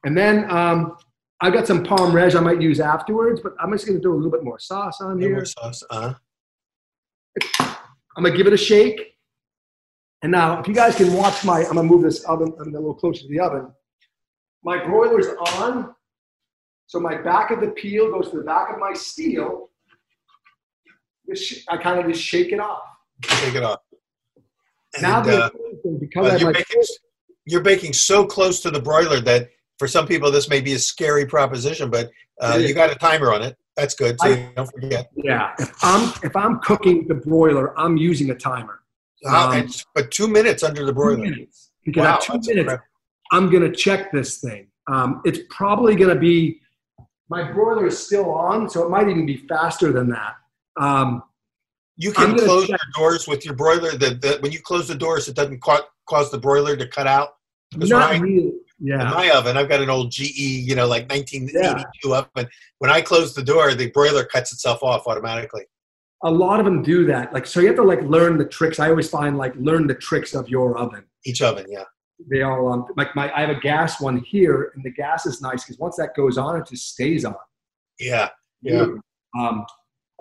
And 0.06 0.18
then 0.18 0.50
um, 0.50 0.96
I've 1.42 1.54
got 1.54 1.68
some 1.68 1.84
parm 1.84 2.14
reg 2.14 2.36
I 2.36 2.40
might 2.40 2.62
use 2.62 2.80
afterwards, 2.80 3.42
but 3.42 3.54
I'm 3.60 3.72
just 3.72 3.86
going 3.86 3.98
to 3.98 4.02
do 4.02 4.14
a 4.14 4.16
little 4.16 4.32
bit 4.32 4.44
more 4.44 4.60
sauce 4.60 5.02
on 5.02 5.20
here. 5.20 5.34
More 5.34 5.46
sauce, 5.46 5.84
uh. 5.90 6.14
I'm 8.18 8.24
gonna 8.24 8.36
give 8.36 8.48
it 8.48 8.54
a 8.54 8.58
shake. 8.58 9.16
And 10.24 10.32
now, 10.32 10.60
if 10.60 10.68
you 10.68 10.74
guys 10.74 10.96
can 10.96 11.14
watch 11.14 11.46
my, 11.46 11.60
I'm 11.60 11.76
gonna 11.76 11.84
move 11.84 12.02
this 12.02 12.24
oven 12.26 12.52
I'm 12.60 12.74
a 12.74 12.78
little 12.78 12.96
closer 12.96 13.22
to 13.22 13.28
the 13.28 13.40
oven. 13.40 13.72
My 14.64 14.84
broiler's 14.84 15.28
on, 15.62 15.94
so 16.88 17.00
my 17.00 17.16
back 17.22 17.52
of 17.52 17.62
the 17.62 17.68
peel 17.68 18.12
goes 18.12 18.32
to 18.32 18.38
the 18.38 18.44
back 18.44 18.74
of 18.74 18.80
my 18.80 18.94
steel. 18.94 19.70
I 21.70 21.78
kind 21.78 22.00
of 22.00 22.08
just 22.08 22.24
shake 22.24 22.52
it 22.52 22.60
off. 22.60 22.82
Shake 23.24 23.54
it 23.54 23.64
off. 23.64 23.82
And, 24.98 25.04
now, 25.04 25.20
uh, 25.22 25.50
because 26.00 26.24
well, 26.24 26.40
you're, 26.40 26.54
baking, 26.54 26.84
you're 27.46 27.62
baking 27.62 27.94
so 27.94 28.26
close 28.26 28.60
to 28.62 28.72
the 28.72 28.82
broiler 28.82 29.20
that 29.22 29.50
for 29.80 29.88
some 29.88 30.08
people 30.08 30.32
this 30.32 30.50
may 30.50 30.62
be 30.62 30.74
a 30.74 30.80
scary 30.80 31.26
proposition, 31.26 31.90
but 31.90 32.10
uh, 32.42 32.60
you 32.62 32.74
got 32.74 32.92
a 32.92 32.96
timer 32.96 33.32
on 33.32 33.42
it. 33.42 33.56
That's 33.76 33.94
good. 33.94 34.20
So 34.20 34.28
I, 34.28 34.52
don't 34.56 34.72
forget. 34.72 35.10
Yeah. 35.16 35.54
If 35.60 35.74
I'm 35.84 36.12
if 36.24 36.36
I'm 36.36 36.60
cooking 36.60 37.08
the 37.08 37.16
broiler, 37.16 37.80
I'm 37.80 37.96
using 37.96 38.32
a 38.32 38.36
timer. 38.36 38.82
Um, 39.26 39.68
but 39.94 40.12
two 40.12 40.28
minutes 40.28 40.64
under 40.64 40.86
the 40.86 40.94
broiler. 40.94 41.18
Minutes, 41.18 41.72
because 41.86 42.04
wow, 42.04 42.18
two 42.18 42.34
minutes, 42.34 42.50
incredible. 42.50 42.84
I'm 43.32 43.50
going 43.50 43.64
to 43.64 43.72
check 43.72 44.12
this 44.12 44.40
thing. 44.40 44.68
Um, 44.88 45.22
it's 45.26 45.40
probably 45.50 45.96
going 45.96 46.14
to 46.14 46.20
be 46.20 46.60
my 47.30 47.52
broiler 47.52 47.88
is 47.88 47.98
still 47.98 48.32
on, 48.32 48.70
so 48.70 48.86
it 48.86 48.90
might 48.90 49.10
even 49.10 49.26
be 49.26 49.38
faster 49.38 49.92
than 49.92 50.10
that. 50.10 50.36
Um, 50.80 51.24
you 51.98 52.12
can 52.12 52.38
close 52.38 52.68
check. 52.68 52.80
your 52.82 53.10
doors 53.10 53.28
with 53.28 53.44
your 53.44 53.56
broiler. 53.56 53.92
That 53.98 54.40
when 54.42 54.52
you 54.52 54.60
close 54.62 54.88
the 54.88 54.96
doors, 54.96 55.28
it 55.28 55.36
doesn't 55.36 55.62
ca- 55.62 55.88
cause 56.08 56.32
the 56.32 56.38
broiler 56.38 56.76
to 56.78 56.88
cut 56.88 57.08
out. 57.08 57.36
Not 57.76 58.14
I, 58.14 58.18
really. 58.20 58.54
Yeah. 58.80 59.08
In 59.08 59.14
my 59.14 59.32
oven, 59.32 59.58
I've 59.58 59.70
got 59.70 59.82
an 59.82 59.90
old 59.90 60.12
GE, 60.12 60.40
you 60.40 60.76
know, 60.76 60.88
like 60.88 61.10
1982 61.10 62.10
yeah. 62.10 62.18
oven. 62.18 62.50
When 62.78 62.92
I 62.92 63.02
close 63.02 63.34
the 63.34 63.44
door, 63.44 63.74
the 63.74 63.90
broiler 63.90 64.24
cuts 64.24 64.54
itself 64.54 64.84
off 64.84 65.08
automatically. 65.08 65.64
A 66.24 66.32
lot 66.32 66.60
of 66.60 66.66
them 66.66 66.84
do 66.84 67.06
that. 67.06 67.34
Like, 67.34 67.46
so 67.48 67.60
you 67.60 67.68
have 67.68 67.76
to 67.78 67.84
like 67.84 68.02
learn 68.04 68.38
the 68.38 68.46
tricks. 68.46 68.80
I 68.80 68.90
always 68.90 69.10
find 69.10 69.38
like 69.38 69.56
learn 69.56 69.88
the 69.88 69.96
tricks 69.96 70.36
of 70.36 70.48
your 70.50 70.78
oven. 70.78 71.04
Each 71.26 71.42
oven, 71.42 71.66
yeah. 71.68 71.84
They 72.30 72.42
all 72.42 72.72
um 72.72 72.86
like 72.96 73.16
my 73.16 73.32
I 73.36 73.42
have 73.42 73.50
a 73.50 73.60
gas 73.60 74.02
one 74.02 74.18
here, 74.18 74.72
and 74.76 74.84
the 74.84 74.92
gas 74.92 75.28
is 75.28 75.42
nice 75.42 75.64
because 75.64 75.78
once 75.80 75.98
that 75.98 76.16
goes 76.16 76.38
on, 76.38 76.60
it 76.60 76.68
just 76.68 76.90
stays 76.90 77.26
on. 77.26 77.36
Yeah, 78.00 78.30
yeah. 78.62 78.86
Um, 79.40 79.66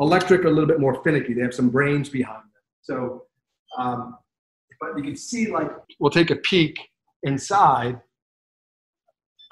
electric 0.01 0.45
are 0.45 0.49
a 0.49 0.51
little 0.51 0.69
bit 0.69 0.81
more 0.81 1.03
finicky. 1.03 1.35
They 1.35 1.43
have 1.43 1.55
some 1.55 1.71
brains 1.71 2.09
behind 2.09 2.39
them. 2.39 2.51
So, 2.83 3.23
um, 3.79 4.17
but 4.81 4.97
you 4.97 5.03
can 5.03 5.17
see 5.17 5.51
like 5.51 5.71
we'll 5.99 6.11
take 6.11 6.31
a 6.31 6.37
peek 6.37 6.79
inside 7.23 8.01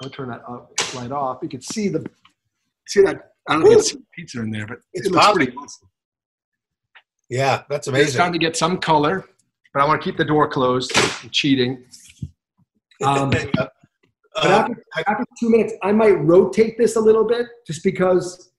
I'll 0.01 0.09
turn 0.09 0.29
that 0.29 0.41
up, 0.47 0.71
light 0.93 1.11
off. 1.11 1.39
You 1.41 1.49
can 1.49 1.61
see 1.61 1.87
the 1.87 2.05
see 2.87 3.01
that. 3.01 3.31
I 3.47 3.53
don't 3.53 3.63
know 3.63 3.67
if 3.67 3.71
you 3.71 3.77
can 3.77 3.85
see 3.85 4.05
pizza 4.15 4.41
in 4.41 4.51
there, 4.51 4.67
but 4.67 4.79
it's 4.93 5.07
it 5.07 5.11
looks 5.13 5.31
pretty 5.31 5.55
awesome. 5.55 5.89
Yeah, 7.29 7.63
that's 7.69 7.87
amazing. 7.87 8.07
It's 8.07 8.15
time 8.15 8.33
to 8.33 8.39
get 8.39 8.57
some 8.57 8.77
color, 8.77 9.25
but 9.73 9.81
I 9.81 9.87
want 9.87 10.01
to 10.01 10.05
keep 10.05 10.17
the 10.17 10.25
door 10.25 10.47
closed. 10.47 10.91
I'm 10.95 11.29
cheating. 11.29 11.85
Um, 13.03 13.29
uh, 13.57 13.67
but 14.35 14.45
after, 14.45 14.83
after 15.05 15.25
two 15.37 15.49
minutes, 15.49 15.73
I 15.83 15.91
might 15.91 16.13
rotate 16.13 16.77
this 16.77 16.95
a 16.95 16.99
little 17.01 17.25
bit, 17.25 17.45
just 17.67 17.83
because 17.83 18.53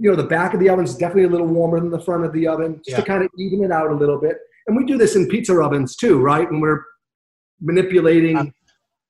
you 0.00 0.10
know 0.10 0.16
the 0.16 0.28
back 0.28 0.54
of 0.54 0.60
the 0.60 0.68
oven 0.68 0.84
is 0.84 0.96
definitely 0.96 1.24
a 1.24 1.28
little 1.28 1.46
warmer 1.46 1.78
than 1.78 1.90
the 1.90 2.00
front 2.00 2.24
of 2.24 2.32
the 2.32 2.48
oven, 2.48 2.76
just 2.78 2.90
yeah. 2.90 2.96
to 2.96 3.02
kind 3.02 3.22
of 3.22 3.30
even 3.38 3.62
it 3.62 3.70
out 3.70 3.90
a 3.90 3.94
little 3.94 4.18
bit. 4.18 4.38
And 4.66 4.76
we 4.76 4.84
do 4.84 4.96
this 4.96 5.14
in 5.14 5.28
pizza 5.28 5.54
ovens 5.60 5.94
too, 5.94 6.20
right? 6.20 6.50
When 6.50 6.60
we're 6.60 6.82
manipulating. 7.60 8.36
Uh, 8.36 8.44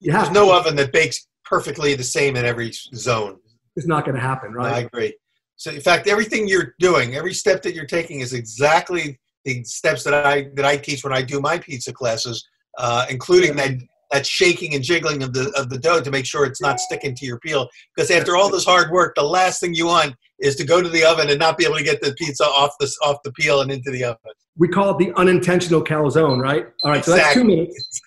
you 0.00 0.12
have 0.12 0.24
There's 0.24 0.34
no 0.34 0.52
oven 0.52 0.74
that 0.76 0.92
bakes 0.92 1.28
perfectly 1.44 1.94
the 1.94 2.02
same 2.02 2.36
in 2.36 2.44
every 2.44 2.72
zone. 2.94 3.38
It's 3.76 3.86
not 3.86 4.04
going 4.04 4.16
to 4.16 4.20
happen, 4.20 4.52
right? 4.52 4.72
I 4.72 4.78
agree. 4.80 5.14
So, 5.56 5.70
in 5.70 5.80
fact, 5.80 6.08
everything 6.08 6.48
you're 6.48 6.74
doing, 6.78 7.14
every 7.14 7.34
step 7.34 7.62
that 7.62 7.74
you're 7.74 7.86
taking, 7.86 8.20
is 8.20 8.32
exactly 8.32 9.20
the 9.44 9.62
steps 9.64 10.02
that 10.04 10.14
I 10.26 10.48
that 10.54 10.64
I 10.64 10.76
teach 10.76 11.04
when 11.04 11.12
I 11.12 11.22
do 11.22 11.40
my 11.40 11.58
pizza 11.58 11.92
classes, 11.92 12.44
uh, 12.78 13.06
including 13.08 13.56
that 13.56 13.72
that 14.10 14.26
shaking 14.26 14.74
and 14.74 14.82
jiggling 14.82 15.22
of 15.22 15.32
the 15.32 15.50
of 15.56 15.68
the 15.70 15.78
dough 15.78 16.00
to 16.00 16.10
make 16.10 16.26
sure 16.26 16.44
it's 16.44 16.60
not 16.60 16.80
sticking 16.80 17.14
to 17.14 17.26
your 17.26 17.38
peel. 17.38 17.68
Because 17.94 18.10
after 18.10 18.36
all 18.36 18.50
this 18.50 18.64
hard 18.64 18.90
work, 18.90 19.14
the 19.14 19.22
last 19.22 19.60
thing 19.60 19.74
you 19.74 19.86
want 19.86 20.14
is 20.38 20.56
to 20.56 20.64
go 20.64 20.82
to 20.82 20.88
the 20.88 21.04
oven 21.04 21.30
and 21.30 21.38
not 21.38 21.56
be 21.56 21.64
able 21.64 21.76
to 21.76 21.84
get 21.84 22.00
the 22.00 22.12
pizza 22.14 22.44
off 22.44 22.72
the 22.80 22.90
off 23.04 23.18
the 23.24 23.32
peel 23.32 23.60
and 23.60 23.70
into 23.70 23.90
the 23.90 24.04
oven. 24.04 24.32
We 24.56 24.68
call 24.68 24.90
it 24.90 24.98
the 24.98 25.12
unintentional 25.18 25.82
calzone, 25.82 26.42
right? 26.42 26.66
All 26.82 26.90
right, 26.90 26.98
exactly. 26.98 27.04
so 27.04 27.16
that's 27.16 27.34
two 27.34 27.44
minutes. 27.44 28.00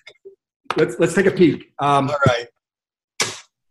Let's 0.76 0.98
let's 0.98 1.14
take 1.14 1.26
a 1.26 1.30
peek. 1.30 1.72
Um, 1.80 2.10
all 2.10 2.16
right. 2.26 2.48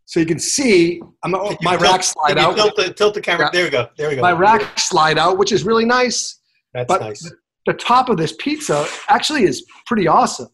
So 0.06 0.20
you 0.20 0.26
can 0.26 0.38
see 0.38 1.00
I'm, 1.24 1.32
my 1.62 1.74
rack 1.76 2.04
slide 2.04 2.38
out. 2.38 2.54
Tilt 2.54 2.76
the, 2.76 2.92
tilt 2.92 3.14
the 3.14 3.20
camera. 3.20 3.46
Yeah. 3.46 3.50
There 3.52 3.64
we 3.64 3.70
go. 3.70 3.88
There 3.96 4.08
we 4.10 4.16
go. 4.16 4.22
My 4.22 4.32
rack 4.32 4.78
slide 4.78 5.18
out, 5.18 5.38
which 5.38 5.50
is 5.50 5.64
really 5.64 5.84
nice. 5.84 6.40
That's 6.72 6.86
but 6.86 7.00
nice. 7.00 7.32
The 7.66 7.72
top 7.72 8.08
of 8.10 8.16
this 8.16 8.34
pizza 8.38 8.86
actually 9.08 9.44
is 9.44 9.64
pretty 9.86 10.06
awesome. 10.06 10.48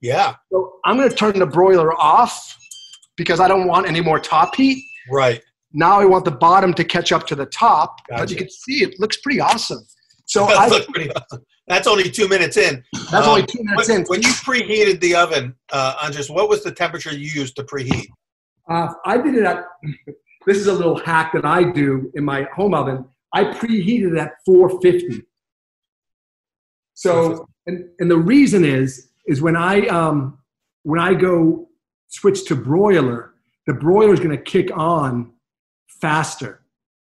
Yeah. 0.00 0.36
So 0.52 0.78
I'm 0.84 0.96
going 0.96 1.08
to 1.08 1.14
turn 1.14 1.38
the 1.38 1.46
broiler 1.46 1.92
off 2.00 2.56
because 3.16 3.40
I 3.40 3.48
don't 3.48 3.66
want 3.66 3.86
any 3.86 4.00
more 4.00 4.18
top 4.18 4.54
heat. 4.54 4.84
Right. 5.10 5.42
Now 5.72 6.00
I 6.00 6.04
want 6.04 6.24
the 6.24 6.30
bottom 6.30 6.72
to 6.74 6.84
catch 6.84 7.12
up 7.12 7.26
to 7.28 7.34
the 7.34 7.46
top. 7.46 8.00
Gotcha. 8.08 8.22
But 8.22 8.30
you 8.30 8.36
can 8.36 8.50
see 8.50 8.82
it 8.84 8.98
looks 8.98 9.18
pretty 9.18 9.40
awesome. 9.40 9.80
So 10.30 10.44
I, 10.44 10.68
pretty 10.92 11.10
awesome. 11.10 11.42
That's 11.68 11.86
only 11.86 12.10
two 12.10 12.28
minutes 12.28 12.58
in. 12.58 12.84
That's 13.10 13.26
um, 13.26 13.30
only 13.30 13.46
two 13.46 13.64
minutes 13.64 13.88
when, 13.88 14.00
in. 14.00 14.06
When 14.08 14.20
you 14.20 14.28
preheated 14.28 15.00
the 15.00 15.14
oven, 15.14 15.54
uh, 15.72 15.94
Andris, 16.04 16.28
what 16.28 16.50
was 16.50 16.62
the 16.62 16.70
temperature 16.70 17.14
you 17.14 17.30
used 17.30 17.56
to 17.56 17.62
preheat? 17.62 18.08
Uh, 18.70 18.88
I 19.06 19.16
did 19.16 19.36
it 19.36 19.44
at, 19.44 19.64
this 20.46 20.58
is 20.58 20.66
a 20.66 20.72
little 20.74 20.98
hack 20.98 21.32
that 21.32 21.46
I 21.46 21.62
do 21.62 22.12
in 22.14 22.24
my 22.24 22.46
home 22.54 22.74
oven. 22.74 23.06
I 23.32 23.44
preheated 23.44 24.20
at 24.20 24.32
450. 24.44 25.22
So, 26.92 27.48
and, 27.66 27.88
and 27.98 28.10
the 28.10 28.18
reason 28.18 28.66
is, 28.66 29.07
is 29.28 29.40
when 29.40 29.54
I, 29.54 29.86
um, 29.86 30.38
when 30.82 30.98
I 30.98 31.14
go 31.14 31.68
switch 32.08 32.44
to 32.46 32.56
broiler, 32.56 33.34
the 33.66 33.74
broiler 33.74 34.14
is 34.14 34.20
going 34.20 34.36
to 34.36 34.42
kick 34.42 34.76
on 34.76 35.32
faster 36.00 36.62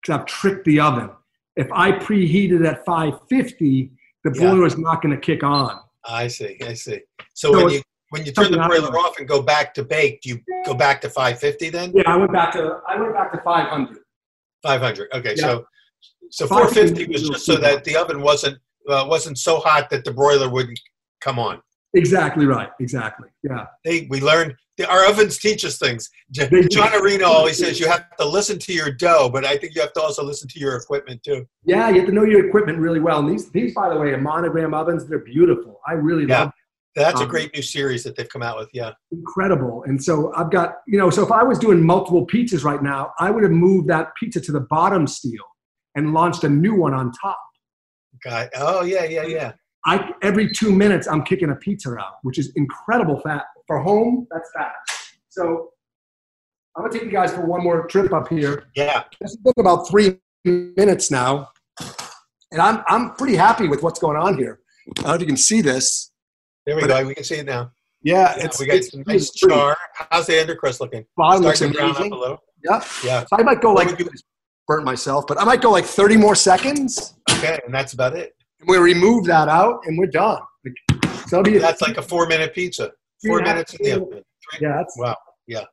because 0.02 0.19
I've 0.19 0.26
tricked 0.28 0.65
the 0.65 0.80
oven. 0.80 1.10
If 1.56 1.71
I 1.73 1.91
preheat 1.91 2.52
it 2.52 2.65
at 2.65 2.86
550, 2.86 3.91
the 4.23 4.32
broiler 4.32 4.62
yeah. 4.62 4.67
is 4.67 4.78
not 4.78 5.02
going 5.02 5.13
to 5.13 5.19
kick 5.19 5.43
on. 5.43 5.80
I 6.06 6.28
see. 6.28 6.58
I 6.63 6.73
see. 6.73 7.02
So, 7.34 7.52
so 7.52 7.65
when 7.65 7.73
you 7.73 7.82
when 8.10 8.26
you 8.26 8.32
turn 8.32 8.52
the 8.52 8.60
broiler 8.60 8.95
off 8.99 9.17
and 9.17 9.28
go 9.28 9.41
back 9.41 9.73
to 9.73 9.84
bake, 9.84 10.21
do 10.21 10.30
you 10.30 10.39
go 10.65 10.76
back 10.76 11.02
to 11.02 11.10
550 11.10 11.69
then? 11.69 11.91
Yeah, 11.95 12.04
I 12.06 12.17
went 12.17 12.32
back 12.32 12.52
to 12.54 12.79
I 12.88 13.00
went 13.00 13.13
back 13.13 13.31
to 13.31 13.42
500. 13.42 13.98
500. 14.62 15.10
Okay, 15.13 15.33
yeah. 15.35 15.42
so 15.42 15.65
so 16.29 16.48
450 16.48 17.12
was 17.12 17.27
just 17.27 17.46
so 17.46 17.56
that 17.58 17.83
the 17.83 17.96
oven 17.96 18.21
wasn't 18.21 18.58
uh, 18.88 19.06
wasn't 19.08 19.38
so 19.38 19.60
hot 19.60 19.90
that 19.90 20.04
the 20.04 20.13
broiler 20.13 20.50
wouldn't 20.50 20.79
come 21.21 21.40
on. 21.40 21.62
Exactly 21.96 22.46
right. 22.46 22.69
Exactly. 22.79 23.29
Yeah. 23.44 23.65
They, 23.85 24.08
we 24.10 24.19
learned 24.19 24.56
our 24.89 25.06
ovens 25.06 25.37
teach 25.37 25.63
us 25.63 25.77
things. 25.77 26.10
John 26.31 26.96
Arena 26.96 27.25
always 27.25 27.60
says 27.60 27.79
you 27.79 27.87
have 27.87 28.06
to 28.17 28.25
listen 28.25 28.58
to 28.60 28.73
your 28.73 28.91
dough, 28.91 29.29
but 29.31 29.46
I 29.46 29.58
think 29.58 29.75
you 29.75 29.81
have 29.81 29.94
to 29.94 30.02
also 30.02 30.23
listen 30.23 30.48
to 30.50 30.60
your 30.60 30.75
equipment 30.75 31.21
too. 31.23 31.46
Yeah, 31.63 31.89
you 31.89 31.98
have 31.98 32.08
to 32.08 32.12
know 32.12 32.23
your 32.23 32.48
equipment 32.48 32.79
really 32.79 33.00
well. 33.00 33.19
And 33.19 33.29
these, 33.29 33.52
these 33.52 33.75
by 33.75 33.89
the 33.89 34.00
way, 34.00 34.10
are 34.10 34.17
monogram 34.17 34.73
ovens. 34.73 35.06
They're 35.08 35.19
beautiful. 35.19 35.79
I 35.87 35.94
really 35.94 36.25
yeah. 36.25 36.39
love. 36.39 36.48
Them. 36.48 36.54
That's 36.96 37.21
a 37.21 37.23
Um, 37.23 37.29
great 37.29 37.54
new 37.56 37.62
series 37.62 38.04
that 38.04 38.15
they've 38.15 38.29
come 38.29 38.44
out 38.44 38.58
with. 38.58 38.69
Yeah. 38.73 38.91
incredible. 39.12 39.83
And 39.87 40.04
so 40.04 40.33
I've 40.35 40.52
got, 40.52 40.75
you 40.87 40.98
know, 40.98 41.10
so 41.10 41.23
if 41.23 41.31
I 41.31 41.44
was 41.44 41.60
doing 41.60 41.83
multiple 41.83 42.25
pizzas 42.25 42.63
right 42.63 42.81
now, 42.81 43.12
I 43.19 43.31
would 43.31 43.44
have 43.44 43.52
moved 43.52 43.87
that 43.89 44.15
pizza 44.19 44.41
to 44.41 44.52
the 44.52 44.62
bottom 44.62 45.06
steel 45.08 45.44
and 45.96 46.13
launched 46.13 46.44
a 46.44 46.50
new 46.50 46.75
one 46.75 46.94
on 46.94 47.12
top. 47.19 47.39
Got. 48.23 48.50
Oh 48.56 48.83
yeah, 48.83 49.04
yeah, 49.04 49.23
yeah. 49.25 49.52
I 49.86 50.12
every 50.21 50.52
two 50.52 50.71
minutes 50.71 51.08
I'm 51.08 51.23
kicking 51.23 51.50
a 51.50 51.56
pizza 51.56 51.92
out, 51.98 52.15
which 52.23 52.38
is 52.38 52.52
incredible 52.56 53.19
fat 53.19 53.46
for 53.67 53.79
home. 53.79 54.27
That's 54.31 54.50
fast. 54.56 55.15
So 55.29 55.71
I'm 56.75 56.84
gonna 56.84 56.94
take 56.94 57.04
you 57.04 57.12
guys 57.12 57.34
for 57.34 57.46
one 57.46 57.63
more 57.63 57.86
trip 57.88 58.13
up 58.13 58.29
here. 58.29 58.65
Yeah. 58.75 59.04
This 59.19 59.31
has 59.31 59.38
been 59.38 59.54
about 59.58 59.88
three 59.90 60.17
minutes 60.46 61.12
now, 61.12 61.50
and 62.52 62.62
I'm 62.62 62.84
I'm 62.88 63.12
pretty 63.15 63.36
happy 63.36 63.67
with 63.67 63.84
what's 63.84 64.00
going 64.00 64.17
on 64.17 64.38
here. 64.38 64.60
I 64.90 64.94
don't 65.02 65.08
know 65.08 65.13
if 65.15 65.21
you 65.21 65.27
can 65.27 65.38
see 65.38 65.62
this. 65.62 66.12
There 66.65 66.75
we 66.75 66.88
go. 66.88 67.06
We 67.06 67.15
can 67.15 67.23
see 67.23 67.36
it 67.36 67.46
now. 67.46 67.71
Yeah, 68.04 68.36
Yeah, 68.38 68.46
it's 68.46 68.60
we 68.60 68.65
got 68.65 68.75
it's 68.77 68.92
some 68.92 69.04
nice 69.06 69.31
char. 69.31 69.77
How's 70.12 70.27
the 70.27 70.34
undercrust 70.34 70.79
looking? 70.79 71.06
Bottom 71.15 71.44
looks 71.44 71.60
to 71.60 71.69
brown 71.69 71.92
up 71.92 72.00
a 72.00 72.04
little. 72.04 72.44
Yeah, 72.63 72.84
Yeah. 73.04 73.21
so 73.25 73.38
I 73.38 73.44
might 73.44 73.62
go 73.62 73.73
What 73.73 73.88
like 73.88 74.10
burn 74.67 74.84
myself, 74.84 75.25
but 75.27 75.40
I 75.40 75.44
might 75.44 75.62
go 75.62 75.71
like 75.71 75.86
30 75.86 76.17
more 76.17 76.36
seconds. 76.36 77.15
Okay, 77.31 77.60
and 77.65 77.73
that's 77.73 77.94
about 77.94 78.15
it. 78.15 78.34
And 78.64 78.70
we 78.70 78.78
remove 78.78 79.26
that 79.26 79.50
out, 79.50 79.82
and 79.86 79.98
we're 79.98 80.08
done. 80.08 80.40
Like, 80.66 81.46
That's 81.60 81.82
like 81.82 81.98
a 81.98 82.02
four-minute 82.02 82.54
pizza. 82.54 82.92
Four 83.26 83.40
Yeah. 83.40 83.46
minutes 83.54 83.74
in 83.76 83.84
the 83.84 83.92
oven. 83.94 84.24
Yeah. 84.60 84.74
That's, 84.78 84.98
Wow. 84.98 85.18
Yeah. 85.48 85.66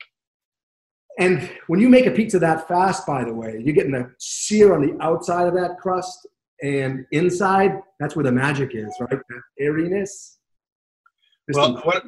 And 1.19 1.51
when 1.67 1.81
you 1.81 1.89
make 1.89 2.07
a 2.07 2.11
pizza 2.11 2.39
that 2.39 2.67
fast, 2.67 3.07
by 3.07 3.25
the 3.25 3.35
way, 3.35 3.61
you're 3.65 3.75
getting 3.75 3.93
the 3.93 4.11
sear 4.19 4.75
on 4.75 4.81
the 4.87 5.03
outside 5.05 5.47
of 5.47 5.55
that 5.55 5.79
crust 5.79 6.27
and 6.63 7.05
inside. 7.13 7.81
That's 7.99 8.17
where 8.17 8.23
the 8.25 8.33
magic 8.33 8.75
is, 8.75 8.95
right? 9.01 9.11
That 9.11 9.43
airiness. 9.59 10.39
Just 11.49 11.59
Well, 11.59 11.77
what, 11.83 12.05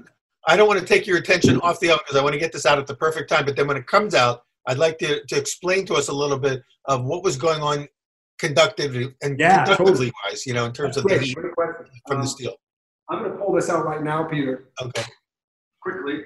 I 0.47 0.57
don't 0.57 0.66
want 0.68 0.80
to 0.80 0.87
take 0.87 1.07
your 1.07 1.18
attention 1.18 1.61
off 1.61 1.78
the 1.80 1.91
oven 1.91 2.01
because 2.07 2.18
I 2.18 2.22
want 2.22 2.33
to 2.35 2.39
get 2.39 2.53
this 2.53 2.64
out 2.64 2.78
at 2.78 2.87
the 2.87 2.95
perfect 2.97 3.28
time. 3.28 3.45
But 3.45 3.57
then 3.57 3.66
when 3.66 3.76
it 3.76 3.87
comes 3.87 4.14
out, 4.14 4.43
I'd 4.66 4.78
like 4.78 4.99
to, 4.99 5.22
to 5.26 5.37
explain 5.37 5.85
to 5.87 5.95
us 5.95 6.09
a 6.09 6.12
little 6.14 6.39
bit 6.39 6.62
of 6.87 7.05
what 7.05 7.22
was 7.22 7.37
going 7.37 7.61
on 7.61 7.89
conductively 8.47 9.14
and 9.22 9.38
Yeah, 9.38 9.59
conductively 9.64 9.86
totally. 9.93 10.12
wise, 10.24 10.45
you 10.47 10.55
know, 10.57 10.64
in 10.66 10.72
terms 10.72 10.97
of 10.97 11.05
Great, 11.05 11.20
the 11.20 11.26
heat 11.26 11.38
from 12.09 12.16
Um, 12.18 12.22
the 12.22 12.28
steel. 12.28 12.55
I'm 13.09 13.20
going 13.20 13.32
to 13.32 13.38
pull 13.38 13.55
this 13.55 13.68
out 13.70 13.84
right 13.86 14.03
now, 14.03 14.24
Peter, 14.24 14.55
Okay. 14.84 15.05
quickly. 15.80 16.16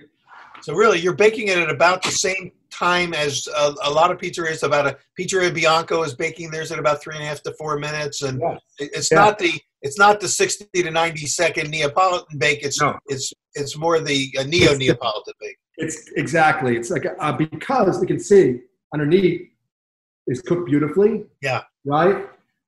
So 0.62 0.72
really, 0.74 0.98
you're 0.98 1.14
baking 1.26 1.48
it 1.48 1.58
at 1.58 1.70
about 1.70 2.02
the 2.02 2.10
same 2.10 2.50
time 2.70 3.12
as 3.12 3.46
a, 3.64 3.74
a 3.82 3.90
lot 3.90 4.10
of 4.10 4.16
pizzerias. 4.18 4.62
About 4.62 4.86
a 4.86 4.96
pizzeria 5.18 5.52
Bianco 5.54 6.02
is 6.02 6.14
baking 6.14 6.50
theirs 6.50 6.72
at 6.72 6.78
about 6.78 7.02
three 7.02 7.14
and 7.14 7.22
a 7.24 7.26
half 7.26 7.42
to 7.42 7.52
four 7.58 7.78
minutes, 7.78 8.22
and 8.22 8.40
it- 8.78 8.90
it's 8.98 9.10
Yeah. 9.10 9.18
not 9.24 9.38
the 9.38 9.52
it's 9.82 9.98
not 9.98 10.18
the 10.20 10.28
sixty 10.28 10.82
to 10.82 10.90
ninety 10.90 11.26
second 11.26 11.70
Neapolitan 11.70 12.38
bake. 12.38 12.60
It's 12.68 12.80
No. 12.80 12.98
it's 13.06 13.32
it's 13.54 13.76
more 13.76 14.00
the 14.00 14.18
uh, 14.38 14.44
neo 14.44 14.74
Neapolitan 14.74 15.34
bake. 15.40 15.58
It's 15.76 15.96
exactly. 16.16 16.72
It's 16.78 16.90
like 16.90 17.04
uh, 17.18 17.32
because 17.32 18.00
you 18.00 18.06
can 18.06 18.18
see 18.30 18.44
underneath 18.94 19.42
is 20.26 20.40
cooked 20.42 20.66
beautifully. 20.72 21.12
Yeah. 21.42 21.62
Right. 21.86 22.26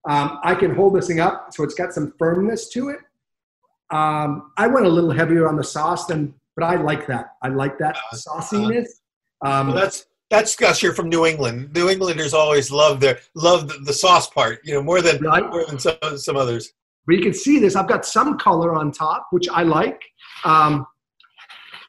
Um, 0.08 0.38
I 0.44 0.54
can 0.54 0.74
hold 0.74 0.94
this 0.94 1.08
thing 1.08 1.20
up, 1.20 1.52
so 1.52 1.64
it's 1.64 1.74
got 1.74 1.92
some 1.92 2.14
firmness 2.18 2.68
to 2.70 2.88
it. 2.90 2.98
Um, 3.90 4.52
I 4.56 4.66
went 4.68 4.86
a 4.86 4.88
little 4.88 5.10
heavier 5.10 5.48
on 5.48 5.56
the 5.56 5.64
sauce 5.64 6.06
than, 6.06 6.34
but 6.56 6.64
I 6.64 6.76
like 6.76 7.06
that. 7.08 7.32
I 7.42 7.48
like 7.48 7.78
that 7.78 7.96
Uh, 7.96 8.16
sauciness. 8.16 8.86
Um, 9.44 9.68
Well, 9.68 9.76
that's 9.76 10.06
that's 10.30 10.54
Gus. 10.56 10.82
You're 10.82 10.94
from 10.94 11.08
New 11.08 11.24
England. 11.26 11.72
New 11.74 11.88
Englanders 11.88 12.32
always 12.34 12.70
love 12.70 13.00
their 13.00 13.18
love 13.34 13.66
the, 13.68 13.78
the 13.84 13.92
sauce 13.92 14.28
part, 14.28 14.60
you 14.64 14.74
know, 14.74 14.82
more 14.82 15.00
than 15.02 15.22
Right. 15.24 15.48
more 15.50 15.64
than 15.66 15.78
some 15.78 15.96
some 16.16 16.36
others. 16.36 16.72
but 17.06 17.16
you 17.16 17.22
can 17.22 17.32
see 17.32 17.58
this. 17.58 17.74
I've 17.74 17.88
got 17.88 18.04
some 18.04 18.36
color 18.38 18.74
on 18.74 18.92
top, 18.92 19.28
which 19.30 19.48
I 19.48 19.62
like. 19.62 19.98
Um, 20.44 20.86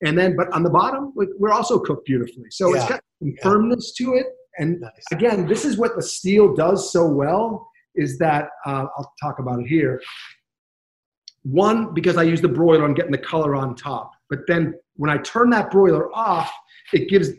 and 0.01 0.17
then, 0.17 0.37
but 0.37 0.49
on 0.53 0.63
the 0.63 0.69
bottom, 0.69 1.11
we- 1.13 1.27
we're 1.37 1.51
also 1.51 1.77
cooked 1.77 2.05
beautifully. 2.05 2.49
So 2.51 2.73
it's 2.73 2.87
got 2.87 3.01
some 3.19 3.33
Yeah. 3.35 3.43
firmness 3.43 3.91
to 3.95 4.13
it, 4.13 4.27
and 4.57 4.81
Nice. 4.81 4.91
again, 5.11 5.47
this 5.47 5.65
is 5.65 5.77
what 5.77 5.95
the 5.95 6.01
steel 6.01 6.55
does 6.55 6.91
so 6.91 7.07
well 7.07 7.69
is 7.95 8.17
that 8.17 8.49
uh, 8.65 8.85
I'll 8.97 9.13
talk 9.21 9.39
about 9.39 9.59
it 9.59 9.67
here. 9.67 10.01
One, 11.43 11.93
because 11.93 12.17
I 12.17 12.23
use 12.23 12.41
the 12.41 12.49
broiler, 12.49 12.85
I'm 12.85 12.93
getting 12.93 13.11
the 13.11 13.17
color 13.17 13.55
on 13.55 13.75
top. 13.75 14.11
But 14.29 14.39
then 14.47 14.73
when 14.95 15.09
I 15.09 15.17
turn 15.17 15.49
that 15.51 15.71
broiler 15.71 16.13
off, 16.13 16.51
it 16.93 17.09
gives 17.09 17.29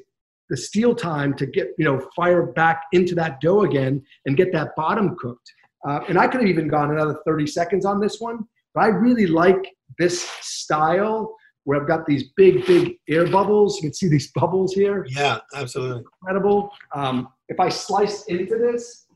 the 0.48 0.56
steel 0.56 0.94
time 0.94 1.34
to 1.34 1.46
get, 1.46 1.68
you 1.78 1.84
know, 1.84 2.00
fire 2.16 2.46
back 2.46 2.82
into 2.92 3.14
that 3.14 3.40
dough 3.40 3.62
again 3.62 4.02
and 4.26 4.36
get 4.36 4.52
that 4.52 4.74
bottom 4.76 5.16
cooked. 5.16 5.52
Uh, 5.86 6.00
and 6.08 6.18
I 6.18 6.26
could 6.26 6.40
have 6.40 6.48
even 6.50 6.68
gone 6.68 6.90
another 6.90 7.18
30 7.24 7.46
seconds 7.46 7.84
on 7.86 8.00
this 8.00 8.20
one, 8.20 8.40
but 8.74 8.84
I 8.84 8.88
really 8.88 9.26
like 9.26 9.64
this 9.98 10.22
style 10.40 11.34
where 11.64 11.80
I've 11.80 11.86
got 11.88 12.06
these 12.06 12.24
big, 12.36 12.66
big 12.66 12.96
air 13.08 13.28
bubbles. 13.30 13.76
You 13.76 13.82
can 13.82 13.94
see 13.94 14.08
these 14.08 14.30
bubbles 14.34 14.72
here 14.74 15.06
Yeah, 15.10 15.38
absolutely. 15.54 16.02
incredible. 16.22 16.70
Um, 16.94 17.28
if 17.48 17.60
I 17.60 17.68
slice 17.68 18.24
into 18.26 18.56
this, 18.56 19.06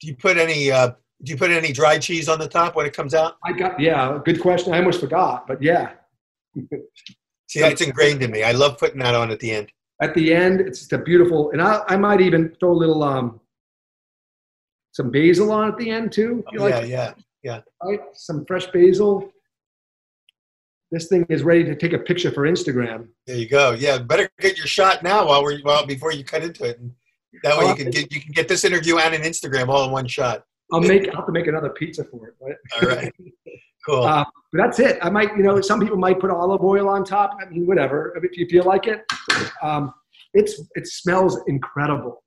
Do 0.00 0.06
you 0.08 0.16
put 0.16 0.36
any 0.36 0.70
uh, 0.70 0.88
do 1.22 1.32
you 1.32 1.36
put 1.38 1.50
any 1.50 1.72
dry 1.72 1.98
cheese 1.98 2.28
on 2.28 2.38
the 2.38 2.48
top 2.48 2.74
when 2.76 2.84
it 2.86 2.92
comes 2.94 3.14
out? 3.14 3.36
I 3.44 3.52
got 3.52 3.78
yeah, 3.80 4.18
good 4.24 4.40
question. 4.40 4.74
I 4.74 4.78
almost 4.78 5.00
forgot, 5.00 5.46
but 5.46 5.62
yeah, 5.62 5.92
See, 7.48 7.60
it's 7.60 7.80
ingrained 7.80 8.22
in 8.22 8.30
me. 8.30 8.42
I 8.42 8.52
love 8.52 8.78
putting 8.78 8.98
that 8.98 9.14
on 9.14 9.30
at 9.30 9.38
the 9.40 9.50
end. 9.50 9.70
at 10.02 10.12
the 10.14 10.34
end 10.34 10.60
it's 10.60 10.80
just 10.80 10.92
a 10.92 10.98
beautiful, 10.98 11.50
and 11.52 11.62
I, 11.62 11.82
I 11.88 11.96
might 11.96 12.20
even 12.20 12.54
throw 12.60 12.72
a 12.72 12.80
little 12.84 13.02
um, 13.02 13.40
some 14.92 15.10
basil 15.10 15.52
on 15.52 15.68
at 15.68 15.78
the 15.78 15.88
end 15.90 16.12
too. 16.12 16.44
Oh, 16.58 16.66
yeah, 16.66 16.78
like, 17.06 17.16
yeah. 17.42 17.60
right? 17.82 18.00
Some 18.14 18.44
fresh 18.46 18.66
basil. 18.72 19.30
This 20.94 21.08
thing 21.08 21.26
is 21.28 21.42
ready 21.42 21.64
to 21.64 21.74
take 21.74 21.92
a 21.92 21.98
picture 21.98 22.30
for 22.30 22.42
Instagram. 22.42 23.08
There 23.26 23.34
you 23.34 23.48
go. 23.48 23.72
Yeah, 23.72 23.98
better 23.98 24.30
get 24.38 24.56
your 24.56 24.68
shot 24.68 25.02
now 25.02 25.26
while 25.26 25.42
we're 25.42 25.60
well 25.64 25.84
before 25.84 26.12
you 26.12 26.22
cut 26.22 26.44
into 26.44 26.62
it. 26.62 26.78
And 26.78 26.92
that 27.42 27.58
way 27.58 27.66
you 27.66 27.74
can 27.74 27.90
get 27.90 28.12
you 28.12 28.20
can 28.20 28.30
get 28.30 28.46
this 28.46 28.64
interview 28.64 28.98
and 28.98 29.12
an 29.12 29.22
Instagram 29.22 29.66
all 29.66 29.86
in 29.86 29.90
one 29.90 30.06
shot. 30.06 30.44
I'll 30.72 30.80
make 30.80 31.08
I'll 31.08 31.16
have 31.16 31.26
to 31.26 31.32
make 31.32 31.48
another 31.48 31.70
pizza 31.70 32.04
for 32.04 32.28
it. 32.28 32.34
Right? 32.40 32.56
All 32.80 32.88
right. 32.88 33.12
Cool. 33.84 34.04
Uh, 34.04 34.24
but 34.52 34.62
that's 34.62 34.78
it. 34.78 34.98
I 35.02 35.10
might, 35.10 35.36
you 35.36 35.42
know, 35.42 35.60
some 35.60 35.78
people 35.80 35.98
might 35.98 36.18
put 36.20 36.30
olive 36.30 36.62
oil 36.62 36.88
on 36.88 37.04
top. 37.04 37.36
I 37.38 37.50
mean, 37.50 37.66
whatever. 37.66 38.16
If 38.22 38.38
you 38.38 38.46
feel 38.48 38.64
like 38.64 38.86
it, 38.86 39.04
um, 39.62 39.92
it's 40.32 40.62
it 40.76 40.86
smells 40.86 41.40
incredible. 41.48 42.22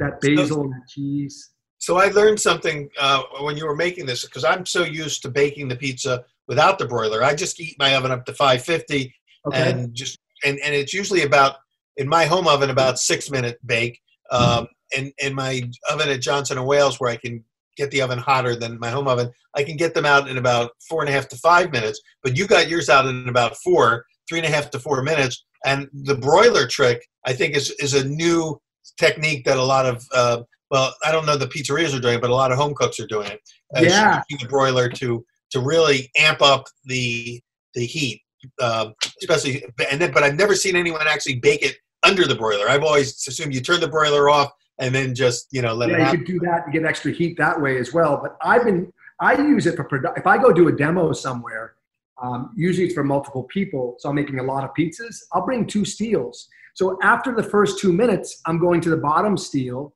That 0.00 0.20
basil 0.20 0.62
and 0.62 0.72
that 0.72 0.88
cheese. 0.88 1.52
So 1.78 1.98
I 1.98 2.08
learned 2.08 2.40
something 2.40 2.90
uh, 2.98 3.22
when 3.42 3.56
you 3.56 3.64
were 3.64 3.76
making 3.76 4.06
this 4.06 4.24
because 4.24 4.44
I'm 4.44 4.66
so 4.66 4.82
used 4.82 5.22
to 5.22 5.28
baking 5.30 5.68
the 5.68 5.76
pizza 5.76 6.24
without 6.48 6.78
the 6.78 6.86
broiler. 6.86 7.22
I 7.22 7.34
just 7.34 7.56
heat 7.58 7.76
my 7.78 7.94
oven 7.96 8.10
up 8.10 8.24
to 8.26 8.32
550 8.34 9.14
Okay. 9.48 9.70
and 9.70 9.94
just 9.94 10.18
and, 10.44 10.58
and 10.64 10.74
it's 10.74 10.92
usually 10.92 11.22
about 11.22 11.56
in 11.96 12.08
my 12.08 12.24
home 12.26 12.46
oven 12.48 12.70
about 12.70 12.98
six 12.98 13.30
minute 13.30 13.58
bake. 13.64 14.00
Um, 14.30 14.66
and 14.96 15.12
in 15.18 15.34
my 15.34 15.62
oven 15.90 16.08
at 16.08 16.20
Johnson 16.20 16.58
and 16.58 16.66
Wales 16.66 16.98
where 17.00 17.10
I 17.10 17.16
can 17.16 17.44
get 17.76 17.90
the 17.90 18.02
oven 18.02 18.18
hotter 18.18 18.56
than 18.56 18.78
my 18.80 18.90
home 18.90 19.06
oven, 19.08 19.30
I 19.54 19.62
can 19.62 19.76
get 19.76 19.94
them 19.94 20.04
out 20.04 20.28
in 20.28 20.36
about 20.38 20.72
four 20.88 21.00
and 21.02 21.08
a 21.08 21.12
half 21.12 21.28
to 21.28 21.36
five 21.36 21.70
minutes. 21.72 22.00
But 22.22 22.36
you 22.36 22.46
got 22.46 22.68
yours 22.68 22.88
out 22.88 23.06
in 23.06 23.28
about 23.28 23.56
four, 23.64 24.04
three 24.28 24.38
and 24.38 24.46
a 24.46 24.50
half 24.50 24.70
to 24.70 24.78
four 24.80 25.02
minutes. 25.02 25.44
And 25.64 25.88
the 25.92 26.16
broiler 26.16 26.66
trick, 26.66 27.06
I 27.24 27.32
think, 27.32 27.54
is 27.56 27.70
is 27.78 27.94
a 27.94 28.06
new 28.06 28.60
technique 28.98 29.44
that 29.44 29.56
a 29.58 29.62
lot 29.62 29.86
of 29.86 30.04
uh, 30.12 30.42
well, 30.70 30.92
I 31.04 31.12
don't 31.12 31.26
know 31.26 31.36
the 31.36 31.46
pizzerias 31.46 31.96
are 31.96 32.00
doing, 32.00 32.16
it, 32.16 32.20
but 32.20 32.30
a 32.30 32.34
lot 32.34 32.50
of 32.50 32.58
home 32.58 32.74
cooks 32.74 32.98
are 32.98 33.06
doing 33.06 33.28
it. 33.30 33.40
Uh, 33.76 33.80
Yeah. 33.82 34.22
the 34.28 34.48
broiler 34.48 34.88
to 34.88 35.24
to 35.56 35.64
really 35.64 36.10
amp 36.18 36.42
up 36.42 36.66
the 36.84 37.40
the 37.74 37.84
heat, 37.84 38.22
um, 38.60 38.94
especially. 39.20 39.64
And 39.90 40.00
then, 40.00 40.12
but 40.12 40.22
I've 40.22 40.36
never 40.36 40.54
seen 40.54 40.76
anyone 40.76 41.06
actually 41.06 41.36
bake 41.36 41.62
it 41.62 41.76
under 42.02 42.26
the 42.26 42.34
broiler. 42.34 42.68
I've 42.68 42.82
always 42.82 43.26
assumed 43.26 43.54
you 43.54 43.60
turn 43.60 43.80
the 43.80 43.88
broiler 43.88 44.28
off 44.28 44.50
and 44.78 44.94
then 44.94 45.14
just 45.14 45.48
you 45.50 45.62
know 45.62 45.74
let 45.74 45.90
it 45.90 45.98
yeah, 45.98 46.12
you 46.12 46.18
could 46.18 46.26
do 46.26 46.38
that 46.40 46.64
and 46.64 46.72
get 46.72 46.84
extra 46.84 47.10
heat 47.10 47.36
that 47.38 47.60
way 47.60 47.78
as 47.78 47.92
well. 47.92 48.18
But 48.22 48.36
I've 48.42 48.64
been 48.64 48.92
I 49.20 49.34
use 49.40 49.66
it 49.66 49.76
for 49.76 49.84
produ- 49.84 50.16
if 50.18 50.26
I 50.26 50.38
go 50.38 50.52
do 50.52 50.68
a 50.68 50.72
demo 50.72 51.12
somewhere. 51.12 51.74
Um, 52.22 52.54
usually 52.56 52.86
it's 52.86 52.94
for 52.94 53.04
multiple 53.04 53.42
people, 53.42 53.96
so 53.98 54.08
I'm 54.08 54.14
making 54.14 54.38
a 54.38 54.42
lot 54.42 54.64
of 54.64 54.70
pizzas. 54.78 55.16
I'll 55.32 55.44
bring 55.44 55.66
two 55.66 55.84
steels. 55.84 56.48
So 56.74 56.98
after 57.02 57.34
the 57.34 57.42
first 57.42 57.78
two 57.78 57.92
minutes, 57.92 58.40
I'm 58.46 58.58
going 58.58 58.80
to 58.82 58.88
the 58.88 58.96
bottom 58.96 59.36
steel. 59.36 59.92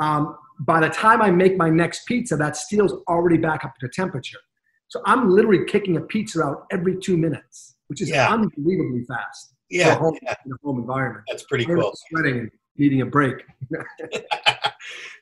Um, 0.00 0.36
by 0.60 0.78
the 0.78 0.88
time 0.88 1.20
I 1.22 1.32
make 1.32 1.56
my 1.56 1.68
next 1.68 2.06
pizza, 2.06 2.36
that 2.36 2.56
steel's 2.56 2.92
already 3.08 3.36
back 3.36 3.64
up 3.64 3.74
to 3.80 3.88
temperature. 3.88 4.38
So 4.88 5.02
I'm 5.04 5.30
literally 5.30 5.64
kicking 5.66 5.96
a 5.96 6.00
pizza 6.00 6.42
out 6.42 6.66
every 6.70 6.96
two 6.98 7.16
minutes, 7.16 7.76
which 7.88 8.00
is 8.00 8.08
Yeah. 8.08 8.32
unbelievably 8.32 9.04
fast 9.04 9.48
for 9.50 9.54
a 9.76 9.78
Yeah, 9.78 9.94
home, 9.96 10.16
yeah, 10.22 10.34
in 10.44 10.52
a 10.52 10.56
home 10.64 10.78
environment. 10.78 11.24
that's 11.28 11.42
pretty 11.44 11.66
I'm 11.68 11.74
cool. 11.76 11.92
sweating 12.08 12.38
and 12.40 12.50
needing 12.76 13.00
a 13.02 13.06
break. 13.06 13.44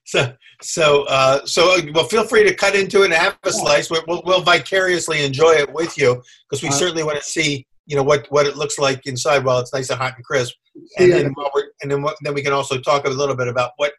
So, 0.07 0.35
so, 0.61 1.05
uh, 1.05 1.47
so, 1.47 1.79
well, 1.95 2.05
feel 2.05 2.25
free 2.27 2.45
to 2.45 2.55
cut 2.55 2.75
into 2.77 3.01
it 3.03 3.05
and 3.07 3.15
have 3.15 3.39
a 3.45 3.51
slice. 3.51 3.91
We'll, 3.91 4.05
we'll, 4.07 4.23
we'll 4.27 4.43
vicariously 4.43 5.25
enjoy 5.25 5.53
it 5.53 5.73
with 5.73 5.97
you 5.97 6.23
because 6.49 6.63
we 6.63 6.69
Uh, 6.69 6.73
certainly 6.73 7.03
want 7.03 7.17
to 7.17 7.25
see, 7.25 7.67
you 7.87 7.97
know, 7.97 8.03
what 8.03 8.27
what 8.31 8.45
it 8.47 8.55
looks 8.59 8.79
like 8.79 9.07
inside 9.07 9.47
while 9.47 9.61
it's 9.61 9.73
nice 9.73 9.89
and 9.89 9.99
hot 9.99 10.13
and 10.17 10.23
crisp. 10.25 10.55
And 10.99 11.09
Yeah. 11.09 11.23
then, 11.23 11.33
while 11.33 11.51
we're, 11.55 11.69
and 11.83 11.91
then, 11.91 12.03
what, 12.03 12.17
then 12.23 12.35
we 12.35 12.43
can 12.43 12.53
also 12.53 12.79
talk 12.79 13.07
a 13.07 13.11
little 13.11 13.35
bit 13.35 13.49
about 13.49 13.71
what 13.77 13.95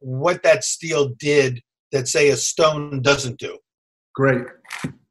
what 0.00 0.42
that 0.42 0.62
steel 0.62 1.14
did 1.18 1.62
that, 1.90 2.06
say, 2.06 2.28
a 2.28 2.36
stone 2.36 3.00
doesn't 3.00 3.38
do. 3.38 3.56
Great. 4.14 4.44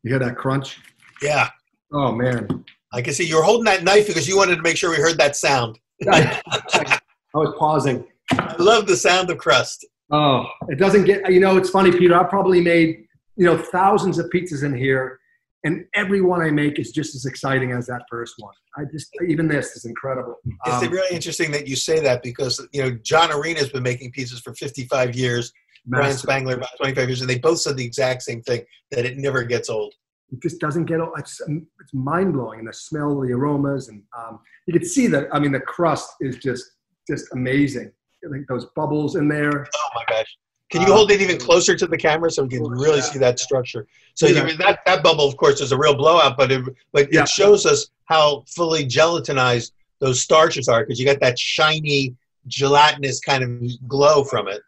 You 0.05 0.11
hear 0.11 0.19
that 0.19 0.37
crunch? 0.37 0.77
Yeah. 1.19 1.49
Oh 1.91 2.11
man, 2.11 2.63
I 2.93 3.01
can 3.01 3.11
see 3.11 3.23
you 3.25 3.37
were 3.37 3.43
holding 3.43 3.65
that 3.65 3.83
knife 3.83 4.05
because 4.05 4.27
you 4.27 4.37
wanted 4.37 4.57
to 4.57 4.61
make 4.61 4.77
sure 4.77 4.91
we 4.91 4.97
heard 4.97 5.17
that 5.17 5.35
sound. 5.35 5.79
I, 6.07 6.39
I 6.45 6.99
was 7.33 7.55
pausing. 7.57 8.05
I 8.31 8.55
love 8.59 8.85
the 8.85 8.97
sound 8.97 9.31
of 9.31 9.39
crust. 9.39 9.83
Oh, 10.11 10.45
it 10.69 10.77
doesn't 10.77 11.05
get. 11.05 11.31
You 11.33 11.39
know, 11.39 11.57
it's 11.57 11.71
funny, 11.71 11.91
Peter. 11.91 12.15
I 12.19 12.23
probably 12.23 12.61
made 12.61 13.07
you 13.35 13.47
know 13.47 13.57
thousands 13.57 14.19
of 14.19 14.27
pizzas 14.27 14.63
in 14.63 14.77
here, 14.77 15.19
and 15.63 15.85
every 15.95 16.21
one 16.21 16.39
I 16.39 16.51
make 16.51 16.77
is 16.77 16.91
just 16.91 17.15
as 17.15 17.25
exciting 17.25 17.71
as 17.71 17.87
that 17.87 18.03
first 18.07 18.35
one. 18.37 18.53
I 18.77 18.83
just 18.91 19.09
even 19.27 19.47
this 19.47 19.75
is 19.75 19.85
incredible. 19.85 20.35
It's 20.67 20.85
Um, 20.85 20.91
really 20.91 21.15
interesting 21.15 21.49
that 21.53 21.67
you 21.67 21.75
say 21.75 21.99
that 22.01 22.21
because 22.21 22.63
you 22.71 22.83
know 22.83 22.91
John 23.01 23.31
Arena 23.31 23.57
has 23.57 23.69
been 23.69 23.81
making 23.81 24.11
pizzas 24.11 24.43
for 24.43 24.53
55 24.53 25.15
years. 25.15 25.51
Brian. 25.87 26.13
Spangler 26.17 26.55
about 26.55 26.69
25 26.77 27.07
years, 27.09 27.21
and 27.21 27.29
they 27.29 27.39
both 27.39 27.59
said 27.59 27.77
the 27.77 27.85
exact 27.85 28.23
same 28.23 28.41
thing 28.41 28.63
that 28.91 29.05
it 29.05 29.17
never 29.17 29.43
gets 29.43 29.69
old. 29.69 29.93
it 30.31 30.41
just 30.41 30.59
doesn't 30.59 30.85
get. 30.85 30.99
It's 31.17 31.39
it's 31.47 31.93
mind 31.93 32.33
blowing, 32.33 32.59
and 32.59 32.67
the 32.67 32.73
smell, 32.73 33.19
the 33.21 33.31
aromas, 33.33 33.89
and 33.89 34.01
um, 34.17 34.39
you 34.65 34.73
can 34.73 34.85
see 34.87 35.07
that. 35.07 35.27
I 35.31 35.39
mean, 35.39 35.51
the 35.51 35.59
crust 35.59 36.09
is 36.21 36.37
just 36.37 36.63
just 37.07 37.25
amazing. 37.33 37.91
Like 38.27 38.45
those 38.49 38.65
bubbles 38.75 39.15
in 39.15 39.27
there. 39.27 39.67
Oh 39.75 39.89
my 39.93 40.03
gosh! 40.09 40.35
Can 40.71 40.81
you 40.81 40.87
Uh, 40.91 40.95
hold 40.95 41.11
it 41.11 41.21
even 41.21 41.37
closer 41.37 41.75
to 41.75 41.85
the 41.85 41.97
camera 41.97 42.31
so 42.31 42.41
we 42.43 42.49
can 42.49 42.63
really 42.63 42.97
yeah. 42.97 43.03
see 43.03 43.19
that 43.19 43.37
structure? 43.39 43.85
So 44.15 44.25
Yeah. 44.25 44.47
you, 44.47 44.57
that 44.57 44.79
that 44.87 45.03
bubble, 45.03 45.27
of 45.27 45.37
course, 45.37 45.61
is 45.61 45.71
a 45.71 45.77
real 45.77 45.93
blowout, 45.95 46.35
but 46.35 46.51
it, 46.51 46.63
but 46.91 47.13
Yeah. 47.13 47.21
it 47.21 47.29
shows 47.29 47.67
us 47.67 47.89
how 48.05 48.43
fully 48.47 48.83
gelatinized 48.85 49.73
those 49.99 50.21
starches 50.21 50.67
are 50.67 50.81
because 50.83 50.99
you 50.99 51.05
got 51.05 51.19
that 51.19 51.37
shiny 51.37 52.15
gelatinous 52.47 53.19
kind 53.19 53.43
of 53.43 53.87
glow 53.87 54.23
from 54.23 54.47
it. 54.47 54.61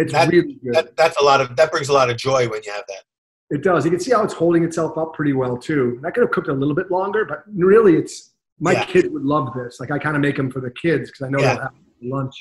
It's 0.00 0.12
That- 0.12 0.28
really 0.30 0.54
good. 0.62 0.74
That 0.74 0.96
that's 0.96 1.16
a 1.20 1.24
lot 1.24 1.40
of 1.40 1.56
that 1.56 1.70
brings 1.72 1.88
a 1.88 1.92
lot 1.92 2.08
of 2.10 2.16
joy 2.16 2.48
when 2.48 2.62
you 2.64 2.72
have 2.72 2.84
that. 2.88 3.02
It 3.50 3.62
does. 3.62 3.84
You 3.84 3.90
can 3.90 4.00
see 4.00 4.12
how 4.12 4.22
it's 4.24 4.34
holding 4.34 4.62
itself 4.62 4.96
up 4.98 5.14
pretty 5.14 5.32
well 5.32 5.56
too. 5.56 6.00
I 6.04 6.10
could 6.10 6.20
have 6.22 6.30
cooked 6.30 6.48
a 6.48 6.52
little 6.52 6.74
bit 6.74 6.90
longer, 6.90 7.24
but 7.24 7.44
really, 7.54 7.96
it's 7.96 8.34
my 8.60 8.72
Yeah. 8.72 8.84
kids 8.84 9.08
would 9.08 9.24
love 9.24 9.52
this. 9.54 9.80
Like 9.80 9.90
I 9.90 9.98
kind 9.98 10.16
of 10.16 10.22
make 10.22 10.36
them 10.36 10.50
for 10.50 10.60
the 10.60 10.70
kids 10.70 11.10
because 11.10 11.26
I 11.26 11.30
know 11.30 11.38
Yeah. 11.40 11.54
they'll 11.54 11.62
have 11.62 11.72
lunch. 12.02 12.34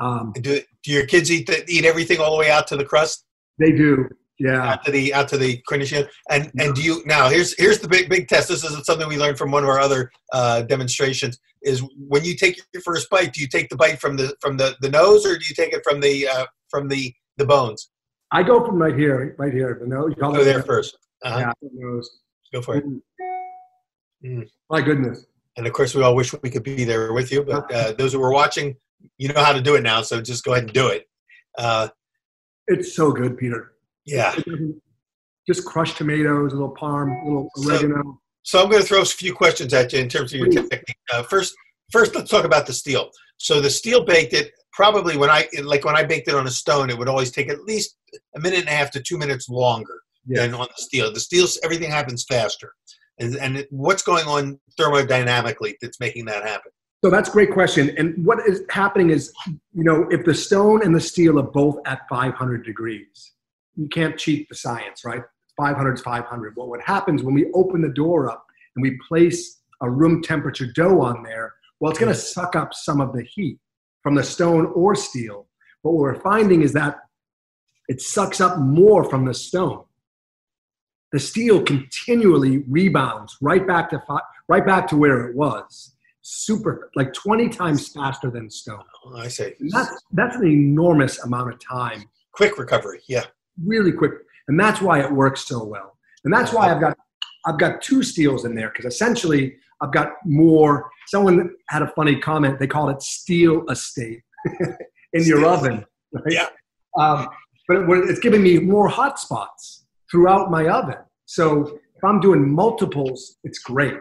Um, 0.00 0.32
Do, 0.38 0.60
do 0.82 0.92
your 0.92 1.06
kids 1.06 1.30
eat 1.30 1.46
the, 1.46 1.64
eat 1.68 1.84
everything 1.84 2.20
all 2.20 2.30
the 2.32 2.38
way 2.38 2.50
out 2.50 2.66
to 2.68 2.76
the 2.76 2.84
crust? 2.84 3.24
they 3.58 3.72
do. 3.72 4.06
Yeah. 4.38 4.72
out 4.72 4.84
to 4.84 4.90
the 4.90 5.14
out 5.14 5.28
to 5.28 5.38
the 5.38 5.62
cornicione 5.66 6.06
and 6.30 6.50
and 6.58 6.74
do 6.74 6.82
you 6.82 7.02
now 7.06 7.28
here's 7.30 7.54
here's 7.58 7.78
the 7.78 7.88
big 7.88 8.10
big 8.10 8.28
test 8.28 8.48
this 8.48 8.62
is 8.64 8.84
something 8.84 9.08
we 9.08 9.16
learned 9.16 9.38
from 9.38 9.50
one 9.50 9.62
of 9.62 9.68
our 9.70 9.80
other 9.80 10.10
uh, 10.32 10.60
demonstrations 10.62 11.38
is 11.62 11.82
when 11.96 12.22
you 12.22 12.36
take 12.36 12.60
your 12.74 12.82
first 12.82 13.08
bite 13.08 13.32
do 13.32 13.40
you 13.40 13.48
take 13.48 13.70
the 13.70 13.76
bite 13.76 13.98
from 13.98 14.14
the 14.16 14.36
from 14.42 14.58
the, 14.58 14.76
the 14.82 14.90
nose 14.90 15.24
or 15.24 15.38
do 15.38 15.44
you 15.48 15.54
take 15.54 15.72
it 15.72 15.80
from 15.82 16.00
the 16.00 16.28
uh, 16.28 16.44
from 16.68 16.86
the 16.88 17.14
the 17.38 17.46
bones 17.46 17.90
I 18.32 18.42
go 18.42 18.62
from 18.66 18.82
right 18.82 18.98
here, 18.98 19.36
right 19.38 19.52
here. 19.52 19.78
The 19.80 19.86
nose. 19.86 20.10
You 20.10 20.16
call 20.16 20.32
go 20.32 20.44
there 20.44 20.62
first 20.62 20.98
uh-huh. 21.24 21.38
Yeah, 21.38 21.52
the 21.62 21.70
nose. 21.72 22.10
go 22.52 22.60
for 22.60 22.76
it 22.76 22.84
Mm. 22.84 23.00
Mm. 24.24 24.48
My 24.70 24.80
goodness. 24.82 25.24
and 25.56 25.66
of 25.66 25.72
course 25.72 25.94
we 25.94 26.02
all 26.02 26.14
wish 26.14 26.34
we 26.42 26.50
could 26.50 26.62
be 26.62 26.84
there 26.84 27.12
with 27.14 27.32
you 27.32 27.42
but 27.42 27.72
uh, 27.72 27.92
those 27.92 28.12
who 28.12 28.18
were 28.18 28.32
watching 28.32 28.76
you 29.18 29.28
know 29.32 29.42
how 29.42 29.52
to 29.52 29.62
do 29.62 29.76
it 29.76 29.82
now 29.82 30.02
so 30.02 30.20
just 30.20 30.44
go 30.44 30.52
ahead 30.52 30.64
and 30.64 30.72
do 30.74 30.88
it 30.88 31.08
uh, 31.58 31.88
It's 32.66 32.94
so 32.96 33.12
good, 33.12 33.38
Peter. 33.38 33.72
Yeah 34.06 34.34
Just 35.46 35.64
crushed 35.64 35.96
tomatoes, 35.96 36.52
a 36.52 36.56
little 36.56 36.74
parm, 36.74 37.22
a 37.22 37.24
little 37.24 37.48
oregano. 37.64 38.20
So 38.42 38.62
I'm 38.62 38.68
going 38.68 38.82
to 38.82 38.86
throw 38.88 39.02
a 39.02 39.04
few 39.04 39.32
questions 39.32 39.72
at 39.74 39.92
you 39.92 40.00
in 40.00 40.08
terms 40.08 40.32
of 40.32 40.38
your 40.40 40.48
Please. 40.48 40.68
technique. 40.68 40.96
Uh, 41.12 41.22
first, 41.22 41.54
first 41.92 42.14
let's 42.16 42.30
talk 42.30 42.44
about 42.44 42.66
the 42.66 42.72
steel. 42.72 43.10
So 43.38 43.60
the 43.60 43.70
steel 43.70 44.04
baked 44.04 44.32
it 44.32 44.50
probably 44.72 45.16
when 45.16 45.30
I 45.30 45.46
like 45.62 45.84
when 45.84 45.96
I 45.96 46.02
baked 46.04 46.26
it 46.28 46.34
on 46.34 46.46
a 46.46 46.50
stone, 46.50 46.90
it 46.90 46.98
would 46.98 47.08
always 47.08 47.30
take 47.30 47.48
at 47.48 47.62
least 47.62 47.96
a 48.36 48.40
minute 48.40 48.60
and 48.60 48.68
a 48.68 48.72
half 48.72 48.90
to 48.92 49.00
two 49.00 49.18
minutes 49.18 49.48
longer 49.48 50.00
Yeah. 50.26 50.42
than 50.42 50.54
on 50.54 50.66
the 50.76 50.82
steel. 50.82 51.12
The 51.12 51.20
steel, 51.20 51.46
everything 51.62 51.90
happens 51.90 52.24
faster. 52.28 52.72
And, 53.20 53.36
and 53.36 53.64
what's 53.70 54.02
going 54.02 54.26
on 54.26 54.58
thermodynamically 54.78 55.74
that's 55.80 56.00
making 56.00 56.24
that 56.26 56.42
happen? 56.42 56.72
So 57.04 57.10
that's 57.10 57.28
a 57.28 57.32
great 57.32 57.52
question. 57.52 57.94
And 57.98 58.24
what 58.26 58.38
is 58.48 58.62
happening 58.70 59.10
is, 59.10 59.32
you 59.46 59.84
know, 59.84 60.08
if 60.10 60.24
the 60.24 60.34
stone 60.34 60.82
and 60.82 60.94
the 60.94 61.00
steel 61.00 61.38
are 61.38 61.50
both 61.62 61.76
at 61.86 62.00
500 62.08 62.64
degrees, 62.64 63.32
you 63.76 63.88
can't 63.88 64.18
cheat 64.18 64.48
the 64.48 64.54
science, 64.54 65.04
right? 65.04 65.22
500 65.56 65.94
is 65.94 66.00
500. 66.00 66.54
But 66.54 66.68
what 66.68 66.80
happens 66.82 67.22
when 67.22 67.34
we 67.34 67.50
open 67.54 67.80
the 67.80 67.88
door 67.88 68.30
up 68.30 68.44
and 68.74 68.82
we 68.82 68.98
place 69.08 69.60
a 69.80 69.90
room 69.90 70.22
temperature 70.22 70.66
dough 70.74 71.00
on 71.00 71.22
there, 71.22 71.54
well, 71.80 71.90
it's 71.90 72.00
going 72.00 72.12
to 72.12 72.18
mm-hmm. 72.18 72.40
suck 72.40 72.56
up 72.56 72.74
some 72.74 73.00
of 73.00 73.12
the 73.12 73.22
heat 73.22 73.58
from 74.02 74.14
the 74.14 74.24
stone 74.24 74.66
or 74.74 74.94
steel. 74.94 75.46
But 75.82 75.92
what 75.92 76.00
we're 76.00 76.20
finding 76.20 76.62
is 76.62 76.72
that 76.72 76.98
it 77.88 78.00
sucks 78.00 78.40
up 78.40 78.58
more 78.58 79.04
from 79.04 79.24
the 79.24 79.34
stone. 79.34 79.84
The 81.12 81.20
steel 81.20 81.62
continually 81.62 82.64
rebounds 82.68 83.36
right 83.40 83.66
back 83.66 83.90
to 83.90 84.00
fi- 84.00 84.20
right 84.48 84.66
back 84.66 84.88
to 84.88 84.96
where 84.96 85.28
it 85.28 85.36
was 85.36 85.94
super 86.22 86.90
like 86.96 87.12
20 87.12 87.48
times 87.48 87.88
faster 87.88 88.28
than 88.30 88.50
stone 88.50 88.82
Oh, 89.04 89.16
I 89.16 89.28
say 89.28 89.54
and 89.60 89.70
that's 89.70 90.02
that's 90.10 90.34
an 90.34 90.44
enormous 90.44 91.22
amount 91.22 91.52
of 91.52 91.60
time 91.60 92.08
quick 92.36 92.58
recovery. 92.58 93.00
Yeah. 93.08 93.24
Really 93.64 93.92
quick 93.92 94.12
and 94.48 94.58
that's 94.58 94.80
why 94.80 95.00
it 95.00 95.10
works 95.10 95.46
so 95.46 95.64
well 95.64 95.96
and 96.24 96.32
that's 96.32 96.52
why 96.52 96.72
i've 96.72 96.80
got 96.80 96.96
i've 97.46 97.58
got 97.58 97.80
two 97.82 98.02
steels 98.02 98.44
in 98.44 98.54
there 98.54 98.70
because 98.70 98.84
essentially 98.92 99.56
i've 99.80 99.92
got 99.92 100.12
more 100.24 100.90
someone 101.08 101.50
had 101.68 101.82
a 101.82 101.88
funny 101.88 102.18
comment 102.18 102.58
they 102.58 102.66
called 102.66 102.90
it 102.90 103.02
steel 103.02 103.64
estate 103.70 104.22
in 105.12 105.24
your 105.24 105.44
oven 105.46 105.84
right? 106.12 106.24
Yeah. 106.28 106.46
um, 106.98 107.28
but 107.68 107.78
it, 107.78 108.10
it's 108.10 108.20
giving 108.20 108.42
me 108.42 108.58
more 108.58 108.88
hot 108.88 109.18
spots 109.18 109.86
throughout 110.10 110.50
my 110.50 110.68
oven 110.68 110.98
so 111.24 111.78
if 111.94 112.04
i'm 112.04 112.20
doing 112.20 112.48
multiples 112.48 113.36
it's 113.44 113.58
great 113.58 113.98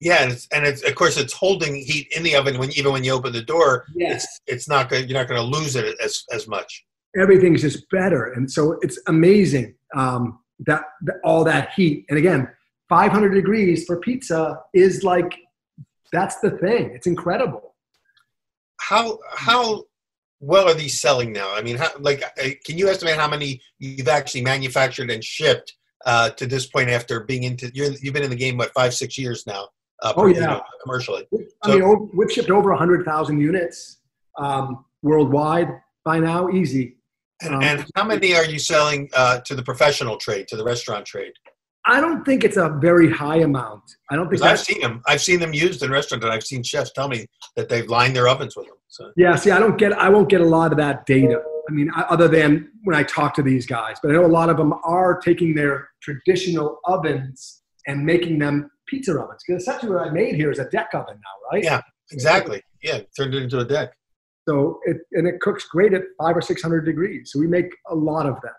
Yeah, 0.00 0.22
and 0.22 0.32
it's, 0.32 0.46
and 0.52 0.66
it's 0.66 0.82
of 0.82 0.94
course 0.94 1.16
it's 1.16 1.32
holding 1.32 1.74
heat 1.74 2.06
in 2.14 2.22
the 2.22 2.36
oven 2.36 2.58
when 2.58 2.70
even 2.72 2.92
when 2.92 3.02
you 3.02 3.12
open 3.12 3.32
the 3.32 3.42
door. 3.42 3.86
It's 4.12 4.26
it's 4.46 4.68
not 4.68 4.90
going 4.90 5.08
you're 5.08 5.18
not 5.18 5.26
going 5.28 5.40
to 5.40 5.58
lose 5.58 5.74
it 5.74 5.96
as 6.04 6.22
as 6.36 6.46
much. 6.46 6.84
Everything's 7.20 7.62
just 7.62 7.88
better 7.90 8.32
and 8.32 8.50
so 8.50 8.78
it's 8.82 8.98
amazing 9.08 9.74
um, 9.94 10.38
that, 10.66 10.82
that 11.02 11.16
all 11.24 11.44
that 11.44 11.70
heat 11.74 12.04
and 12.08 12.18
again 12.18 12.48
500 12.88 13.30
degrees 13.30 13.84
for 13.84 13.98
pizza 14.00 14.60
is 14.74 15.02
like 15.02 15.34
that's 16.12 16.38
the 16.40 16.50
thing 16.50 16.90
it's 16.94 17.06
incredible 17.06 17.74
how 18.80 19.18
how 19.36 19.84
well 20.40 20.68
are 20.68 20.74
these 20.74 21.00
selling 21.00 21.32
now? 21.32 21.54
I 21.54 21.62
mean, 21.62 21.76
how, 21.76 21.88
like, 21.98 22.22
uh, 22.22 22.50
can 22.64 22.76
you 22.78 22.88
estimate 22.88 23.16
how 23.16 23.28
many 23.28 23.60
you've 23.78 24.08
actually 24.08 24.42
manufactured 24.42 25.10
and 25.10 25.24
shipped 25.24 25.74
uh, 26.04 26.30
to 26.30 26.46
this 26.46 26.66
point 26.66 26.90
after 26.90 27.20
being 27.24 27.44
into 27.44 27.70
you're, 27.74 27.90
you've 28.02 28.14
been 28.14 28.22
in 28.22 28.30
the 28.30 28.36
game 28.36 28.56
what 28.56 28.72
five 28.74 28.94
six 28.94 29.16
years 29.18 29.46
now? 29.46 29.68
Uh, 30.02 30.12
Oh, 30.16 30.26
you 30.26 30.34
yeah. 30.34 30.46
know, 30.46 30.62
commercially. 30.82 31.26
i 31.62 31.74
mean 31.74 32.10
we've 32.14 32.30
shipped 32.30 32.50
over 32.50 32.68
100000 32.70 33.40
units 33.40 34.00
um, 34.38 34.84
worldwide 35.02 35.68
by 36.04 36.18
now 36.18 36.50
easy 36.50 36.95
And, 37.42 37.54
Um, 37.54 37.62
and 37.62 37.86
how 37.94 38.04
many 38.04 38.34
are 38.34 38.44
you 38.44 38.58
selling 38.58 39.10
uh, 39.14 39.40
to 39.40 39.54
the 39.54 39.62
professional 39.62 40.16
trade, 40.16 40.48
to 40.48 40.56
the 40.56 40.64
restaurant 40.64 41.06
trade? 41.06 41.32
i 41.88 42.00
don't 42.00 42.24
think 42.24 42.42
it's 42.42 42.56
a 42.56 42.68
very 42.80 43.08
high 43.08 43.36
amount 43.36 43.82
i 44.10 44.16
don't 44.16 44.28
think 44.28 44.42
I've 44.42 44.58
seen 44.58 44.80
them. 44.80 45.00
I've 45.06 45.20
seen 45.20 45.38
them 45.38 45.54
used 45.54 45.82
in 45.82 45.90
restaurants, 45.90 46.24
and 46.24 46.32
I've 46.34 46.42
seen 46.42 46.62
chefs 46.62 46.92
tell 46.92 47.08
me 47.08 47.26
that 47.56 47.68
they've 47.68 47.88
lined 47.88 48.14
their 48.16 48.28
ovens 48.28 48.56
with 48.56 48.66
them. 48.66 48.76
So 48.88 49.12
Yeah, 49.16 49.36
see, 49.36 49.50
I 49.50 49.58
don't 49.58 49.76
get, 49.78 49.92
I 49.92 50.08
won't 50.08 50.28
get 50.28 50.40
a 50.40 50.44
lot 50.44 50.72
of 50.72 50.78
that 50.78 51.06
data. 51.06 51.40
I 51.68 51.72
mean, 51.72 51.90
other 51.96 52.28
than 52.28 52.70
when 52.84 52.96
I 52.96 53.02
talk 53.02 53.34
to 53.34 53.42
these 53.42 53.66
guys, 53.66 53.96
but 54.02 54.10
I 54.10 54.14
know 54.14 54.24
a 54.24 54.36
lot 54.40 54.50
of 54.50 54.56
them 54.56 54.72
are 54.84 55.18
taking 55.18 55.54
their 55.54 55.88
traditional 56.02 56.78
ovens 56.84 57.62
and 57.88 58.04
making 58.04 58.38
them 58.38 58.70
pizza 58.88 59.12
ovens. 59.20 59.42
Because 59.46 59.62
essentially, 59.62 59.92
what 59.92 60.06
I 60.06 60.10
made 60.10 60.36
here 60.36 60.50
is 60.50 60.58
a 60.60 60.68
deck 60.70 60.90
oven 60.94 61.16
now, 61.16 61.34
right? 61.52 61.64
Yeah. 61.64 61.80
exactly, 62.12 62.62
yeah, 62.82 63.00
turned 63.16 63.34
it 63.34 63.42
into 63.42 63.58
a 63.58 63.64
deck. 63.64 63.92
So 64.48 64.80
it 64.84 64.98
and 65.12 65.26
it 65.26 65.40
cooks 65.40 65.64
great 65.66 65.92
at 65.92 66.02
five 66.20 66.36
or 66.36 66.42
six 66.42 66.62
hundred 66.62 66.84
degrees. 66.84 67.30
So 67.32 67.38
we 67.38 67.46
make 67.46 67.74
a 67.88 67.94
lot 67.94 68.26
of 68.26 68.40
them. 68.42 68.54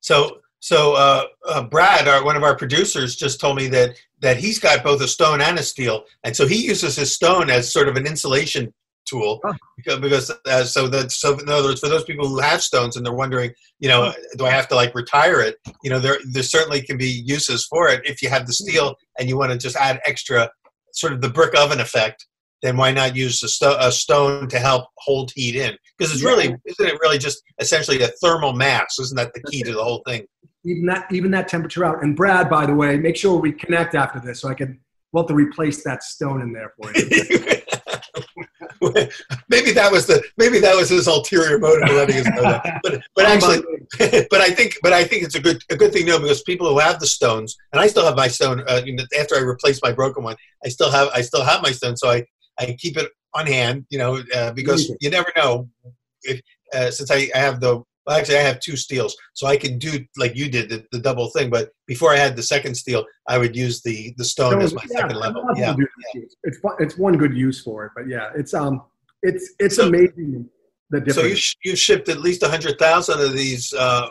So, 0.00 0.38
so 0.60 0.94
uh, 0.94 1.24
uh, 1.48 1.64
Brad, 1.64 2.08
our, 2.08 2.24
one 2.24 2.36
of 2.36 2.42
our 2.42 2.56
producers, 2.56 3.16
just 3.16 3.40
told 3.40 3.56
me 3.56 3.68
that 3.68 3.96
that 4.20 4.36
he's 4.36 4.58
got 4.58 4.82
both 4.82 5.00
a 5.00 5.08
stone 5.08 5.40
and 5.40 5.58
a 5.58 5.62
steel, 5.62 6.04
and 6.24 6.36
so 6.36 6.46
he 6.46 6.66
uses 6.66 6.96
his 6.96 7.12
stone 7.12 7.50
as 7.50 7.72
sort 7.72 7.88
of 7.88 7.96
an 7.96 8.06
insulation 8.06 8.72
tool 9.08 9.40
Oh. 9.44 9.54
because, 9.76 10.00
because 10.00 10.32
uh, 10.46 10.64
so 10.64 10.86
that 10.88 11.10
so 11.10 11.38
in 11.38 11.48
other 11.48 11.68
words, 11.68 11.80
for 11.80 11.88
those 11.88 12.04
people 12.04 12.28
who 12.28 12.40
have 12.40 12.62
stones 12.62 12.96
and 12.96 13.06
they're 13.06 13.12
wondering, 13.14 13.52
you 13.78 13.88
know, 13.88 14.12
do 14.36 14.44
I 14.44 14.50
have 14.50 14.68
to 14.68 14.74
like 14.74 14.94
retire 14.94 15.40
it? 15.40 15.56
You 15.82 15.90
know, 15.90 15.98
there 15.98 16.18
there 16.32 16.42
certainly 16.42 16.82
can 16.82 16.96
be 16.98 17.22
uses 17.24 17.64
for 17.66 17.88
it 17.88 18.02
if 18.04 18.22
you 18.22 18.28
have 18.28 18.46
the 18.46 18.52
steel 18.52 18.96
and 19.18 19.28
you 19.28 19.38
want 19.38 19.52
to 19.52 19.58
just 19.58 19.76
add 19.76 20.00
extra 20.04 20.50
sort 20.92 21.12
of 21.12 21.20
the 21.20 21.30
brick 21.30 21.56
oven 21.58 21.80
effect. 21.80 22.26
Then 22.62 22.76
why 22.76 22.90
not 22.90 23.14
use 23.14 23.42
a, 23.42 23.48
sto- 23.48 23.76
a 23.78 23.92
stone 23.92 24.48
to 24.48 24.58
help 24.58 24.86
hold 24.98 25.30
heat 25.34 25.56
in? 25.56 25.76
Because 25.96 26.12
it's 26.12 26.24
really 26.24 26.56
isn't 26.64 26.86
it 26.86 26.98
really 27.00 27.18
just 27.18 27.42
essentially 27.60 28.02
a 28.02 28.08
thermal 28.22 28.52
mass? 28.52 28.98
Isn't 28.98 29.16
that 29.16 29.32
the 29.34 29.42
key 29.50 29.62
to 29.62 29.72
the 29.72 29.82
whole 29.82 30.02
thing? 30.06 30.26
Even 30.64 30.86
that, 30.86 31.06
even 31.12 31.30
that 31.30 31.48
temperature 31.48 31.84
out. 31.84 32.02
And 32.02 32.16
Brad, 32.16 32.50
by 32.50 32.66
the 32.66 32.74
way, 32.74 32.96
make 32.98 33.16
sure 33.16 33.38
we 33.38 33.52
connect 33.52 33.94
after 33.94 34.20
this, 34.20 34.40
so 34.40 34.48
I 34.48 34.54
can. 34.54 34.80
We'll 35.12 35.22
have 35.22 35.28
to 35.28 35.34
replace 35.34 35.82
that 35.84 36.02
stone 36.02 36.42
in 36.42 36.52
there 36.52 36.74
for 36.76 36.92
you. 36.94 37.08
maybe 39.48 39.72
that 39.72 39.90
was 39.90 40.06
the 40.06 40.22
maybe 40.36 40.58
that 40.60 40.76
was 40.76 40.88
his 40.88 41.06
ulterior 41.06 41.58
motive 41.58 41.88
letting 41.88 42.16
us 42.18 42.26
know 42.26 42.42
that. 42.42 42.80
But 42.82 43.02
but 43.14 43.24
actually, 43.24 43.62
but 44.30 44.40
I 44.40 44.50
think 44.50 44.74
but 44.82 44.92
I 44.92 45.04
think 45.04 45.24
it's 45.24 45.34
a 45.34 45.40
good 45.40 45.62
a 45.70 45.76
good 45.76 45.92
thing 45.92 46.06
to 46.06 46.12
know 46.12 46.20
because 46.20 46.42
people 46.42 46.68
who 46.68 46.78
have 46.78 47.00
the 47.00 47.06
stones, 47.06 47.56
and 47.72 47.80
I 47.80 47.86
still 47.86 48.04
have 48.04 48.16
my 48.16 48.28
stone. 48.28 48.62
Uh, 48.66 48.82
after 49.18 49.36
I 49.36 49.40
replaced 49.40 49.82
my 49.82 49.92
broken 49.92 50.22
one, 50.22 50.36
I 50.64 50.68
still 50.68 50.90
have 50.90 51.08
I 51.14 51.22
still 51.22 51.44
have 51.44 51.62
my 51.62 51.72
stone, 51.72 51.96
so 51.96 52.10
I 52.10 52.24
I 52.58 52.76
keep 52.78 52.96
it 52.96 53.10
on 53.34 53.46
hand. 53.46 53.86
You 53.90 53.98
know, 53.98 54.22
uh, 54.34 54.52
because 54.52 54.94
you 55.00 55.10
never 55.10 55.32
know 55.36 55.68
if 56.22 56.40
uh, 56.74 56.90
since 56.90 57.10
I, 57.10 57.30
I 57.34 57.38
have 57.38 57.60
the 57.60 57.82
well, 58.08 58.16
actually, 58.16 58.38
I 58.38 58.42
have 58.42 58.58
two 58.60 58.74
steels, 58.74 59.14
so 59.34 59.46
I 59.46 59.58
can 59.58 59.78
do 59.78 60.02
like 60.16 60.34
you 60.34 60.50
did 60.50 60.70
the, 60.70 60.82
the 60.92 60.98
double 60.98 61.28
thing. 61.28 61.50
But 61.50 61.72
before 61.86 62.14
I 62.14 62.16
had 62.16 62.36
the 62.36 62.42
second 62.42 62.74
steel, 62.74 63.04
I 63.28 63.36
would 63.36 63.54
use 63.54 63.82
the 63.82 64.14
the 64.16 64.24
stone 64.24 64.52
so, 64.52 64.60
as 64.60 64.74
my 64.74 64.82
yeah, 64.90 65.00
second 65.00 65.16
level. 65.18 65.44
Yeah, 65.54 65.74
yeah. 66.14 66.22
it's 66.44 66.58
it's 66.80 66.96
one 66.96 67.18
good 67.18 67.34
use 67.34 67.62
for 67.62 67.84
it. 67.84 67.92
But 67.94 68.08
yeah, 68.08 68.30
it's 68.34 68.54
um, 68.54 68.80
it's 69.22 69.52
it's 69.58 69.76
so, 69.76 69.88
amazing 69.88 70.48
the 70.88 71.00
difference. 71.00 71.16
So 71.16 71.60
you 71.66 71.72
you 71.72 71.76
shipped 71.76 72.08
at 72.08 72.20
least 72.20 72.42
a 72.42 72.48
hundred 72.48 72.78
thousand 72.78 73.20
of 73.20 73.34
these. 73.34 73.74
Uh, 73.74 74.08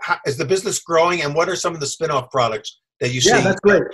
how, 0.00 0.16
is 0.26 0.36
the 0.36 0.44
business 0.44 0.80
growing, 0.80 1.22
and 1.22 1.32
what 1.32 1.48
are 1.48 1.54
some 1.54 1.74
of 1.74 1.78
the 1.78 1.86
spin-off 1.86 2.28
products 2.28 2.80
that 2.98 3.12
you 3.12 3.20
see? 3.20 3.28
Yeah, 3.28 3.42
that's 3.42 3.60
great. 3.60 3.84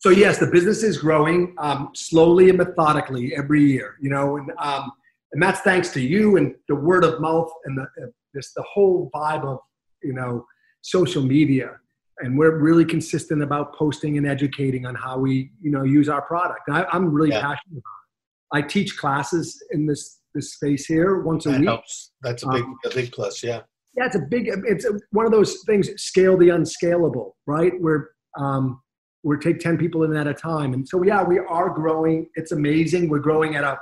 So 0.00 0.10
yes, 0.10 0.38
the 0.38 0.46
business 0.46 0.82
is 0.82 0.98
growing 0.98 1.54
um, 1.58 1.90
slowly 1.94 2.48
and 2.50 2.58
methodically 2.58 3.34
every 3.34 3.64
year. 3.64 3.96
You 4.00 4.10
know, 4.10 4.36
and 4.36 4.50
um, 4.58 4.92
and 5.32 5.42
that's 5.42 5.60
thanks 5.60 5.90
to 5.90 6.00
you 6.00 6.36
and 6.36 6.54
the 6.68 6.74
word 6.74 7.04
of 7.04 7.20
mouth 7.20 7.50
and 7.64 7.78
the 7.78 7.82
uh, 7.82 8.06
this 8.34 8.52
the 8.54 8.62
whole 8.62 9.10
vibe 9.14 9.44
of 9.44 9.58
you 10.02 10.12
know 10.12 10.46
social 10.82 11.22
media 11.22 11.78
and 12.20 12.36
we're 12.36 12.58
really 12.58 12.84
consistent 12.84 13.42
about 13.42 13.74
posting 13.74 14.18
and 14.18 14.26
educating 14.26 14.86
on 14.86 14.94
how 14.94 15.18
we 15.18 15.50
you 15.60 15.70
know 15.70 15.82
use 15.82 16.08
our 16.08 16.22
product 16.22 16.62
I, 16.70 16.86
am 16.92 17.12
really 17.12 17.30
yeah. 17.30 17.40
passionate 17.40 17.78
about 17.78 18.58
it 18.58 18.58
i 18.58 18.62
teach 18.62 18.96
classes 18.96 19.62
in 19.72 19.86
this 19.86 20.20
this 20.34 20.54
space 20.54 20.86
here 20.86 21.22
once 21.22 21.46
a 21.46 21.50
that 21.50 21.60
week 21.60 21.68
helps. 21.68 22.12
that's 22.22 22.42
a 22.42 22.48
big 22.48 22.62
um, 22.62 22.76
a 22.84 22.90
big 22.90 23.12
plus 23.12 23.42
yeah 23.42 23.60
yeah 23.96 24.06
it's 24.06 24.16
a 24.16 24.20
big 24.30 24.50
it's 24.66 24.84
a, 24.84 24.98
one 25.10 25.26
of 25.26 25.32
those 25.32 25.62
things 25.66 25.90
scale 26.00 26.36
the 26.36 26.50
unscalable 26.50 27.36
right 27.46 27.72
where 27.80 28.10
um 28.38 28.80
we 29.28 29.38
take 29.38 29.60
10 29.60 29.78
people 29.78 30.04
in 30.04 30.16
at 30.16 30.26
a 30.26 30.34
time 30.34 30.72
and 30.72 30.88
so 30.88 31.02
yeah 31.02 31.22
we 31.22 31.38
are 31.38 31.70
growing 31.70 32.28
it's 32.34 32.52
amazing 32.52 33.08
we're 33.08 33.18
growing 33.18 33.56
at 33.56 33.64
a 33.64 33.78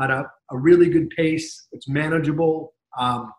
at 0.00 0.10
a, 0.10 0.30
a 0.50 0.58
really 0.58 0.88
good 0.88 1.08
pace 1.10 1.68
it's 1.72 1.88
manageable 1.88 2.72
um, 2.98 3.32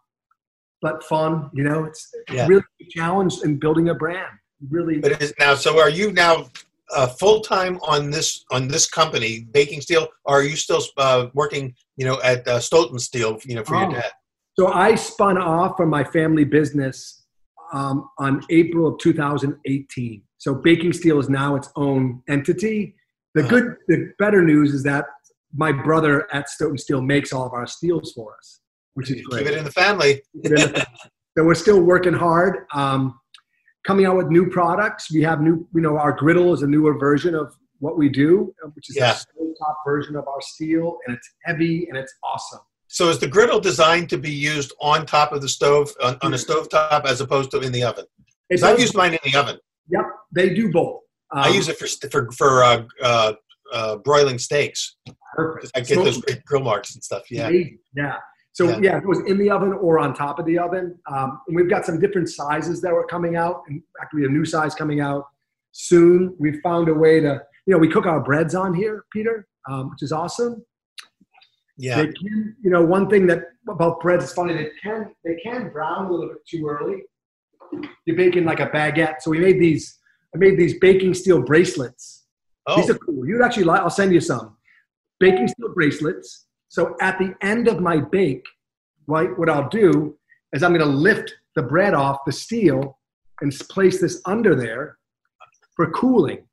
but 0.81 1.03
fun. 1.03 1.49
You 1.53 1.63
know, 1.63 1.85
it's 1.85 2.09
yeah. 2.31 2.47
really 2.47 2.63
challenge 2.89 3.35
in 3.43 3.59
building 3.59 3.89
a 3.89 3.95
brand. 3.95 4.31
Really. 4.69 4.99
But 4.99 5.13
it 5.13 5.21
is 5.21 5.33
now. 5.39 5.55
So, 5.55 5.79
are 5.79 5.89
you 5.89 6.11
now 6.11 6.49
uh, 6.95 7.07
full 7.07 7.41
time 7.41 7.79
on 7.87 8.09
this 8.09 8.43
on 8.51 8.67
this 8.67 8.87
company, 8.89 9.47
Baking 9.51 9.81
Steel? 9.81 10.07
Or 10.25 10.39
are 10.39 10.43
you 10.43 10.55
still 10.55 10.81
uh, 10.97 11.27
working? 11.33 11.73
You 11.97 12.05
know, 12.05 12.21
at 12.21 12.47
uh, 12.47 12.59
Stoughton 12.59 12.99
Steel. 12.99 13.39
You 13.45 13.55
know, 13.55 13.63
for 13.63 13.75
oh. 13.75 13.81
your 13.81 13.91
dad. 13.91 14.11
So 14.57 14.67
I 14.67 14.95
spun 14.95 15.37
off 15.37 15.77
from 15.77 15.89
my 15.89 16.03
family 16.03 16.43
business 16.43 17.18
um, 17.73 18.09
on 18.17 18.41
April 18.49 18.87
of 18.87 18.97
2018. 18.99 20.21
So 20.37 20.55
Baking 20.55 20.93
Steel 20.93 21.19
is 21.19 21.29
now 21.29 21.55
its 21.55 21.69
own 21.75 22.21
entity. 22.27 22.95
The 23.35 23.41
uh-huh. 23.41 23.49
good, 23.49 23.75
the 23.87 24.13
better 24.17 24.41
news 24.41 24.73
is 24.73 24.83
that 24.83 25.05
my 25.53 25.71
brother 25.71 26.27
at 26.33 26.49
Stoughton 26.49 26.77
Steel 26.77 27.01
makes 27.01 27.33
all 27.33 27.45
of 27.45 27.53
our 27.53 27.67
steels 27.67 28.13
for 28.13 28.35
us 28.37 28.59
which 28.99 29.11
is 29.11 29.21
great. 29.21 29.45
Keep 29.45 29.53
it 29.53 29.57
in 29.57 29.63
the 29.63 29.71
family. 29.71 30.21
so 31.37 31.45
we're 31.45 31.55
still 31.55 31.81
working 31.81 32.13
hard. 32.13 32.65
Um, 32.73 33.17
coming 33.87 34.05
out 34.05 34.17
with 34.17 34.27
new 34.27 34.49
products. 34.49 35.09
We 35.09 35.21
have 35.23 35.39
new, 35.39 35.65
you 35.73 35.81
know, 35.81 35.97
our 35.97 36.11
griddle 36.11 36.53
is 36.53 36.63
a 36.63 36.67
newer 36.67 36.97
version 36.97 37.33
of 37.33 37.55
what 37.79 37.97
we 37.97 38.09
do, 38.09 38.53
which 38.73 38.89
is 38.89 38.97
yeah. 38.97 39.11
a 39.11 39.53
top 39.57 39.77
version 39.85 40.17
of 40.17 40.27
our 40.27 40.41
steel, 40.41 40.97
and 41.07 41.15
it's 41.15 41.29
heavy 41.45 41.87
and 41.87 41.97
it's 41.97 42.13
awesome. 42.25 42.59
So 42.91 43.07
is 43.09 43.19
the 43.19 43.27
griddle 43.27 43.59
designed 43.59 44.09
to 44.09 44.17
be 44.17 44.31
used 44.31 44.73
on 44.81 45.05
top 45.05 45.31
of 45.31 45.41
the 45.41 45.47
stove, 45.47 45.93
on, 46.01 46.17
on 46.23 46.33
a 46.33 46.37
stove 46.39 46.69
top, 46.69 47.05
as 47.05 47.21
opposed 47.21 47.51
to 47.51 47.59
in 47.59 47.71
the 47.71 47.83
oven? 47.83 48.05
Because 48.49 48.63
I've 48.63 48.79
used 48.79 48.95
mine 48.95 49.13
in 49.13 49.19
the 49.23 49.37
oven. 49.39 49.59
Yep, 49.89 50.05
they 50.31 50.55
do 50.55 50.71
both. 50.71 51.01
Um, 51.31 51.43
I 51.43 51.49
use 51.49 51.67
it 51.69 51.77
for 51.77 51.85
for 52.09 52.31
for 52.31 52.63
uh, 52.63 52.83
uh, 53.01 53.33
uh, 53.71 53.97
broiling 53.97 54.39
steaks. 54.39 54.97
Perfect. 55.35 55.71
I 55.75 55.81
get 55.81 56.03
those 56.03 56.19
great 56.19 56.43
grill 56.45 56.63
marks 56.63 56.95
and 56.95 57.03
stuff. 57.03 57.29
Yeah. 57.29 57.51
Yeah. 57.95 58.17
So 58.53 58.69
yeah. 58.69 58.79
yeah. 58.81 58.97
it 58.97 59.05
was 59.05 59.19
in 59.27 59.37
the 59.37 59.51
oven 59.51 59.71
or 59.73 59.99
on 59.99 60.15
top 60.15 60.39
of 60.39 60.47
the 60.47 60.57
oven. 60.57 60.97
Um, 61.11 61.41
and 61.47 61.55
we've 61.55 61.69
got 61.69 61.85
some 61.85 61.99
different 61.99 62.29
sizes 62.29 62.81
that 62.81 62.91
were 62.91 63.05
coming 63.05 63.35
out. 63.35 63.61
And 63.67 63.83
actually, 64.01 64.25
a 64.25 64.29
new 64.29 64.45
size 64.45 64.73
coming 64.73 64.99
out 64.99 65.25
soon. 65.71 66.35
We 66.39 66.59
found 66.61 66.89
a 66.89 66.93
way 66.95 67.19
to, 67.19 67.43
you 67.67 67.73
know, 67.73 67.77
we 67.77 67.87
cook 67.87 68.07
our 68.07 68.19
breads 68.19 68.55
on 68.55 68.73
here, 68.73 69.05
Peter, 69.13 69.47
um, 69.69 69.91
which 69.91 70.01
is 70.01 70.11
awesome. 70.11 70.65
Yeah. 71.79 71.97
They 71.97 72.11
can, 72.11 72.55
you 72.61 72.69
know, 72.69 72.83
one 72.83 73.09
thing 73.09 73.25
that 73.27 73.43
about 73.67 73.99
breads 74.01 74.25
is 74.25 74.33
funny. 74.33 74.53
They 74.53 74.69
can 74.81 75.11
they 75.23 75.35
can 75.41 75.69
brown 75.69 76.05
a 76.05 76.11
little 76.11 76.27
bit 76.27 76.45
too 76.47 76.67
early. 76.67 77.03
You're 78.05 78.17
baking 78.17 78.45
like 78.45 78.59
a 78.59 78.67
baguette. 78.67 79.21
So 79.21 79.31
we 79.31 79.39
made 79.39 79.59
these. 79.59 79.97
I 80.35 80.37
made 80.37 80.59
these 80.59 80.77
baking 80.79 81.15
steel 81.15 81.41
bracelets. 81.41 82.25
Oh. 82.67 82.75
These 82.75 82.89
are 82.91 82.97
cool. 82.97 83.27
You'd 83.27 83.41
actually 83.41 83.63
like. 83.63 83.81
I'll 83.81 83.89
send 83.89 84.13
you 84.13 84.19
some 84.19 84.57
baking 85.19 85.47
steel 85.47 85.73
bracelets 85.73 86.47
so 86.69 86.95
at 87.01 87.17
the 87.17 87.35
end 87.41 87.67
of 87.67 87.81
my 87.81 87.97
bake, 87.97 88.45
right, 89.07 89.37
what 89.37 89.49
I'll 89.49 89.67
do 89.69 90.15
is 90.53 90.63
I'm 90.63 90.73
going 90.73 90.85
to 90.85 90.97
lift 90.97 91.33
the 91.55 91.63
bread 91.63 91.95
off 91.95 92.19
the 92.25 92.31
steel 92.31 92.99
and 93.41 93.51
place 93.69 93.99
this 93.99 94.21
under 94.25 94.55
there 94.55 94.97
for 95.75 95.89
cooling. 95.91 96.45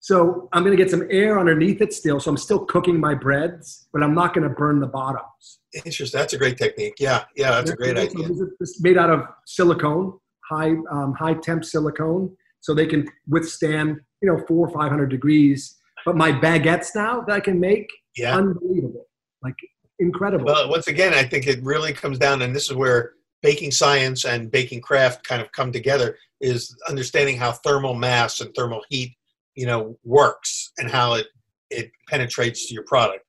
So 0.00 0.48
I'm 0.52 0.64
going 0.64 0.76
to 0.76 0.82
get 0.82 0.90
some 0.90 1.06
air 1.10 1.38
underneath 1.38 1.82
it 1.82 1.92
still. 1.92 2.20
So 2.20 2.30
I'm 2.30 2.38
still 2.38 2.64
cooking 2.64 2.98
my 2.98 3.14
breads, 3.14 3.86
but 3.92 4.02
I'm 4.02 4.14
not 4.14 4.32
going 4.34 4.48
to 4.48 4.54
burn 4.54 4.80
the 4.80 4.86
bottoms. 4.86 5.60
Interesting. 5.84 6.18
That's 6.18 6.32
a 6.32 6.38
great 6.38 6.56
technique. 6.56 6.94
Yeah, 6.98 7.24
yeah, 7.36 7.50
that's 7.50 7.70
a 7.70 7.76
great 7.76 7.96
idea. 7.96 8.28
It's 8.60 8.80
made 8.80 8.96
out 8.98 9.10
of 9.10 9.22
silicone, 9.46 10.18
high 10.48 10.74
um, 10.90 11.14
high 11.16 11.34
temp 11.34 11.64
silicone, 11.64 12.34
so 12.60 12.74
they 12.74 12.86
can 12.86 13.06
withstand 13.28 14.00
you 14.20 14.28
know 14.28 14.42
four 14.48 14.66
or 14.66 14.72
five 14.72 14.90
hundred 14.90 15.10
degrees. 15.10 15.76
But 16.04 16.16
my 16.16 16.32
baguettes 16.32 16.88
now 16.94 17.20
that 17.20 17.32
I 17.32 17.40
can 17.40 17.60
make, 17.60 17.86
yeah. 18.16 18.34
unbelievable 18.34 19.06
like 19.42 19.54
incredible. 19.98 20.46
Well, 20.46 20.68
once 20.68 20.88
again, 20.88 21.14
I 21.14 21.24
think 21.24 21.46
it 21.46 21.62
really 21.62 21.92
comes 21.92 22.18
down, 22.18 22.42
and 22.42 22.54
this 22.54 22.70
is 22.70 22.74
where 22.74 23.12
baking 23.42 23.70
science 23.70 24.24
and 24.24 24.50
baking 24.50 24.80
craft 24.80 25.26
kind 25.26 25.40
of 25.40 25.50
come 25.52 25.72
together 25.72 26.16
is 26.40 26.74
understanding 26.88 27.36
how 27.36 27.52
thermal 27.52 27.94
mass 27.94 28.40
and 28.40 28.54
thermal 28.54 28.82
heat 28.88 29.14
you 29.60 29.66
know 29.66 29.96
works 30.04 30.72
and 30.78 30.90
how 30.90 31.14
it 31.14 31.26
it 31.70 31.90
penetrates 32.08 32.70
your 32.72 32.84
product 32.84 33.24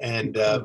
and 0.00 0.36
uh, 0.36 0.62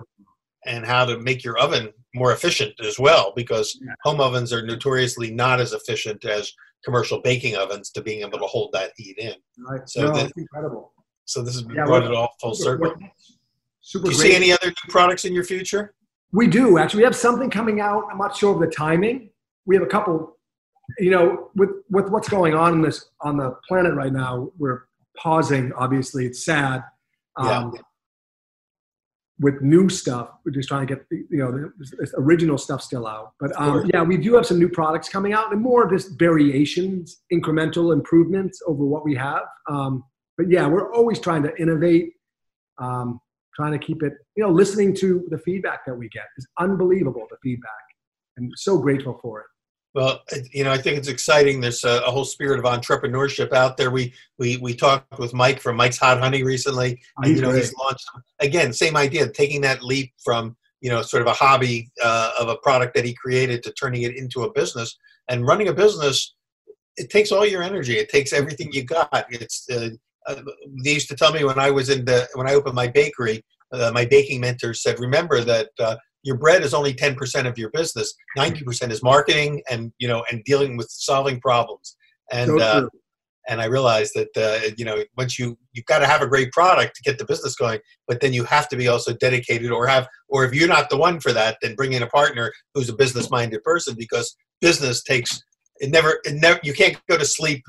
and 0.66 0.86
how 0.86 1.06
to 1.06 1.20
make 1.20 1.44
your 1.44 1.58
oven 1.58 1.92
more 2.14 2.34
efficient 2.34 2.74
as 2.82 2.98
well 3.00 3.34
because 3.36 3.80
home 4.04 4.20
ovens 4.20 4.52
are 4.52 4.66
notoriously 4.66 5.32
not 5.32 5.60
as 5.60 5.72
efficient 5.74 6.24
as 6.26 6.52
commercial 6.84 7.22
baking 7.22 7.56
ovens 7.56 7.92
to 7.92 8.02
being 8.02 8.22
able 8.22 8.40
to 8.40 8.46
hold 8.46 8.72
that 8.74 8.92
heat 8.98 9.18
in 9.18 9.36
right. 9.70 9.88
so 9.88 10.12
no, 10.12 10.30
incredible 10.38 10.94
so 11.26 11.42
this 11.42 11.56
has 11.56 11.66
yeah, 11.74 11.86
brought 11.86 12.04
it 12.04 12.14
all 12.14 12.30
full 12.42 12.54
circle 12.54 12.94
Super. 13.86 14.06
Do 14.06 14.12
you 14.12 14.18
great. 14.18 14.32
see 14.32 14.36
any 14.36 14.52
other 14.52 14.68
new 14.68 14.90
products 14.90 15.26
in 15.26 15.34
your 15.34 15.44
future? 15.44 15.94
We 16.32 16.48
do 16.48 16.80
actually. 16.80 17.02
We 17.02 17.04
have 17.04 17.16
something 17.16 17.52
coming 17.52 17.82
out. 17.82 18.06
I'm 18.12 18.18
not 18.18 18.36
sure 18.36 18.52
of 18.56 18.60
the 18.60 18.68
timing. 18.68 19.30
We 19.68 19.76
have 19.76 19.84
a 19.84 19.88
couple. 19.88 20.38
You 20.98 21.12
know, 21.12 21.52
with 21.56 21.70
with 21.92 22.10
what's 22.10 22.28
going 22.28 22.56
on 22.56 22.74
in 22.74 22.82
this 22.82 23.06
on 23.22 23.38
the 23.38 23.56
planet 23.68 23.94
right 23.94 24.12
now, 24.12 24.52
we're 24.58 24.86
pausing. 25.16 25.74
Obviously, 25.74 26.26
it's 26.26 26.44
sad. 26.44 26.84
Um, 27.38 27.74
yeah. 27.76 27.82
With 29.38 29.62
new 29.62 29.90
stuff, 29.90 30.30
we're 30.46 30.54
just 30.54 30.70
trying 30.70 30.88
to 30.88 30.96
get 30.96 31.10
the, 31.10 31.18
you 31.30 31.40
know 31.40 31.70
this 31.78 32.14
original 32.18 32.58
stuff 32.58 32.82
still 32.82 33.06
out. 33.06 33.34
But 33.40 33.52
um, 33.60 33.90
yeah, 33.94 34.02
we 34.02 34.16
do 34.18 34.34
have 34.36 34.46
some 34.46 34.60
new 34.60 34.70
products 34.70 35.10
coming 35.10 35.34
out, 35.34 35.52
and 35.52 35.62
more 35.62 35.84
of 35.84 35.90
this 35.90 36.08
variations, 36.08 37.22
incremental 37.34 37.92
improvements 37.92 38.62
over 38.66 38.86
what 38.86 39.04
we 39.04 39.14
have. 39.16 39.44
Um, 39.70 40.06
but 40.38 40.50
yeah, 40.50 40.66
we're 40.68 40.94
always 40.94 41.20
trying 41.20 41.44
to 41.44 41.56
innovate. 41.62 42.14
Um, 42.78 43.20
trying 43.56 43.72
to 43.72 43.80
keep 43.80 44.04
it, 44.04 44.14
you 44.36 44.44
know, 44.44 44.50
listening 44.50 44.94
to 44.94 45.26
the 45.30 45.38
feedback 45.38 45.86
that 45.86 45.96
we 45.96 46.10
get 46.10 46.26
is 46.38 46.48
unbelievable, 46.60 47.26
the 47.30 47.38
feedback. 47.42 47.72
And 48.38 48.52
so 48.56 48.78
grateful 48.78 49.18
for 49.22 49.40
it. 49.42 49.46
Well, 49.96 50.22
you 50.52 50.66
know, 50.66 50.72
I 50.72 50.78
think 50.78 50.98
it's 50.98 51.08
exciting. 51.08 51.62
There's 51.62 51.86
a, 51.86 52.02
a, 52.06 52.12
whole 52.12 52.26
spirit 52.26 52.60
of 52.60 52.66
entrepreneurship 52.66 53.54
out 53.54 53.78
there. 53.78 53.92
We 53.92 54.14
we 54.38 54.58
we 54.58 54.76
talked 54.76 55.18
with 55.18 55.34
Mike 55.34 55.62
from 55.62 55.78
Mike's 55.78 55.98
Hot 56.00 56.20
Honey 56.20 56.44
recently, 56.44 57.02
and 57.18 57.34
you 57.34 57.42
know, 57.42 57.52
he's 57.52 57.74
launched 57.76 58.06
again, 58.42 58.74
same 58.74 58.98
idea, 58.98 59.30
taking 59.30 59.62
that 59.62 59.82
leap 59.82 60.12
from 60.22 60.58
you 60.86 60.92
know, 60.92 61.02
sort 61.02 61.22
of 61.22 61.28
a 61.28 61.34
hobby 61.34 61.90
uh, 62.04 62.32
of 62.40 62.48
a 62.48 62.58
product 62.58 62.94
that 62.94 63.04
he 63.04 63.14
created 63.16 63.64
to 63.64 63.72
turning 63.74 64.04
it 64.04 64.16
into 64.16 64.44
a 64.44 64.52
business. 64.52 64.96
And 65.28 65.44
running 65.44 65.68
a 65.68 65.74
business, 65.74 66.36
it 66.96 67.10
takes 67.10 67.32
all 67.32 67.44
your 67.44 67.64
energy. 67.64 67.98
It 67.98 68.10
takes 68.10 68.32
everything 68.34 68.72
you 68.72 68.84
got. 68.84 69.26
It's 69.30 69.68
uh, 69.72 69.90
uh, 70.28 70.42
they 70.84 70.94
used 70.94 71.10
to 71.10 71.16
tell 71.16 71.32
me 71.32 71.44
when 71.44 71.58
I 71.58 71.72
was 71.72 71.90
in 71.90 72.06
the 72.06 72.28
when 72.36 72.48
I 72.48 72.54
opened 72.54 72.76
my 72.76 72.88
bakery, 72.88 73.44
uh, 73.72 73.92
my 73.96 74.06
baking 74.06 74.42
mentor 74.42 74.76
said, 74.76 75.00
"Remember 75.00 75.42
that 75.42 75.70
uh, 75.80 75.96
your 76.26 76.38
bread 76.38 76.64
is 76.64 76.74
only 76.74 76.94
ten 76.94 77.16
percent 77.16 77.48
of 77.48 77.58
your 77.58 77.70
business. 77.70 78.14
Ninety 78.36 78.64
percent 78.64 78.92
is 78.92 79.02
marketing 79.02 79.62
and 79.70 79.94
you 80.00 80.08
know 80.08 80.24
and 80.32 80.44
dealing 80.44 80.76
with 80.76 80.90
solving 80.90 81.40
problems." 81.40 81.96
And 82.32 82.50
so 82.50 82.58
uh, 82.58 82.88
and 83.48 83.62
I 83.62 83.66
realized 83.66 84.14
that 84.16 84.30
uh, 84.36 84.74
you 84.78 84.86
know 84.86 85.04
once 85.18 85.40
you 85.40 85.58
you've 85.74 85.86
got 85.86 86.00
to 86.00 86.08
have 86.08 86.22
a 86.22 86.28
great 86.28 86.52
product 86.52 86.96
to 86.96 87.04
get 87.04 87.18
the 87.18 87.26
business 87.26 87.56
going, 87.56 87.80
but 88.08 88.20
then 88.20 88.34
you 88.34 88.44
have 88.44 88.68
to 88.70 88.76
be 88.76 88.88
also 88.88 89.14
dedicated 89.14 89.72
or 89.72 89.88
have 89.88 90.08
or 90.28 90.44
if 90.44 90.54
you're 90.54 90.68
not 90.68 90.90
the 90.90 90.98
one 90.98 91.20
for 91.20 91.32
that, 91.32 91.58
then 91.62 91.76
bring 91.76 91.94
in 91.94 92.04
a 92.04 92.08
partner 92.08 92.52
who's 92.74 92.90
a 92.90 92.96
business 92.96 93.30
minded 93.30 93.64
person 93.64 93.96
because 93.98 94.36
business 94.62 95.04
takes 95.04 95.42
it 95.80 95.90
never 95.92 96.20
it 96.26 96.36
never 96.36 96.60
you 96.64 96.74
can't 96.74 96.98
go 97.08 97.18
to 97.18 97.26
sleep 97.26 97.64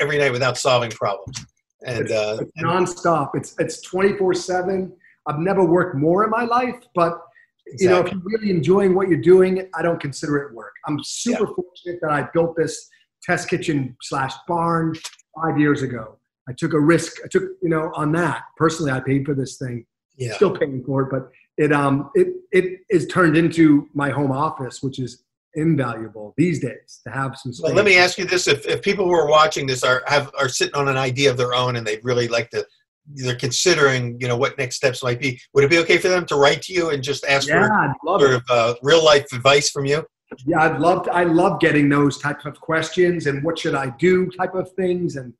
every 0.00 0.18
night 0.18 0.32
without 0.32 0.56
solving 0.56 0.90
problems 0.90 1.44
and 1.84 2.10
uh, 2.10 2.38
it's 2.40 2.62
nonstop. 2.62 3.30
It's 3.34 3.54
it's 3.58 3.80
twenty 3.80 4.16
four 4.16 4.34
seven. 4.34 4.92
I've 5.26 5.38
never 5.38 5.64
worked 5.64 5.96
more 5.96 6.24
in 6.24 6.30
my 6.30 6.44
life, 6.44 6.76
but 6.94 7.20
exactly. 7.66 7.84
you 7.84 7.88
know, 7.90 8.00
if 8.00 8.12
you're 8.12 8.22
really 8.24 8.50
enjoying 8.50 8.94
what 8.94 9.08
you're 9.08 9.20
doing, 9.20 9.68
I 9.74 9.82
don't 9.82 10.00
consider 10.00 10.38
it 10.38 10.54
work. 10.54 10.72
I'm 10.86 10.98
super 11.02 11.44
yeah. 11.44 11.54
fortunate 11.54 12.00
that 12.02 12.10
I 12.10 12.28
built 12.32 12.56
this 12.56 12.88
test 13.22 13.48
kitchen 13.48 13.96
slash 14.02 14.32
barn 14.46 14.94
five 15.40 15.58
years 15.58 15.82
ago. 15.82 16.18
I 16.48 16.52
took 16.52 16.72
a 16.72 16.80
risk. 16.80 17.14
I 17.24 17.28
took, 17.28 17.42
you 17.62 17.68
know, 17.68 17.90
on 17.94 18.12
that 18.12 18.44
personally. 18.56 18.92
I 18.92 19.00
paid 19.00 19.24
for 19.24 19.34
this 19.34 19.58
thing. 19.58 19.84
Yeah. 20.16 20.34
Still 20.34 20.56
paying 20.56 20.82
for 20.84 21.02
it, 21.02 21.10
but 21.10 21.30
it 21.58 21.72
um 21.72 22.10
it 22.14 22.28
it 22.52 22.80
is 22.88 23.06
turned 23.06 23.36
into 23.36 23.88
my 23.94 24.10
home 24.10 24.32
office, 24.32 24.82
which 24.82 24.98
is 24.98 25.24
invaluable 25.54 26.34
these 26.36 26.60
days 26.60 27.00
to 27.04 27.12
have 27.12 27.36
some. 27.36 27.52
Space. 27.52 27.64
Well, 27.64 27.74
let 27.74 27.84
me 27.84 27.96
ask 27.98 28.18
you 28.18 28.24
this: 28.24 28.46
if, 28.46 28.66
if 28.66 28.82
people 28.82 29.06
who 29.06 29.12
are 29.12 29.28
watching 29.28 29.66
this 29.66 29.82
are 29.82 30.02
have 30.06 30.30
are 30.38 30.48
sitting 30.48 30.74
on 30.74 30.88
an 30.88 30.96
idea 30.96 31.30
of 31.30 31.36
their 31.36 31.54
own 31.54 31.76
and 31.76 31.86
they'd 31.86 32.04
really 32.04 32.28
like 32.28 32.50
to, 32.50 32.66
they're 33.14 33.36
considering, 33.36 34.16
you 34.20 34.28
know, 34.28 34.36
what 34.36 34.58
next 34.58 34.76
steps 34.76 35.02
might 35.02 35.20
be. 35.20 35.40
Would 35.54 35.64
it 35.64 35.70
be 35.70 35.78
okay 35.78 35.98
for 35.98 36.08
them 36.08 36.26
to 36.26 36.36
write 36.36 36.62
to 36.62 36.72
you 36.72 36.90
and 36.90 37.02
just 37.02 37.24
ask 37.24 37.48
yeah, 37.48 37.92
for 38.02 38.18
sort 38.18 38.34
of 38.34 38.42
uh, 38.50 38.74
real 38.82 39.04
life 39.04 39.26
advice 39.32 39.70
from 39.70 39.86
you? 39.86 40.04
Yeah, 40.44 40.62
I'd 40.62 40.80
love 40.80 41.04
to, 41.04 41.12
I 41.12 41.22
love 41.22 41.60
getting 41.60 41.88
those 41.88 42.18
types 42.18 42.46
of 42.46 42.60
questions 42.60 43.26
and 43.26 43.44
what 43.44 43.58
should 43.58 43.74
I 43.74 43.90
do 43.98 44.28
type 44.30 44.54
of 44.54 44.70
things 44.72 45.16
and 45.16 45.32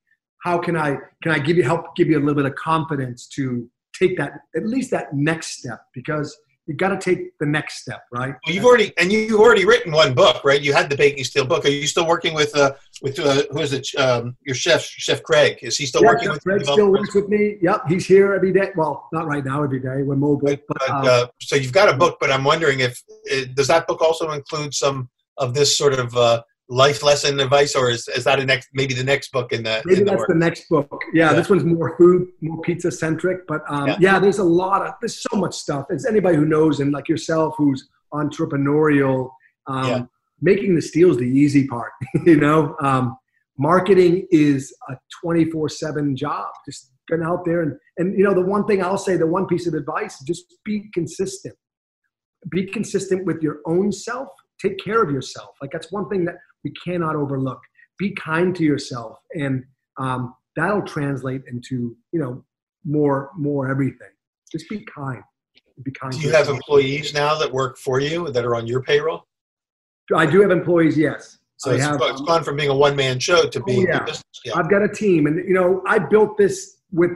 how 0.44 0.58
can 0.58 0.76
I 0.76 0.98
can 1.22 1.32
I 1.32 1.38
give 1.40 1.56
you 1.56 1.64
help 1.64 1.96
give 1.96 2.08
you 2.08 2.18
a 2.18 2.20
little 2.20 2.34
bit 2.34 2.46
of 2.46 2.54
confidence 2.54 3.26
to 3.34 3.68
take 3.98 4.16
that 4.18 4.34
at 4.54 4.64
least 4.64 4.92
that 4.92 5.12
next 5.12 5.58
step 5.58 5.80
because 5.92 6.36
you 6.66 6.74
got 6.74 6.88
to 6.88 6.98
take 6.98 7.38
the 7.38 7.46
next 7.46 7.82
step, 7.82 8.02
right? 8.12 8.34
Well, 8.44 8.54
you've 8.54 8.64
already 8.64 8.92
and 8.98 9.12
you've 9.12 9.40
already 9.40 9.64
written 9.64 9.92
one 9.92 10.14
book, 10.14 10.44
right? 10.44 10.60
You 10.60 10.72
had 10.72 10.90
the 10.90 10.96
baking 10.96 11.22
steel 11.24 11.44
book. 11.44 11.64
Are 11.64 11.68
you 11.68 11.86
still 11.86 12.06
working 12.06 12.34
with 12.34 12.56
uh 12.56 12.72
with 13.02 13.18
uh, 13.20 13.44
who 13.52 13.60
is 13.60 13.72
it? 13.72 13.88
Um, 13.96 14.36
your 14.42 14.54
chef, 14.54 14.82
Chef 14.82 15.22
Craig. 15.22 15.58
Is 15.62 15.76
he 15.76 15.86
still 15.86 16.02
yeah, 16.02 16.08
working 16.08 16.28
Chef 16.28 16.34
with? 16.34 16.44
Craig 16.44 16.64
still 16.64 16.90
works 16.90 17.14
with 17.14 17.28
me. 17.28 17.58
Yep, 17.62 17.82
he's 17.88 18.06
here 18.06 18.34
every 18.34 18.52
day. 18.52 18.72
Well, 18.74 19.08
not 19.12 19.26
right 19.26 19.44
now, 19.44 19.62
every 19.62 19.80
day. 19.80 20.02
We're 20.02 20.16
mobile. 20.16 20.48
But, 20.48 20.62
but 20.66 20.90
um, 20.90 21.04
uh, 21.06 21.26
so 21.40 21.54
you've 21.56 21.72
got 21.72 21.88
a 21.88 21.96
book, 21.96 22.18
but 22.20 22.32
I'm 22.32 22.44
wondering 22.44 22.80
if 22.80 23.00
it, 23.24 23.54
does 23.54 23.68
that 23.68 23.86
book 23.86 24.02
also 24.02 24.32
include 24.32 24.74
some 24.74 25.08
of 25.36 25.54
this 25.54 25.78
sort 25.78 25.92
of 25.92 26.16
uh, 26.16 26.42
life 26.68 27.02
lesson 27.02 27.38
advice, 27.40 27.74
or 27.74 27.90
is, 27.90 28.08
is 28.08 28.24
that 28.24 28.40
a 28.40 28.44
next 28.44 28.68
maybe 28.72 28.94
the 28.94 29.04
next 29.04 29.32
book 29.32 29.52
in 29.52 29.62
the 29.62 29.82
maybe 29.84 30.00
in 30.00 30.06
that's 30.06 30.22
the, 30.26 30.32
the 30.32 30.38
next 30.38 30.68
book? 30.68 31.00
Yeah, 31.12 31.30
yeah, 31.30 31.36
this 31.36 31.48
one's 31.48 31.64
more 31.64 31.96
food, 31.96 32.28
more 32.40 32.60
pizza 32.62 32.90
centric, 32.90 33.46
but 33.46 33.62
um, 33.68 33.88
yeah. 33.88 33.96
yeah. 34.00 34.18
there's 34.18 34.38
a 34.38 34.44
lot 34.44 34.86
of 34.86 34.94
there's 35.00 35.24
so 35.30 35.36
much 35.36 35.54
stuff. 35.54 35.86
As 35.90 36.06
anybody 36.06 36.36
who 36.36 36.44
knows 36.44 36.80
and 36.80 36.92
like 36.92 37.08
yourself 37.08 37.54
who's 37.56 37.88
entrepreneurial, 38.12 39.30
um, 39.66 39.88
yeah. 39.88 40.02
making 40.40 40.74
the 40.74 40.82
steals 40.82 41.18
the 41.18 41.24
easy 41.24 41.66
part. 41.66 41.92
you 42.24 42.36
know, 42.36 42.76
um, 42.80 43.16
marketing 43.58 44.26
is 44.30 44.74
a 44.88 44.96
24 45.22 45.68
seven 45.68 46.16
job. 46.16 46.48
Just 46.64 46.92
getting 47.08 47.24
out 47.24 47.44
there 47.44 47.62
and 47.62 47.76
and 47.98 48.18
you 48.18 48.24
know 48.24 48.34
the 48.34 48.44
one 48.44 48.66
thing 48.66 48.82
I'll 48.82 48.98
say, 48.98 49.16
the 49.16 49.26
one 49.26 49.46
piece 49.46 49.66
of 49.66 49.74
advice, 49.74 50.20
just 50.26 50.56
be 50.64 50.90
consistent. 50.92 51.54
Be 52.50 52.66
consistent 52.66 53.24
with 53.24 53.42
your 53.42 53.58
own 53.66 53.90
self 53.90 54.28
take 54.60 54.78
care 54.82 55.02
of 55.02 55.10
yourself. 55.10 55.50
Like 55.60 55.70
that's 55.70 55.92
one 55.92 56.08
thing 56.08 56.24
that 56.26 56.36
we 56.66 56.72
cannot 56.84 57.14
overlook. 57.14 57.60
Be 57.98 58.10
kind 58.10 58.54
to 58.56 58.64
yourself, 58.64 59.18
and 59.38 59.64
um, 59.98 60.34
that'll 60.56 60.82
translate 60.82 61.42
into 61.46 61.96
you 62.12 62.20
know 62.20 62.44
more 62.84 63.30
more 63.36 63.70
everything. 63.70 64.12
Just 64.50 64.68
be 64.68 64.84
kind. 64.94 65.22
Be 65.82 65.92
kind. 65.92 66.12
Do 66.12 66.20
you 66.20 66.32
have 66.32 66.48
employees 66.48 67.14
now 67.14 67.38
that 67.38 67.50
work 67.50 67.78
for 67.78 68.00
you 68.00 68.30
that 68.32 68.44
are 68.44 68.56
on 68.56 68.66
your 68.66 68.82
payroll? 68.82 69.26
I 70.14 70.26
do 70.26 70.40
have 70.42 70.50
employees. 70.50 70.98
Yes. 70.98 71.38
So 71.58 71.70
it's, 71.70 71.82
have, 71.82 72.00
it's 72.02 72.20
gone 72.20 72.44
from 72.44 72.56
being 72.56 72.68
a 72.68 72.76
one 72.76 72.96
man 72.96 73.18
show 73.18 73.48
to 73.48 73.62
being 73.62 73.88
oh, 73.88 74.04
yeah. 74.06 74.14
yeah. 74.44 74.52
I've 74.56 74.68
got 74.68 74.82
a 74.82 74.88
team, 74.88 75.26
and 75.26 75.36
you 75.48 75.54
know 75.54 75.82
I 75.86 75.98
built 75.98 76.36
this 76.36 76.78
with 76.92 77.12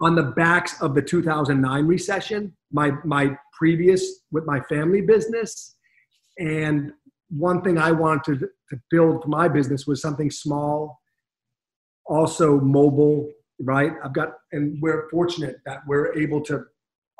on 0.00 0.16
the 0.16 0.22
backs 0.22 0.80
of 0.80 0.94
the 0.94 1.02
2009 1.02 1.86
recession. 1.86 2.56
My 2.72 2.92
my 3.04 3.36
previous 3.52 4.22
with 4.32 4.44
my 4.46 4.60
family 4.62 5.02
business 5.02 5.76
and 6.38 6.92
one 7.30 7.62
thing 7.62 7.78
I 7.78 7.92
wanted 7.92 8.44
to 8.70 8.80
build 8.90 9.26
my 9.28 9.48
business 9.48 9.86
was 9.86 10.00
something 10.00 10.30
small, 10.30 11.00
also 12.06 12.60
mobile, 12.60 13.30
right? 13.60 13.92
I've 14.02 14.14
got, 14.14 14.34
and 14.52 14.80
we're 14.80 15.08
fortunate 15.10 15.56
that 15.66 15.80
we're 15.86 16.16
able 16.16 16.40
to 16.42 16.64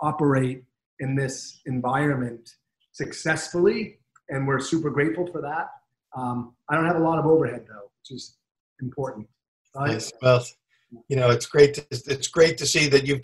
operate 0.00 0.64
in 1.00 1.14
this 1.14 1.60
environment 1.66 2.48
successfully, 2.92 3.98
and 4.28 4.46
we're 4.46 4.60
super 4.60 4.90
grateful 4.90 5.26
for 5.26 5.40
that. 5.42 5.68
Um, 6.16 6.54
I 6.68 6.76
don't 6.76 6.86
have 6.86 6.96
a 6.96 7.04
lot 7.04 7.18
of 7.18 7.26
overhead 7.26 7.66
though, 7.68 7.90
which 8.00 8.16
is 8.16 8.36
important. 8.80 9.28
Right? 9.76 9.92
Nice. 9.92 10.12
Well, 10.22 10.44
you 11.08 11.16
know, 11.16 11.30
it's 11.30 11.46
great. 11.46 11.74
To, 11.74 11.86
it's 11.90 12.28
great 12.28 12.58
to 12.58 12.66
see 12.66 12.88
that 12.88 13.06
you. 13.06 13.20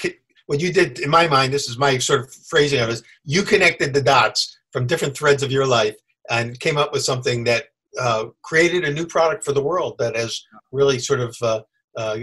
What 0.46 0.60
you 0.60 0.72
did, 0.72 1.00
in 1.00 1.10
my 1.10 1.26
mind, 1.26 1.52
this 1.52 1.68
is 1.68 1.76
my 1.76 1.98
sort 1.98 2.20
of 2.20 2.32
phrasing 2.32 2.78
of 2.78 2.88
it. 2.88 2.92
Is 2.92 3.02
you 3.24 3.42
connected 3.42 3.92
the 3.92 4.00
dots 4.00 4.56
from 4.70 4.86
different 4.86 5.16
threads 5.16 5.42
of 5.42 5.50
your 5.50 5.66
life 5.66 5.96
and 6.30 6.60
came 6.60 6.78
up 6.78 6.92
with 6.92 7.02
something 7.02 7.42
that 7.44 7.64
uh, 7.98 8.26
created 8.42 8.84
a 8.84 8.92
new 8.92 9.06
product 9.06 9.44
for 9.44 9.52
the 9.52 9.62
world 9.62 9.96
that 9.98 10.16
has 10.16 10.42
really 10.72 10.98
sort 10.98 11.20
of 11.20 11.36
uh, 11.42 11.60
uh, 11.96 12.16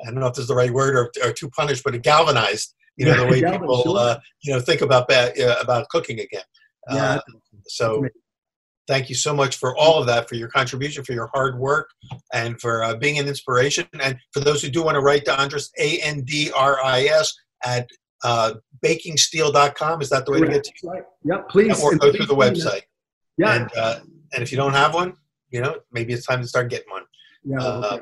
I 0.00 0.04
don't 0.06 0.16
know 0.16 0.26
if 0.26 0.34
this 0.34 0.42
is 0.42 0.48
the 0.48 0.54
right 0.54 0.72
word 0.72 0.96
or, 0.96 1.10
or 1.24 1.32
too 1.32 1.48
punished, 1.50 1.84
but 1.84 1.94
it 1.94 2.02
galvanized 2.02 2.74
you 2.96 3.06
know 3.06 3.16
the 3.16 3.26
way 3.30 3.42
people 3.42 3.96
uh, 3.96 4.18
you 4.42 4.52
know 4.52 4.60
think 4.60 4.80
about 4.80 5.08
that, 5.08 5.38
uh, 5.38 5.56
about 5.60 5.88
cooking 5.88 6.20
again. 6.20 6.42
Yeah. 6.90 7.14
Uh, 7.14 7.20
so 7.66 8.04
thank 8.86 9.08
you 9.08 9.14
so 9.14 9.34
much 9.34 9.56
for 9.56 9.76
all 9.76 9.98
of 9.98 10.06
that, 10.06 10.28
for 10.28 10.34
your 10.34 10.48
contribution, 10.48 11.04
for 11.04 11.12
your 11.12 11.30
hard 11.32 11.58
work, 11.58 11.88
and 12.32 12.60
for 12.60 12.84
uh, 12.84 12.94
being 12.94 13.18
an 13.18 13.26
inspiration. 13.26 13.86
And 14.00 14.18
for 14.32 14.40
those 14.40 14.62
who 14.62 14.68
do 14.68 14.82
want 14.82 14.96
to 14.96 15.00
write 15.00 15.24
to 15.26 15.32
Andris, 15.32 15.70
A 15.78 15.98
N 16.00 16.22
D 16.22 16.50
R 16.54 16.78
I 16.84 17.04
S, 17.04 17.34
at 17.64 17.88
uh, 18.22 18.54
bakingsteel.com. 18.84 20.02
Is 20.02 20.10
that 20.10 20.26
the 20.26 20.32
way 20.32 20.40
to 20.40 20.46
get 20.46 20.64
to 20.64 20.72
you? 20.82 20.90
Right. 20.90 21.02
Yep, 21.24 21.48
please. 21.48 21.82
Or 21.82 21.94
go 21.96 22.12
through 22.12 22.26
the 22.26 22.34
website. 22.34 22.82
Yeah. 23.38 23.54
And, 23.54 23.70
uh, 23.76 24.00
and 24.32 24.42
if 24.42 24.50
you 24.50 24.56
don't 24.56 24.72
have 24.72 24.94
one, 24.94 25.14
you 25.50 25.60
know, 25.60 25.76
maybe 25.92 26.12
it's 26.12 26.26
time 26.26 26.40
to 26.40 26.48
start 26.48 26.70
getting 26.70 26.90
one. 26.90 27.04
Yeah. 27.44 27.58
Uh, 27.58 27.98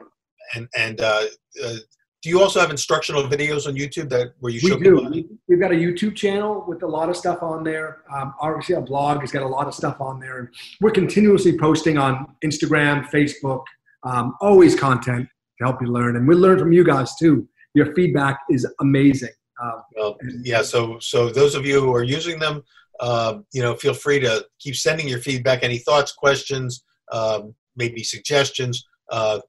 and 0.54 0.68
and 0.76 1.00
uh, 1.00 1.24
uh, 1.64 1.74
do 2.22 2.28
you 2.28 2.40
also 2.40 2.60
have 2.60 2.70
instructional 2.70 3.24
videos 3.24 3.66
on 3.66 3.74
YouTube 3.74 4.08
that 4.10 4.34
where 4.38 4.52
you 4.52 4.60
show 4.60 4.76
we 4.76 4.84
do. 4.84 5.10
People? 5.10 5.36
We've 5.48 5.60
got 5.60 5.72
a 5.72 5.74
YouTube 5.74 6.14
channel 6.14 6.64
with 6.68 6.82
a 6.84 6.86
lot 6.86 7.08
of 7.08 7.16
stuff 7.16 7.42
on 7.42 7.64
there. 7.64 8.02
Um, 8.14 8.34
obviously, 8.40 8.76
our 8.76 8.80
blog 8.80 9.20
has 9.20 9.32
got 9.32 9.42
a 9.42 9.48
lot 9.48 9.66
of 9.66 9.74
stuff 9.74 10.00
on 10.00 10.20
there, 10.20 10.38
and 10.38 10.48
we're 10.80 10.92
continuously 10.92 11.58
posting 11.58 11.98
on 11.98 12.34
Instagram, 12.44 13.06
Facebook. 13.06 13.64
Um, 14.04 14.34
always 14.40 14.78
content 14.78 15.28
to 15.58 15.64
help 15.64 15.82
you 15.82 15.88
learn, 15.88 16.16
and 16.16 16.26
we 16.28 16.36
learn 16.36 16.58
from 16.58 16.72
you 16.72 16.84
guys 16.84 17.14
too. 17.16 17.48
Your 17.74 17.92
feedback 17.94 18.38
is 18.50 18.66
amazing. 18.80 19.30
Um, 19.62 19.82
well, 19.96 20.16
yeah. 20.42 20.62
So, 20.62 20.98
so 21.00 21.30
those 21.30 21.54
of 21.54 21.66
you 21.66 21.80
who 21.80 21.94
are 21.94 22.02
using 22.02 22.38
them, 22.38 22.62
uh, 23.02 23.38
you 23.52 23.60
know, 23.60 23.74
feel 23.74 23.92
free 23.92 24.20
to 24.20 24.46
keep 24.60 24.76
sending 24.76 25.08
your 25.08 25.18
feedback, 25.18 25.64
any 25.64 25.78
thoughts, 25.78 26.12
questions, 26.12 26.84
um, 27.10 27.52
maybe 27.76 28.04
suggestions. 28.04 28.86
Uh, 29.10 29.40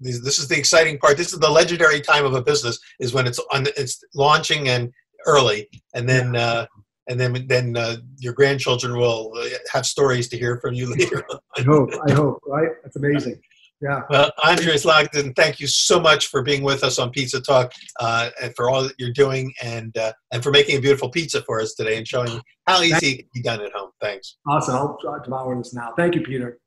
this, 0.00 0.24
this, 0.24 0.38
is 0.38 0.48
the 0.48 0.56
exciting 0.56 0.98
part. 0.98 1.18
This 1.18 1.34
is 1.34 1.38
the 1.38 1.50
legendary 1.50 2.00
time 2.00 2.24
of 2.24 2.32
a 2.32 2.42
business 2.42 2.80
is 2.98 3.12
when 3.12 3.26
it's 3.26 3.38
on, 3.52 3.66
it's 3.76 4.02
launching 4.14 4.70
and 4.70 4.90
early, 5.26 5.68
and 5.94 6.08
then 6.08 6.34
uh, 6.34 6.64
and 7.08 7.20
then 7.20 7.46
then 7.46 7.76
uh, 7.76 7.96
your 8.18 8.32
grandchildren 8.32 8.96
will 8.96 9.34
have 9.70 9.84
stories 9.84 10.28
to 10.28 10.38
hear 10.38 10.58
from 10.60 10.72
you 10.72 10.90
later. 10.96 11.22
I 11.58 11.62
hope. 11.62 11.90
I 12.08 12.12
hope. 12.12 12.40
Right? 12.46 12.70
That's 12.82 12.96
amazing. 12.96 13.38
Yeah. 13.80 14.02
Well, 14.10 14.32
Andris 14.40 14.84
Lagsdin, 14.84 15.36
thank 15.36 15.60
you 15.60 15.68
so 15.68 16.00
much 16.00 16.26
for 16.26 16.42
being 16.42 16.62
with 16.62 16.82
us 16.82 16.98
on 16.98 17.10
Pizza 17.10 17.40
Talk 17.40 17.72
uh, 18.00 18.30
and 18.42 18.52
for 18.56 18.68
all 18.68 18.82
that 18.82 18.94
you're 18.98 19.12
doing 19.12 19.52
and 19.62 19.96
uh, 19.96 20.12
and 20.32 20.42
for 20.42 20.50
making 20.50 20.78
a 20.78 20.80
beautiful 20.80 21.08
pizza 21.08 21.42
for 21.42 21.60
us 21.60 21.74
today 21.74 21.96
and 21.96 22.06
showing 22.06 22.40
how 22.66 22.82
easy 22.82 23.10
it 23.10 23.16
can 23.18 23.28
be 23.34 23.42
done 23.42 23.60
at 23.60 23.72
home. 23.72 23.90
Thanks. 24.00 24.36
Awesome. 24.48 24.74
I'll 24.74 24.98
try 25.00 25.18
to 25.18 25.24
devour 25.24 25.56
this 25.56 25.74
now. 25.74 25.92
Thank 25.96 26.16
you, 26.16 26.22
Peter. 26.22 26.58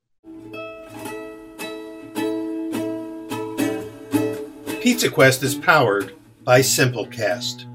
Pizza 4.82 5.12
Quest 5.12 5.44
is 5.44 5.56
powered 5.56 6.16
by 6.44 6.62
Simplecast. 6.62 7.66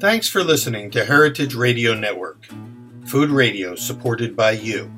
Thanks 0.00 0.28
for 0.28 0.42
listening 0.42 0.90
to 0.90 1.04
Heritage 1.04 1.54
Radio 1.54 1.94
Network, 1.94 2.46
food 3.06 3.30
radio 3.30 3.74
supported 3.74 4.36
by 4.36 4.52
you. 4.52 4.90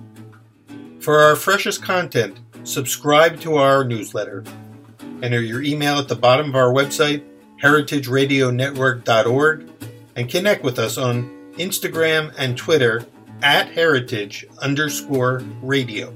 For 1.00 1.18
our 1.20 1.36
freshest 1.36 1.82
content, 1.82 2.40
subscribe 2.64 3.40
to 3.40 3.56
our 3.56 3.84
newsletter. 3.84 4.44
Enter 5.22 5.40
your 5.40 5.62
email 5.62 5.98
at 5.98 6.08
the 6.08 6.16
bottom 6.16 6.48
of 6.48 6.56
our 6.56 6.72
website, 6.72 7.22
heritageradionetwork.org, 7.62 9.70
and 10.16 10.28
connect 10.28 10.64
with 10.64 10.78
us 10.78 10.98
on 10.98 11.30
Instagram 11.54 12.34
and 12.38 12.56
Twitter 12.56 13.04
at 13.42 13.68
heritage 13.68 14.46
underscore 14.60 15.42
radio. 15.62 16.14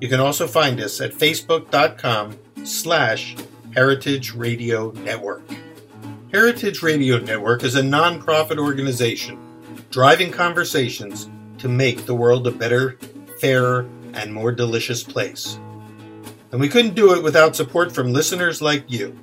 You 0.00 0.08
can 0.08 0.20
also 0.20 0.46
find 0.46 0.80
us 0.80 1.00
at 1.00 1.12
facebook.com 1.12 2.38
slash 2.64 3.36
Heritage 3.74 4.34
Radio 4.34 4.92
Network. 4.92 5.42
Heritage 6.32 6.82
Radio 6.82 7.18
Network 7.18 7.64
is 7.64 7.74
a 7.74 7.82
nonprofit 7.82 8.58
organization 8.58 9.38
driving 9.90 10.30
conversations 10.30 11.28
to 11.58 11.68
make 11.68 12.04
the 12.04 12.14
world 12.14 12.46
a 12.46 12.50
better, 12.50 12.98
fairer, 13.40 13.88
and 14.14 14.32
more 14.32 14.52
delicious 14.52 15.02
place. 15.02 15.58
And 16.52 16.60
we 16.60 16.68
couldn't 16.68 16.94
do 16.94 17.14
it 17.14 17.22
without 17.22 17.56
support 17.56 17.92
from 17.92 18.12
listeners 18.12 18.62
like 18.62 18.90
you. 18.90 19.18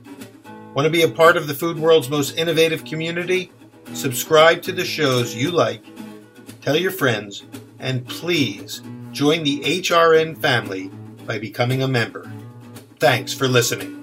Want 0.74 0.86
to 0.86 0.90
be 0.90 1.04
a 1.04 1.10
part 1.10 1.38
of 1.38 1.48
the 1.48 1.54
food 1.54 1.80
world's 1.80 2.10
most 2.10 2.38
innovative 2.38 2.86
community? 2.86 3.52
Subscribe 3.94 4.62
to 4.64 4.72
the 4.72 4.86
shows 4.86 5.36
you 5.36 5.52
like, 5.52 5.84
tell 6.62 6.78
your 6.78 6.92
friends, 6.92 7.44
and 7.80 8.08
please 8.08 8.82
join 9.12 9.44
the 9.44 9.62
HRN 9.62 10.42
family 10.42 10.90
by 11.26 11.40
becoming 11.40 11.82
a 11.84 11.88
member. 11.88 12.32
Thanks 13.00 13.34
for 13.34 13.48
listening. 13.48 14.01